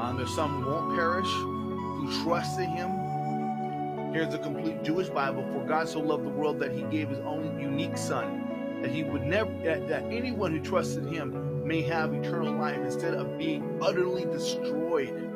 Um, 0.06 0.16
there's 0.16 0.32
some 0.32 0.64
won't 0.64 0.94
perish 0.94 1.26
who 1.26 2.22
trust 2.22 2.60
in 2.60 2.70
him. 2.70 4.12
Here's 4.12 4.30
the 4.30 4.38
complete 4.38 4.84
Jewish 4.84 5.08
Bible. 5.08 5.44
For 5.52 5.66
God 5.66 5.88
so 5.88 5.98
loved 5.98 6.24
the 6.24 6.30
world 6.30 6.60
that 6.60 6.70
he 6.70 6.82
gave 6.82 7.08
his 7.08 7.18
only 7.20 7.60
unique 7.60 7.98
son, 7.98 8.80
that 8.82 8.92
he 8.92 9.02
would 9.02 9.22
never 9.22 9.50
that, 9.64 9.88
that 9.88 10.04
anyone 10.04 10.52
who 10.52 10.60
trusts 10.60 10.94
in 10.94 11.08
him 11.08 11.66
may 11.66 11.82
have 11.82 12.14
eternal 12.14 12.54
life 12.54 12.78
instead 12.78 13.14
of 13.14 13.36
being 13.36 13.80
utterly 13.82 14.24
destroyed. 14.26 15.28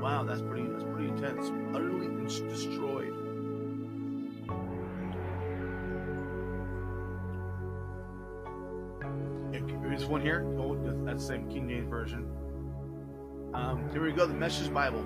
Wow, 0.00 0.24
that's 0.24 0.40
pretty 0.40 0.66
that's 0.66 0.84
pretty 0.84 1.08
intense. 1.08 1.50
Utterly 1.74 2.08
destroyed. 2.24 3.12
This 9.90 10.04
one 10.04 10.20
here, 10.20 10.44
oh, 10.58 10.74
that's 11.04 11.22
the 11.22 11.28
same 11.34 11.48
King 11.48 11.68
James 11.68 11.88
version. 11.88 12.45
Um, 13.56 13.88
here 13.90 14.02
we 14.02 14.12
go, 14.12 14.26
the 14.26 14.34
Message 14.34 14.70
Bible. 14.70 15.02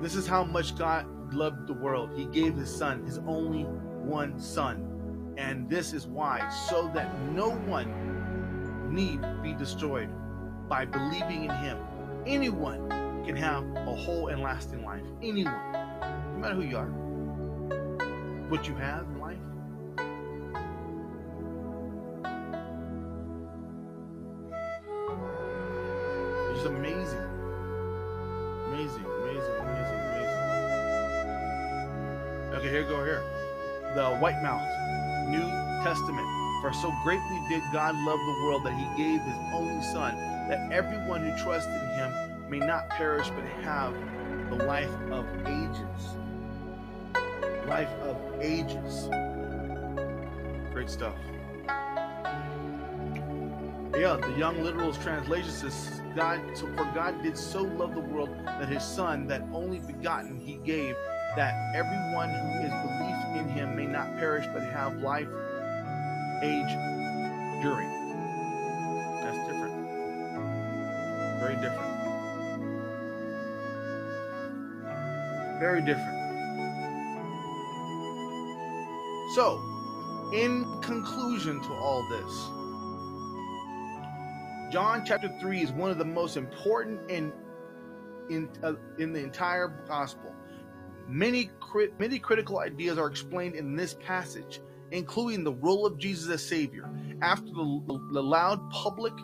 This 0.00 0.14
is 0.14 0.26
how 0.26 0.44
much 0.44 0.78
God 0.78 1.06
loved 1.34 1.66
the 1.66 1.74
world. 1.74 2.10
He 2.16 2.24
gave 2.24 2.54
his 2.54 2.74
son, 2.74 3.04
his 3.04 3.18
only 3.18 3.64
one 3.64 4.40
son. 4.40 5.34
And 5.36 5.68
this 5.68 5.92
is 5.92 6.06
why, 6.06 6.48
so 6.70 6.90
that 6.94 7.20
no 7.32 7.50
one 7.50 7.92
need 8.90 9.20
be 9.42 9.52
destroyed 9.52 10.08
by 10.70 10.86
believing 10.86 11.44
in 11.44 11.50
him. 11.50 11.76
Anyone 12.26 12.88
can 13.26 13.36
have 13.36 13.62
a 13.76 13.94
whole 13.94 14.28
and 14.28 14.40
lasting 14.40 14.82
life. 14.82 15.04
Anyone. 15.22 15.72
No 16.32 16.38
matter 16.38 16.54
who 16.54 16.62
you 16.62 16.78
are. 16.78 16.88
What 18.48 18.66
you 18.66 18.74
have 18.76 19.02
in 19.02 19.20
life. 19.20 19.36
It's 26.56 26.64
amazing. 26.64 26.92
Amazing, 26.94 27.31
here 32.72 32.84
go 32.84 33.04
here. 33.04 33.22
The 33.94 34.18
Weymouth, 34.22 34.66
New 35.28 35.46
Testament. 35.84 36.26
For 36.62 36.72
so 36.72 36.90
greatly 37.04 37.42
did 37.50 37.62
God 37.70 37.94
love 37.96 38.18
the 38.18 38.44
world 38.44 38.64
that 38.64 38.72
he 38.72 38.86
gave 38.96 39.20
his 39.20 39.36
only 39.52 39.82
son, 39.82 40.16
that 40.48 40.72
everyone 40.72 41.20
who 41.20 41.36
trusts 41.44 41.68
in 41.68 41.88
him 41.90 42.48
may 42.48 42.60
not 42.60 42.88
perish 42.88 43.28
but 43.28 43.44
have 43.62 43.92
the 44.48 44.64
life 44.64 44.88
of 45.10 45.26
ages. 45.46 46.16
Life 47.66 47.92
of 48.04 48.16
ages. 48.40 49.10
Great 50.72 50.88
stuff. 50.88 51.16
Yeah, 53.94 54.16
the 54.16 54.34
Young 54.38 54.62
Literal's 54.62 54.96
translation 54.96 55.50
says, 55.50 56.00
God, 56.16 56.40
so 56.54 56.66
for 56.68 56.90
God 56.94 57.22
did 57.22 57.36
so 57.36 57.64
love 57.64 57.94
the 57.94 58.00
world 58.00 58.30
that 58.46 58.70
his 58.70 58.82
son, 58.82 59.26
that 59.26 59.42
only 59.52 59.80
begotten 59.80 60.40
he 60.40 60.56
gave, 60.64 60.96
that 61.36 61.74
everyone 61.74 62.30
who 62.30 62.60
is 62.60 62.70
belief 62.70 63.40
in 63.40 63.48
him 63.48 63.74
may 63.76 63.86
not 63.86 64.16
perish 64.18 64.46
but 64.52 64.62
have 64.62 64.96
life, 64.98 65.28
age, 66.42 66.72
during. 67.62 67.88
That's 69.22 69.38
different. 69.48 69.72
Very 71.40 71.56
different. 71.56 71.92
Very 75.58 75.80
different. 75.82 76.22
So, 79.34 79.62
in 80.34 80.66
conclusion 80.82 81.62
to 81.62 81.72
all 81.72 82.06
this, 82.10 82.32
John 84.72 85.04
chapter 85.06 85.30
3 85.40 85.62
is 85.62 85.72
one 85.72 85.90
of 85.90 85.98
the 85.98 86.04
most 86.04 86.36
important 86.36 87.10
in 87.10 87.32
in 88.28 88.48
uh, 88.62 88.74
in 88.98 89.12
the 89.12 89.20
entire 89.20 89.68
gospel. 89.86 90.31
Many 91.08 91.50
many 91.98 92.18
critical 92.18 92.58
ideas 92.58 92.98
are 92.98 93.06
explained 93.06 93.54
in 93.54 93.76
this 93.76 93.94
passage, 93.94 94.60
including 94.90 95.44
the 95.44 95.52
role 95.52 95.86
of 95.86 95.98
Jesus 95.98 96.28
as 96.30 96.46
Savior. 96.46 96.88
After 97.20 97.46
the, 97.46 98.08
the 98.12 98.22
loud 98.22 98.70
public 98.70 99.14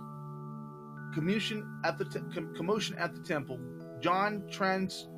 commotion 1.15 1.67
at 1.85 1.99
the 1.99 2.05
te- 2.05 2.21
commotion 2.57 2.97
at 2.99 3.15
the 3.15 3.21
temple, 3.21 3.59
John 4.01 4.45
trans 4.51 5.09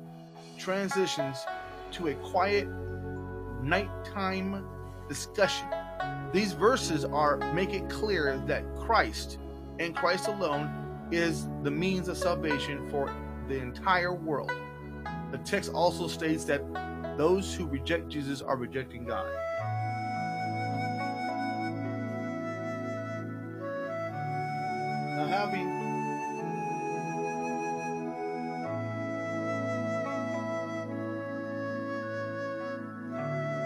transitions 0.57 1.45
to 1.91 2.07
a 2.07 2.15
quiet 2.15 2.67
nighttime 3.61 4.65
discussion. 5.07 5.67
These 6.31 6.53
verses 6.53 7.03
are 7.05 7.37
make 7.53 7.73
it 7.73 7.89
clear 7.89 8.41
that 8.47 8.63
Christ 8.75 9.37
and 9.79 9.95
Christ 9.95 10.27
alone 10.27 11.07
is 11.11 11.47
the 11.63 11.71
means 11.71 12.07
of 12.07 12.17
salvation 12.17 12.89
for 12.89 13.13
the 13.47 13.59
entire 13.59 14.13
world. 14.13 14.51
The 15.31 15.37
text 15.45 15.71
also 15.73 16.07
states 16.07 16.43
that 16.45 16.61
those 17.17 17.55
who 17.55 17.65
reject 17.65 18.09
Jesus 18.09 18.41
are 18.41 18.57
rejecting 18.57 19.05
God. 19.05 19.31
Now, 25.15 25.27
having 25.27 25.69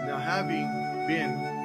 now 0.06 0.18
having 0.18 0.66
been 1.08 1.55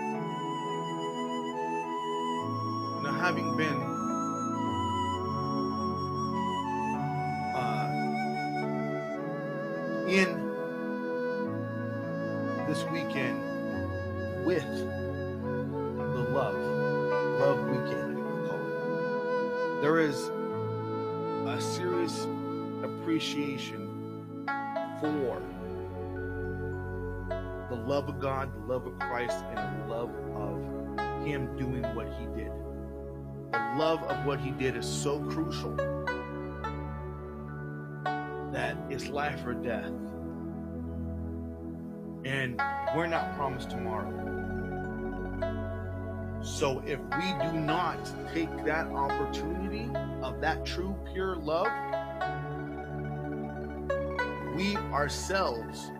love 27.91 28.07
of 28.07 28.21
God, 28.21 28.53
the 28.53 28.73
love 28.73 28.87
of 28.87 28.97
Christ, 28.99 29.43
and 29.53 29.81
the 29.81 29.87
love 29.93 30.11
of 30.33 31.25
Him 31.27 31.57
doing 31.57 31.83
what 31.93 32.07
He 32.17 32.25
did. 32.41 32.49
The 33.51 33.75
love 33.77 34.01
of 34.03 34.25
what 34.25 34.39
He 34.39 34.51
did 34.51 34.77
is 34.77 34.85
so 34.85 35.19
crucial 35.25 35.75
that 38.53 38.77
it's 38.89 39.09
life 39.09 39.45
or 39.45 39.55
death. 39.55 39.91
And 42.23 42.61
we're 42.95 43.07
not 43.07 43.35
promised 43.35 43.69
tomorrow. 43.69 44.09
So 46.41 46.81
if 46.85 47.01
we 47.17 47.45
do 47.45 47.59
not 47.59 47.99
take 48.33 48.63
that 48.63 48.87
opportunity 48.87 49.91
of 50.23 50.39
that 50.39 50.65
true, 50.65 50.95
pure 51.11 51.35
love, 51.35 51.67
we 54.55 54.77
ourselves 54.77 55.91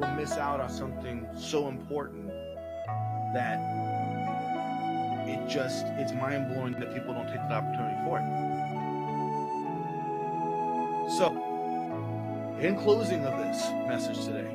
will 0.00 0.08
miss 0.14 0.32
out 0.32 0.60
on 0.60 0.70
something 0.70 1.28
so 1.36 1.68
important 1.68 2.28
that 3.34 3.58
it 5.28 5.48
just 5.48 5.86
it's 5.98 6.12
mind 6.12 6.48
blowing 6.52 6.72
that 6.80 6.94
people 6.94 7.12
don't 7.14 7.26
take 7.26 7.36
that 7.36 7.52
opportunity 7.52 7.96
for 8.04 8.18
it. 8.18 8.24
So, 11.16 11.36
in 12.60 12.76
closing 12.78 13.26
of 13.26 13.36
this 13.38 13.70
message 13.86 14.24
today, 14.24 14.48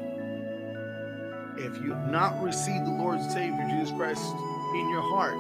if 1.58 1.82
you 1.82 1.94
have 1.94 2.10
not 2.10 2.42
received 2.42 2.86
the 2.86 2.92
Lord 2.92 3.20
and 3.20 3.32
Savior 3.32 3.66
Jesus 3.70 3.92
Christ 3.92 4.24
in 4.24 4.90
your 4.90 5.02
heart, 5.02 5.38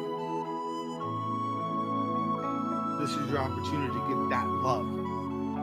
this 2.99 3.11
is 3.11 3.29
your 3.29 3.39
opportunity 3.39 3.93
to 3.93 3.99
get 4.07 4.29
that 4.29 4.47
love. 4.47 4.85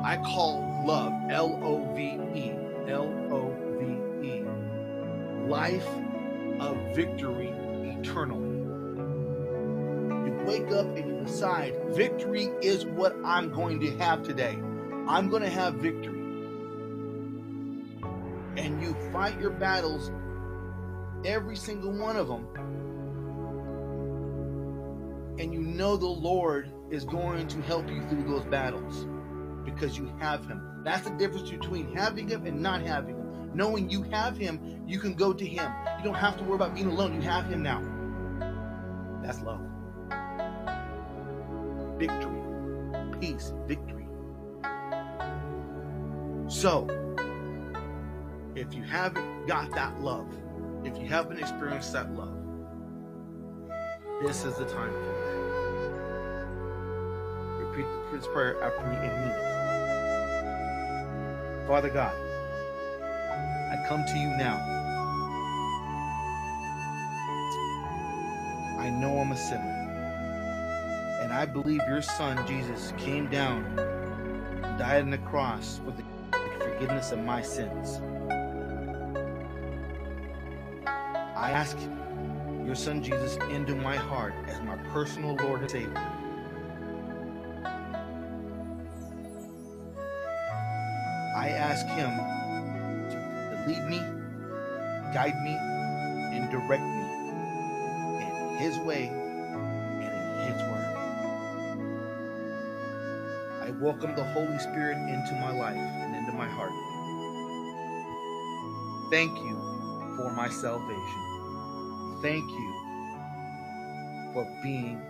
I 0.05 0.17
call 0.25 0.83
love 0.85 1.13
L 1.31 1.59
O 1.63 1.95
V 1.95 2.19
E 2.35 2.53
L 2.89 3.09
O 3.31 3.52
life 5.53 5.87
of 6.61 6.79
victory 6.97 7.49
eternally. 7.99 8.57
You 10.27 10.33
wake 10.47 10.73
up 10.73 10.87
and 10.97 11.07
you 11.07 11.27
decide 11.27 11.75
victory 11.91 12.51
is 12.63 12.87
what 12.87 13.15
I'm 13.23 13.53
going 13.53 13.79
to 13.81 13.91
have 13.99 14.23
today. 14.23 14.59
I'm 15.07 15.29
going 15.29 15.43
to 15.43 15.51
have 15.51 15.75
victory. 15.75 16.23
And 18.57 18.81
you 18.83 18.97
fight 19.13 19.39
your 19.39 19.51
battles, 19.51 20.11
every 21.27 21.57
single 21.57 21.93
one 21.93 22.17
of 22.17 22.29
them. 22.29 22.47
And 25.39 25.53
you 25.53 25.61
know 25.61 25.99
the 25.99 26.07
Lord 26.07 26.71
is 26.91 27.05
going 27.05 27.47
to 27.47 27.61
help 27.61 27.91
you 27.91 28.01
through 28.09 28.25
those 28.25 28.45
battles 28.47 29.07
because 29.67 29.99
you 29.99 30.11
have 30.19 30.47
Him. 30.47 30.63
That's 30.83 31.07
the 31.07 31.15
difference 31.19 31.51
between 31.51 31.95
having 31.95 32.27
Him 32.29 32.47
and 32.47 32.63
not 32.63 32.81
having 32.81 33.17
Him. 33.17 33.22
Knowing 33.55 33.91
you 33.91 34.03
have 34.03 34.37
Him, 34.37 34.83
you 34.87 34.99
can 34.99 35.15
go 35.15 35.33
to 35.33 35.45
Him. 35.45 35.71
You 35.99 36.05
don't 36.05 36.15
have 36.15 36.37
to 36.39 36.45
worry 36.45 36.57
about 36.57 36.75
being 36.75 36.87
alone. 36.87 37.15
You 37.15 37.23
have 37.23 37.47
Him 37.47 37.63
now. 37.63 37.83
That's 39.23 39.41
love. 39.43 39.61
Victory, 41.99 42.41
peace, 43.21 43.53
victory. 43.67 44.07
So, 46.49 46.87
if 48.55 48.75
you 48.75 48.83
haven't 48.83 49.47
got 49.47 49.71
that 49.73 50.01
love, 50.01 50.27
if 50.85 50.99
you 50.99 51.07
haven't 51.07 51.39
experienced 51.39 51.93
that 51.93 52.13
love, 52.15 52.37
this 54.23 54.45
is 54.45 54.57
the 54.57 54.65
time 54.65 54.93
for 54.93 55.13
it. 55.13 55.23
Repeat 57.65 57.87
this 58.13 58.27
prayer 58.29 58.63
after 58.63 58.83
me 58.83 58.97
mean 58.97 59.11
it. 59.11 59.53
Father 61.67 61.89
God, 61.89 62.15
I 63.73 63.77
come 63.89 64.05
to 64.05 64.19
you 64.19 64.29
now. 64.29 64.59
I 68.79 68.91
know 68.91 69.17
I'm 69.17 69.33
a 69.33 69.37
sinner. 69.37 71.19
And 71.23 71.33
I 71.33 71.47
believe 71.47 71.81
your 71.89 72.03
son, 72.03 72.47
Jesus, 72.47 72.93
came 72.99 73.31
down, 73.31 73.75
died 74.79 75.05
on 75.05 75.11
the 75.11 75.17
cross 75.17 75.81
for 75.83 75.93
the 75.93 76.03
forgiveness 76.63 77.13
of 77.13 77.21
my 77.21 77.41
sins. 77.41 77.99
I 81.35 81.51
ask 81.53 81.79
your 82.67 82.75
son 82.75 83.03
Jesus 83.03 83.37
into 83.49 83.75
my 83.75 83.97
heart 83.97 84.35
as 84.49 84.61
my 84.61 84.77
personal 84.93 85.35
Lord 85.37 85.63
and 85.63 85.71
Savior. 85.71 85.97
I 91.35 91.49
ask 91.49 91.87
him 91.87 92.11
lead 93.67 93.85
me, 93.89 93.99
guide 95.15 95.37
me, 95.43 95.57
and 96.37 96.51
direct 96.51 96.83
me 96.83 97.03
in 98.25 98.57
his 98.59 98.79
way 98.79 99.09
and 99.09 100.03
in 100.03 100.53
his 100.53 100.63
word. 100.71 101.13
I 103.63 103.71
welcome 103.81 104.15
the 104.17 104.25
Holy 104.25 104.59
Spirit 104.59 104.97
into 104.97 105.35
my 105.35 105.53
life 105.53 105.77
and 105.77 106.17
into 106.17 106.33
my 106.33 106.49
heart. 106.49 106.73
Thank 109.11 109.39
you 109.39 109.57
for 110.17 110.33
my 110.33 110.49
salvation. 110.49 112.21
Thank 112.23 112.45
you 112.51 112.73
for 114.33 114.47
being 114.63 115.01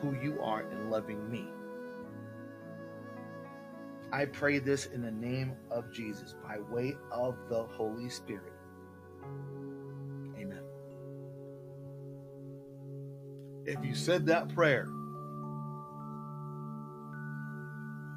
who 0.00 0.14
you 0.22 0.40
are 0.40 0.60
and 0.60 0.90
loving 0.90 1.30
me. 1.30 1.48
I 4.12 4.24
pray 4.24 4.58
this 4.58 4.86
in 4.86 5.02
the 5.02 5.10
name 5.10 5.52
of 5.70 5.92
Jesus 5.92 6.34
by 6.42 6.58
way 6.58 6.96
of 7.12 7.36
the 7.48 7.62
Holy 7.62 8.08
Spirit. 8.08 8.52
Amen. 10.36 10.62
If 13.64 13.84
you 13.84 13.94
said 13.94 14.26
that 14.26 14.52
prayer, 14.52 14.88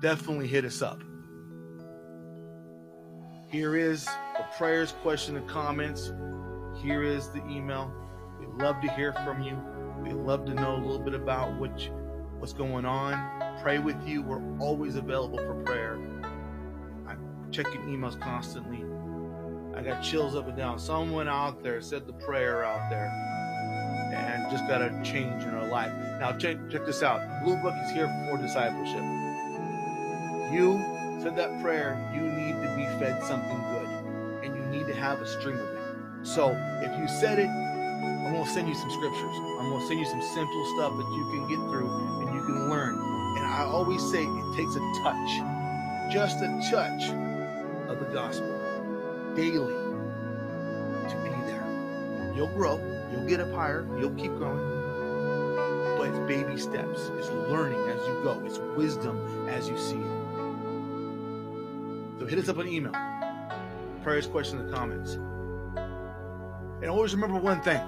definitely 0.01 0.47
hit 0.47 0.65
us 0.65 0.81
up. 0.81 1.01
Here 3.49 3.75
is 3.75 4.05
the 4.05 4.45
prayers, 4.57 4.93
question, 5.03 5.37
and 5.37 5.47
comments. 5.47 6.11
Here 6.81 7.03
is 7.03 7.29
the 7.29 7.45
email. 7.47 7.93
We'd 8.39 8.49
love 8.49 8.81
to 8.81 8.91
hear 8.93 9.13
from 9.13 9.43
you. 9.43 9.55
We'd 10.01 10.13
love 10.13 10.45
to 10.45 10.55
know 10.55 10.75
a 10.75 10.81
little 10.81 10.97
bit 10.97 11.13
about 11.13 11.59
what 11.59 11.79
you, 11.79 11.91
what's 12.39 12.53
going 12.53 12.83
on. 12.83 13.42
Pray 13.61 13.79
with 13.79 13.95
you. 14.07 14.21
We're 14.21 14.41
always 14.59 14.95
available 14.95 15.37
for 15.37 15.55
prayer. 15.63 15.95
I'm 17.07 17.19
checking 17.51 17.81
emails 17.81 18.19
constantly. 18.19 18.83
I 19.75 19.81
got 19.81 20.01
chills 20.03 20.35
up 20.35 20.47
and 20.47 20.57
down. 20.57 20.79
Someone 20.79 21.27
out 21.27 21.63
there 21.63 21.81
said 21.81 22.05
the 22.07 22.13
prayer 22.13 22.63
out 22.63 22.89
there 22.89 23.11
and 24.13 24.51
just 24.51 24.67
got 24.67 24.81
a 24.81 24.89
change 25.03 25.43
in 25.43 25.49
our 25.49 25.67
life. 25.67 25.91
Now, 26.19 26.37
check, 26.37 26.57
check 26.69 26.85
this 26.85 27.01
out 27.01 27.21
Blue 27.43 27.55
Book 27.57 27.73
is 27.83 27.91
here 27.91 28.07
for 28.29 28.37
discipleship. 28.37 29.03
You 30.53 30.79
said 31.21 31.35
that 31.37 31.61
prayer, 31.61 31.97
you 32.13 32.21
need 32.21 32.53
to 32.61 32.75
be 32.75 32.85
fed 32.99 33.23
something 33.23 33.57
good 33.71 34.43
and 34.43 34.55
you 34.55 34.63
need 34.77 34.87
to 34.87 34.93
have 34.93 35.19
a 35.21 35.27
stream 35.27 35.57
of 35.57 35.65
it. 35.65 36.27
So 36.27 36.51
if 36.81 36.97
you 36.99 37.07
said 37.07 37.39
it, 37.39 37.47
I'm 37.47 38.33
going 38.33 38.45
to 38.45 38.49
send 38.49 38.67
you 38.67 38.75
some 38.75 38.91
scriptures. 38.91 39.35
I'm 39.59 39.69
going 39.69 39.81
to 39.81 39.87
send 39.87 39.99
you 39.99 40.05
some 40.05 40.21
simple 40.21 40.65
stuff 40.75 40.93
that 40.97 41.07
you 41.15 41.29
can 41.31 41.49
get 41.49 41.57
through 41.71 41.89
and 42.21 42.35
you 42.35 42.41
can 42.45 42.69
learn. 42.69 43.02
I 43.53 43.65
always 43.65 44.01
say 44.01 44.23
it 44.23 44.55
takes 44.55 44.75
a 44.75 44.79
touch, 45.03 46.11
just 46.11 46.41
a 46.41 46.47
touch 46.71 47.03
of 47.87 47.99
the 47.99 48.05
gospel 48.11 48.49
daily 49.35 49.75
to 51.07 51.15
be 51.23 51.29
there. 51.45 51.63
You'll 52.35 52.47
grow, 52.47 52.79
you'll 53.11 53.27
get 53.27 53.39
up 53.39 53.53
higher, 53.53 53.85
you'll 53.99 54.15
keep 54.15 54.35
growing. 54.37 54.57
But 55.99 56.07
it's 56.07 56.17
baby 56.27 56.57
steps, 56.57 57.11
it's 57.19 57.29
learning 57.29 57.79
as 57.89 58.07
you 58.07 58.23
go, 58.23 58.41
it's 58.43 58.57
wisdom 58.75 59.47
as 59.47 59.69
you 59.69 59.77
see 59.77 59.99
it. 59.99 60.23
So 62.19 62.25
hit 62.25 62.39
us 62.39 62.49
up 62.49 62.57
on 62.57 62.67
email, 62.67 62.93
prayers, 64.01 64.25
questions, 64.25 64.61
and 64.63 64.73
comments. 64.73 65.13
And 66.81 66.89
always 66.89 67.13
remember 67.13 67.39
one 67.39 67.61
thing 67.61 67.81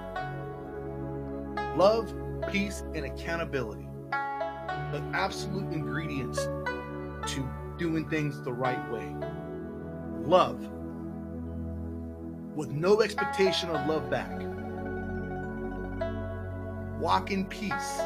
love, 1.76 2.14
peace, 2.52 2.84
and 2.94 3.04
accountability. 3.04 3.85
The 4.92 5.02
absolute 5.12 5.72
ingredients 5.72 6.38
to 6.38 7.48
doing 7.76 8.08
things 8.08 8.40
the 8.42 8.52
right 8.52 8.90
way. 8.90 9.14
Love, 10.22 10.60
with 12.54 12.70
no 12.70 13.02
expectation 13.02 13.68
of 13.68 13.86
love 13.86 14.08
back. 14.08 14.40
Walk 17.00 17.30
in 17.30 17.44
peace, 17.46 18.00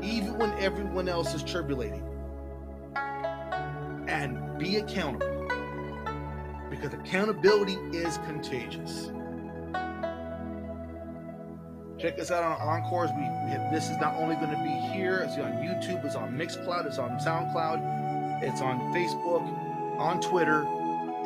even 0.00 0.38
when 0.38 0.52
everyone 0.58 1.08
else 1.08 1.34
is 1.34 1.42
tribulating. 1.42 2.04
And 4.08 4.58
be 4.58 4.76
accountable, 4.76 5.48
because 6.70 6.94
accountability 6.94 7.76
is 7.92 8.16
contagious. 8.18 9.10
Check 11.98 12.20
us 12.20 12.30
out 12.30 12.44
on 12.44 12.68
Anchors. 12.68 13.10
We, 13.16 13.24
this 13.72 13.90
is 13.90 13.96
not 13.96 14.14
only 14.14 14.36
going 14.36 14.50
to 14.50 14.62
be 14.62 14.70
here, 14.94 15.18
it's 15.18 15.36
on 15.36 15.52
YouTube, 15.54 16.04
it's 16.04 16.14
on 16.14 16.32
Mixcloud, 16.32 16.86
it's 16.86 16.98
on 16.98 17.18
SoundCloud, 17.18 18.40
it's 18.40 18.60
on 18.60 18.78
Facebook, 18.94 19.42
on 19.98 20.20
Twitter, 20.20 20.64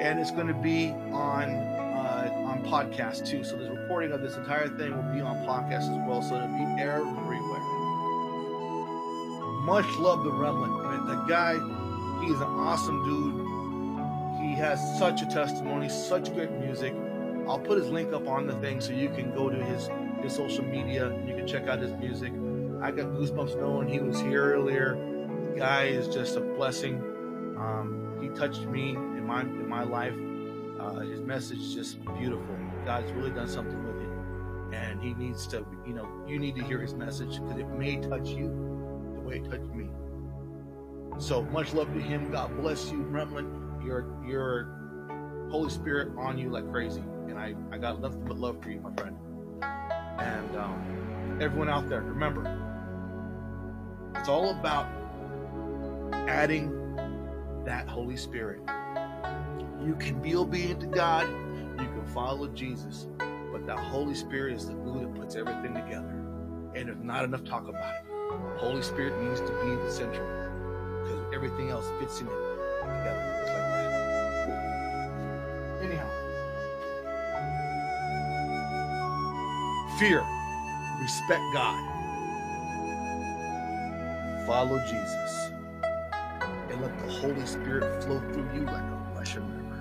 and 0.00 0.18
it's 0.18 0.30
going 0.30 0.46
to 0.46 0.54
be 0.54 0.92
on 1.12 1.50
uh, 1.50 2.32
on 2.46 2.62
podcast 2.64 3.26
too. 3.26 3.44
So 3.44 3.56
the 3.56 3.70
recording 3.70 4.12
of 4.12 4.22
this 4.22 4.36
entire 4.36 4.68
thing 4.68 4.96
will 4.96 5.14
be 5.14 5.20
on 5.20 5.36
podcast 5.46 5.90
as 5.90 6.08
well. 6.08 6.22
So 6.22 6.36
it'll 6.36 6.48
be 6.48 6.80
everywhere. 6.80 7.60
Much 9.62 9.86
love 9.98 10.24
the 10.24 10.32
mean, 10.32 11.06
the 11.06 11.22
guy, 11.28 11.52
he's 12.24 12.40
an 12.40 12.48
awesome 12.48 13.04
dude. 13.04 14.42
He 14.42 14.54
has 14.54 14.80
such 14.98 15.20
a 15.20 15.26
testimony, 15.26 15.90
such 15.90 16.32
great 16.34 16.50
music. 16.52 16.94
I'll 17.46 17.58
put 17.58 17.76
his 17.78 17.88
link 17.88 18.12
up 18.14 18.26
on 18.26 18.46
the 18.46 18.54
thing 18.54 18.80
so 18.80 18.92
you 18.92 19.10
can 19.10 19.32
go 19.34 19.50
to 19.50 19.56
his 19.56 19.88
his 20.22 20.34
social 20.34 20.64
media. 20.64 21.10
You 21.26 21.34
can 21.34 21.46
check 21.46 21.68
out 21.68 21.80
his 21.80 21.92
music. 21.92 22.32
I 22.82 22.90
got 22.90 23.06
goosebumps 23.06 23.58
knowing 23.60 23.88
he 23.88 24.00
was 24.00 24.20
here 24.20 24.54
earlier. 24.54 24.94
The 25.52 25.58
guy 25.58 25.84
is 25.84 26.08
just 26.08 26.36
a 26.36 26.40
blessing. 26.40 26.96
Um, 27.58 28.18
he 28.20 28.28
touched 28.30 28.62
me 28.62 28.90
in 28.90 29.26
my 29.26 29.42
in 29.42 29.68
my 29.68 29.84
life. 29.84 30.14
Uh, 30.80 31.00
his 31.00 31.20
message 31.20 31.58
is 31.58 31.74
just 31.74 32.04
beautiful. 32.18 32.56
God's 32.84 33.12
really 33.12 33.30
done 33.30 33.48
something 33.48 33.84
with 33.86 34.02
it, 34.02 34.76
and 34.76 35.00
he 35.00 35.14
needs 35.14 35.46
to. 35.48 35.64
You 35.86 35.94
know, 35.94 36.08
you 36.26 36.38
need 36.38 36.56
to 36.56 36.64
hear 36.64 36.80
his 36.80 36.94
message 36.94 37.40
because 37.40 37.58
it 37.58 37.68
may 37.68 37.96
touch 37.96 38.28
you 38.28 38.48
the 39.14 39.20
way 39.20 39.36
it 39.36 39.44
touched 39.50 39.72
me. 39.74 39.88
So 41.18 41.42
much 41.42 41.72
love 41.74 41.92
to 41.94 42.00
him. 42.00 42.32
God 42.32 42.56
bless 42.60 42.90
you, 42.90 43.02
Remnant. 43.02 43.84
Your 43.84 44.06
your 44.26 45.48
Holy 45.50 45.70
Spirit 45.70 46.12
on 46.16 46.38
you 46.38 46.50
like 46.50 46.68
crazy, 46.70 47.04
and 47.28 47.38
I 47.38 47.54
I 47.70 47.78
got 47.78 48.00
nothing 48.00 48.24
but 48.24 48.38
love 48.38 48.60
for 48.62 48.70
you, 48.70 48.80
my 48.80 48.92
friend. 48.94 49.16
And 50.22 50.56
um, 50.56 51.38
everyone 51.40 51.68
out 51.68 51.88
there, 51.88 52.02
remember, 52.02 52.42
it's 54.14 54.28
all 54.28 54.50
about 54.50 54.86
adding 56.28 56.70
that 57.64 57.88
Holy 57.88 58.16
Spirit. 58.16 58.60
You 59.84 59.96
can 59.96 60.22
be 60.22 60.36
obedient 60.36 60.80
to 60.80 60.86
God, 60.86 61.26
you 61.80 61.88
can 61.88 62.06
follow 62.14 62.46
Jesus, 62.48 63.08
but 63.50 63.66
the 63.66 63.76
Holy 63.76 64.14
Spirit 64.14 64.54
is 64.54 64.68
the 64.68 64.74
glue 64.74 65.00
that 65.00 65.14
puts 65.16 65.34
everything 65.34 65.74
together. 65.74 66.14
And 66.76 66.88
there's 66.88 67.02
not 67.02 67.24
enough 67.24 67.44
talk 67.44 67.66
about 67.66 67.94
it. 67.96 68.04
Holy 68.58 68.82
Spirit 68.82 69.20
needs 69.24 69.40
to 69.40 69.52
be 69.64 69.74
the 69.74 69.90
central 69.90 70.26
because 71.02 71.34
everything 71.34 71.70
else 71.70 71.86
fits 71.98 72.20
in 72.20 72.28
it 72.28 72.30
together 72.30 73.71
fear, 80.02 80.26
respect 81.00 81.40
God, 81.52 81.78
follow 84.48 84.80
Jesus, 84.80 85.52
and 86.70 86.82
let 86.82 86.98
the 86.98 87.12
Holy 87.12 87.46
Spirit 87.46 88.02
flow 88.02 88.18
through 88.32 88.48
you 88.52 88.62
like 88.62 88.82
a 88.82 89.12
rushing 89.14 89.46
river. 89.46 89.78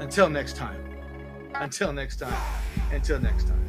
Until 0.00 0.28
next 0.28 0.56
time. 0.56 0.82
Until 1.54 1.92
next 1.92 2.16
time. 2.16 2.34
Until 2.90 3.20
next 3.20 3.46
time. 3.46 3.65